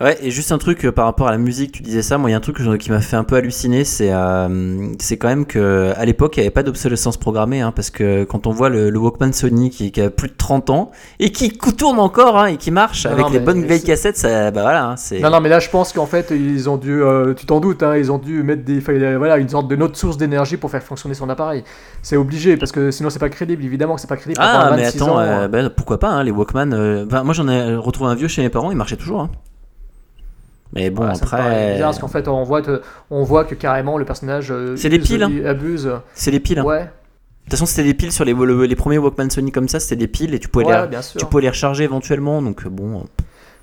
[0.00, 2.30] Ouais, et juste un truc euh, par rapport à la musique, tu disais ça, moi
[2.30, 4.86] il y a un truc que je- qui m'a fait un peu halluciner, c'est euh,
[5.00, 8.22] c'est quand même que à l'époque il n'y avait pas d'obsolescence programmée, hein, parce que
[8.22, 11.32] quand on voit le, le Walkman Sony qui, qui a plus de 30 ans et
[11.32, 13.80] qui cou- tourne encore hein, et qui marche Non, avec non, les mais bonnes vieilles
[13.80, 15.18] c'est- cassettes, ça, bah voilà, hein, c'est.
[15.18, 17.82] Non, non, mais là je pense qu'en fait ils ont dû, euh, tu t'en doutes,
[17.82, 20.56] hein, ils ont dû mettre des, enfin, euh, voilà, une sorte de autre source d'énergie
[20.56, 21.64] pour faire fonctionner son appareil.
[22.00, 24.40] C'est obligé parce que sinon c'est pas crédible, évidemment que c'est pas crédible.
[24.40, 27.34] pour Ah mais 26 attends, ans, euh, bah, pourquoi pas hein, les Walkman euh, Moi
[27.34, 29.20] j'en ai retrouvé un vieux chez mes parents, il marchait toujours.
[29.22, 29.30] hein.
[30.72, 33.98] Mais bon Voilà, après, bizarre, parce qu'en fait on voit, que- on voit que carrément
[33.98, 35.32] le personnage euh, C'est des piles, hein.
[35.46, 35.90] abuse.
[36.14, 36.60] c'est des piles.
[36.60, 36.64] hein.
[36.64, 36.84] Ouais, De
[37.44, 39.96] toute façon c'était des piles sur les, le- les premiers Walkman Sony comme ça, c'était
[39.96, 43.04] des piles et tu pouvais, ouais, les, tu pouvais les recharger éventuellement, donc euh, bon.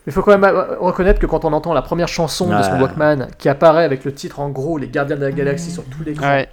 [0.06, 2.80] Il faut quand même euh, reconnaître que quand on entend la première chanson de son.
[2.82, 6.04] Walkman qui apparaît avec le titre en gros Les Gardiens de la Galaxie sur tous
[6.06, 6.48] les Ouais,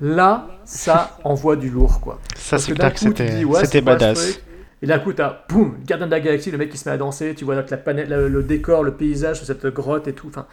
[0.00, 2.18] là, ça envoie du lourd quoi.
[2.36, 4.40] ça Parce c'est clair que c'était c'est badass.
[4.82, 6.98] Et d'un coup, t'as boum, Gardien de la Galaxie, le mec qui se met à
[6.98, 10.28] danser, tu vois donc la panel, le, le décor, le paysage, cette grotte et tout.
[10.28, 10.46] Enfin,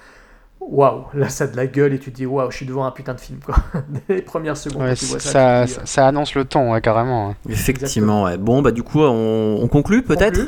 [0.61, 2.85] waouh, là ça a de la gueule et tu te dis waouh, je suis devant
[2.85, 3.55] un putain de film quoi.
[4.07, 6.35] Dès les premières secondes, Ouais, quand tu vois ça, ça, tu te dis, ça, annonce
[6.35, 7.35] le ton, ouais, carrément.
[7.49, 8.37] Effectivement, ouais.
[8.37, 10.39] Bon, bah du coup, on, on conclut peut-être?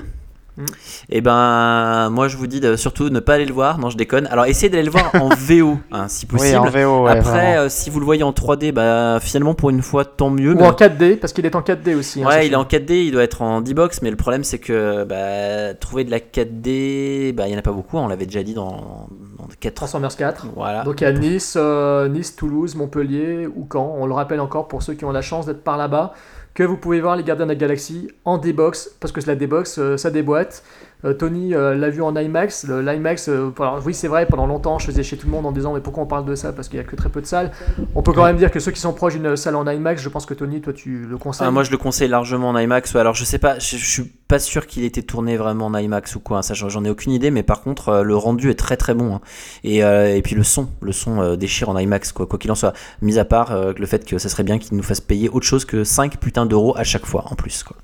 [0.57, 0.65] Mm.
[1.09, 3.77] Et ben, moi je vous dis de surtout ne pas aller le voir.
[3.77, 4.27] Non, je déconne.
[4.27, 6.59] Alors essayez d'aller le voir en VO, hein, si possible.
[6.63, 9.69] Oui, en VO, ouais, Après, euh, si vous le voyez en 3D, bah finalement pour
[9.69, 10.53] une fois, tant mieux.
[10.53, 12.23] Ou mais- en 4D, parce qu'il est en 4D aussi.
[12.23, 14.59] hein, Ouais, il est en 4D, il doit être en D-Box, mais le problème c'est
[14.59, 18.25] que bah, trouver de la 4D, bah, il n'y en a pas beaucoup, on l'avait
[18.25, 19.07] déjà dit dans,
[19.37, 20.47] dans 4 Transformers 4.
[20.55, 20.83] Voilà.
[20.83, 23.95] Donc il y a Nice, euh, Nice, Toulouse, Montpellier ou Caen.
[23.97, 26.13] On le rappelle encore pour ceux qui ont la chance d'être par là-bas,
[26.55, 29.77] que vous pouvez voir les Gardiens de la Galaxie en D-Box, parce que la D-Box,
[29.77, 30.63] euh, ça déboîte.
[31.03, 32.65] Euh, Tony euh, l'a vu en IMAX.
[32.67, 33.51] Le- L'IMAX, euh,
[33.85, 36.03] oui c'est vrai, pendant longtemps je faisais chez tout le monde en disant mais pourquoi
[36.03, 36.53] on parle de ça?
[36.53, 37.51] Parce qu'il n'y a que très peu de salles.
[37.93, 40.09] On peut quand même dire que ceux qui sont proches d'une salle en IMAX, je
[40.09, 41.47] pense que Tony, toi tu le conseilles.
[41.47, 42.95] Ah, moi je le conseille largement en IMAX.
[42.95, 45.75] Alors je sais pas, je, je suis pas sûr qu'il ait été tourné vraiment en
[45.77, 46.39] IMAX ou quoi.
[46.39, 49.15] hein, Ça j'en ai aucune idée, mais par contre le rendu est très très bon.
[49.15, 49.21] hein.
[49.63, 52.25] Et, euh, et puis le son, le son euh, déchire en IMAX quoi.
[52.25, 54.75] Quoi qu'il en soit, mis à part euh, le fait que ça serait bien qu'il
[54.77, 57.75] nous fasse payer autre chose que 5 putains d'euros à chaque fois en plus quoi.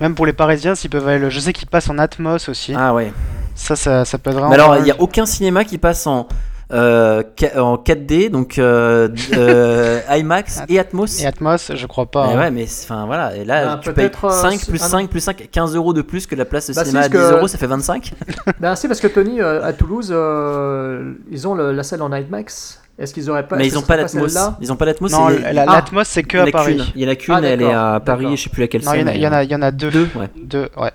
[0.00, 1.30] Même pour les Parisiens, s'ils peuvent aller le...
[1.30, 2.74] Je sais qu'ils passent en Atmos aussi.
[2.76, 3.12] Ah ouais.
[3.54, 4.50] Ça, ça, ça peut être vraiment.
[4.50, 4.88] Mais alors il mal.
[4.88, 6.28] y a aucun cinéma qui passe en
[6.72, 7.22] euh,
[7.56, 11.20] en 4D donc euh, euh, IMAX et Atmos.
[11.22, 12.26] Et Atmos, je crois pas.
[12.26, 12.38] Mais hein.
[12.40, 14.86] ouais, mais c'est- enfin voilà, et là Ah, tu payes peut-être, euh, 5 plus ah
[14.86, 14.90] non.
[14.90, 17.16] 5 plus 5, 15 euros de plus que la place de Bah, cinéma à 10
[17.16, 18.12] parce que- euros, ça fait 25.
[18.60, 22.12] Ben si, parce que Tony, euh, à Toulouse, euh, ils ont le- la salle en
[22.12, 22.80] IMAX.
[22.98, 24.38] Est-ce qu'ils auraient pas mais ils ont que ce pas l'Atmos.
[24.60, 25.12] Ils ont pas l'Atmos.
[25.12, 25.52] Non, Ah.
[25.52, 26.76] l'Atmos, c'est que il y en à a qu'une.
[26.78, 26.92] Paris.
[26.96, 29.00] Il y en a qu'une, elle est à Paris, je sais plus laquelle Non, il
[29.00, 29.16] y, en a- c'est.
[29.18, 29.90] il y en a, il y en a deux.
[29.90, 30.30] Deux, ouais.
[30.36, 30.90] Deux, ouais.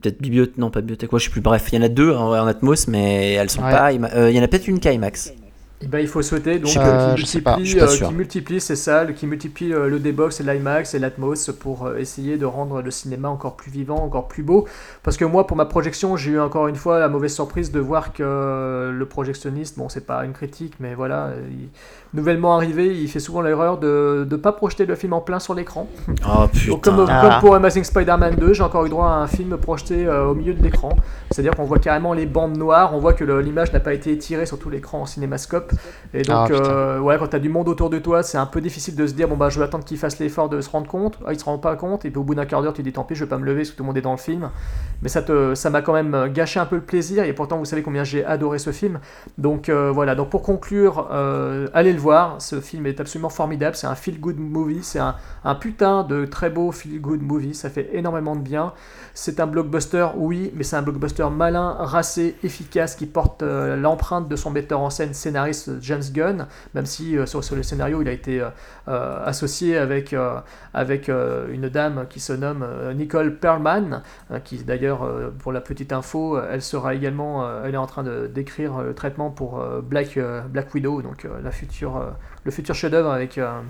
[0.00, 1.40] Peut-être bibliothèque, non pas bibliothèque, ouais, je sais plus.
[1.40, 3.70] Bref, il y en a deux en, Atmos, mais elles sont Ouais.
[3.70, 3.90] pas.
[3.92, 5.32] Euh, Il y en a peut-être une KIMAX.
[5.80, 9.12] Eh ben, il faut souhaiter donc Euh, qui, multiplie, pas euh, qui multiplie ces salles,
[9.14, 12.90] qui multiplie euh, le D-Box et l'IMAX et l'Atmos pour euh, essayer de rendre le
[12.90, 14.66] cinéma encore plus vivant, encore plus beau.
[15.02, 17.80] Parce que moi, pour ma projection, j'ai eu encore une fois la mauvaise surprise de
[17.80, 21.68] voir que le projectionniste, bon, c'est pas une critique, mais voilà, il-
[22.14, 25.54] nouvellement arrivé, il fait souvent l'erreur de ne pas projeter le film en plein sur
[25.54, 25.88] l'écran.
[26.26, 27.06] Oh Donc, comme, putain.
[27.08, 27.28] Ah.
[27.28, 30.34] comme pour Amazing Spider-Man 2, j'ai encore eu droit à un film projeté euh, au
[30.34, 30.90] milieu de l'écran.
[31.30, 34.46] C'est-à-dire qu'on voit carrément les bandes noires, on voit que l'image n'a pas été étirée
[34.46, 35.72] sur tout l'écran en cinémascope.
[36.12, 38.46] Et donc, Ah, euh, ouais, quand tu as du monde autour de toi, c'est un
[38.46, 40.70] peu difficile de se dire bon, bah je vais attendre qu'il fasse l'effort de se
[40.70, 41.18] rendre compte.
[41.26, 42.04] Ah, il se rend pas compte.
[42.04, 43.44] Et puis au bout d'un quart d'heure, tu dis tant pis, je vais pas me
[43.44, 44.50] lever parce que tout le monde est dans le film.
[45.02, 47.24] Mais ça te, ça m'a quand même gâché un peu le plaisir.
[47.24, 49.00] Et pourtant, vous savez combien j'ai adoré ce film.
[49.38, 51.98] Donc euh, voilà, donc pour conclure, euh, allez le
[52.38, 53.76] Ce film est absolument formidable.
[53.76, 54.82] C'est un feel-good movie.
[54.82, 57.54] C'est un, putain de très beau feel-good movie.
[57.54, 58.72] Ça fait énormément de bien.
[59.16, 64.28] C'est un blockbuster, oui, mais c'est un blockbuster malin, racé, efficace, qui porte euh, l'empreinte
[64.28, 68.08] de son metteur en scène, scénariste James Gunn, même si euh, sur, le scénario, il
[68.08, 68.44] a été
[68.88, 70.14] euh, associé avec,
[70.72, 74.02] avec une dame qui se nomme Nicole Perlman,
[74.42, 75.08] qui d'ailleurs,
[75.38, 79.62] pour la petite info, elle sera également, elle est en train d'écrire le traitement pour
[79.82, 80.18] Black,
[80.50, 82.10] Black Widow, donc la future, euh,
[82.44, 83.60] le futur chef-d'œuvre avec euh,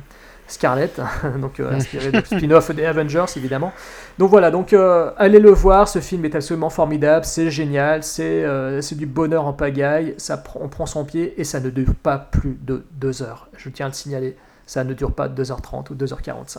[0.47, 1.01] Scarlett,
[1.41, 3.73] donc euh, inspiré du spin-off des Avengers évidemment.
[4.19, 8.45] Donc voilà, donc euh, allez le voir, ce film est absolument formidable, c'est génial, c'est
[8.45, 11.71] euh, c'est du bonheur en pagaille, ça prend- on prend son pied et ça ne
[11.71, 13.49] dure pas plus de 2 heures.
[13.57, 14.37] Je tiens à le signaler,
[14.67, 16.59] ça ne dure pas 2h30 ou 2h45.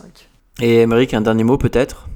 [0.60, 2.08] Et Émeric, un dernier mot peut-être?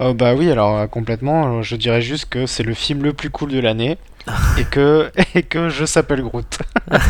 [0.00, 1.58] Euh, bah oui, alors complètement.
[1.58, 3.98] euh, Je dirais juste que c'est le film le plus cool de l'année
[4.58, 6.58] et que et que je s'appelle Groot.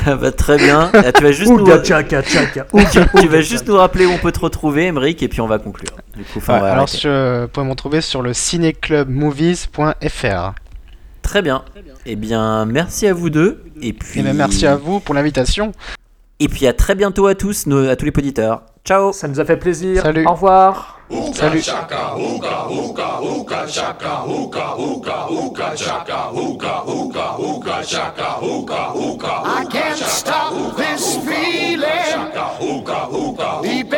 [0.06, 0.90] bah, Très bien.
[0.94, 1.59] Ah, tu vas juste nous...
[1.60, 4.40] Ouga tchaka tchaka, tu, ouga, tu ouga vas juste nous rappeler où on peut te
[4.40, 5.90] retrouver, Émeric, et puis on va conclure.
[6.16, 10.52] Du coup, enfin, on Ouais, va alors je, vous pouvez m'en trouver sur le cinéclubmovies.fr.
[11.22, 11.62] Très bien.
[12.06, 13.62] Eh bien, merci à vous deux.
[13.82, 15.72] Et puis, Et ben merci à vous pour l'invitation.
[16.40, 18.62] Et puis à très bientôt à tous, nos- à tous les auditeurs.
[18.89, 19.12] Ciao.
[19.12, 20.24] Ça nous a fait plaisir, Salut.
[20.27, 20.98] au revoir.
[21.35, 21.60] Salut.
[21.60, 21.62] I
[29.70, 32.32] can't stop this feeling
[33.62, 33.88] deep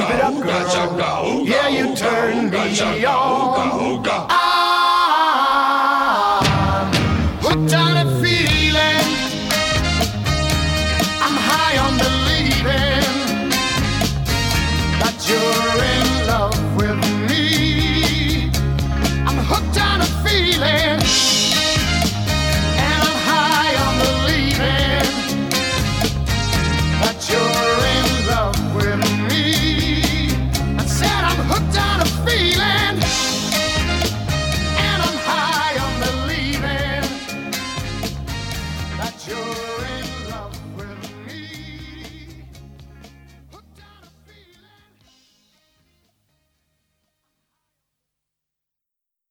[0.00, 0.34] Keep it up,
[0.96, 1.44] girl.
[1.44, 4.39] Yeah, you turn me on.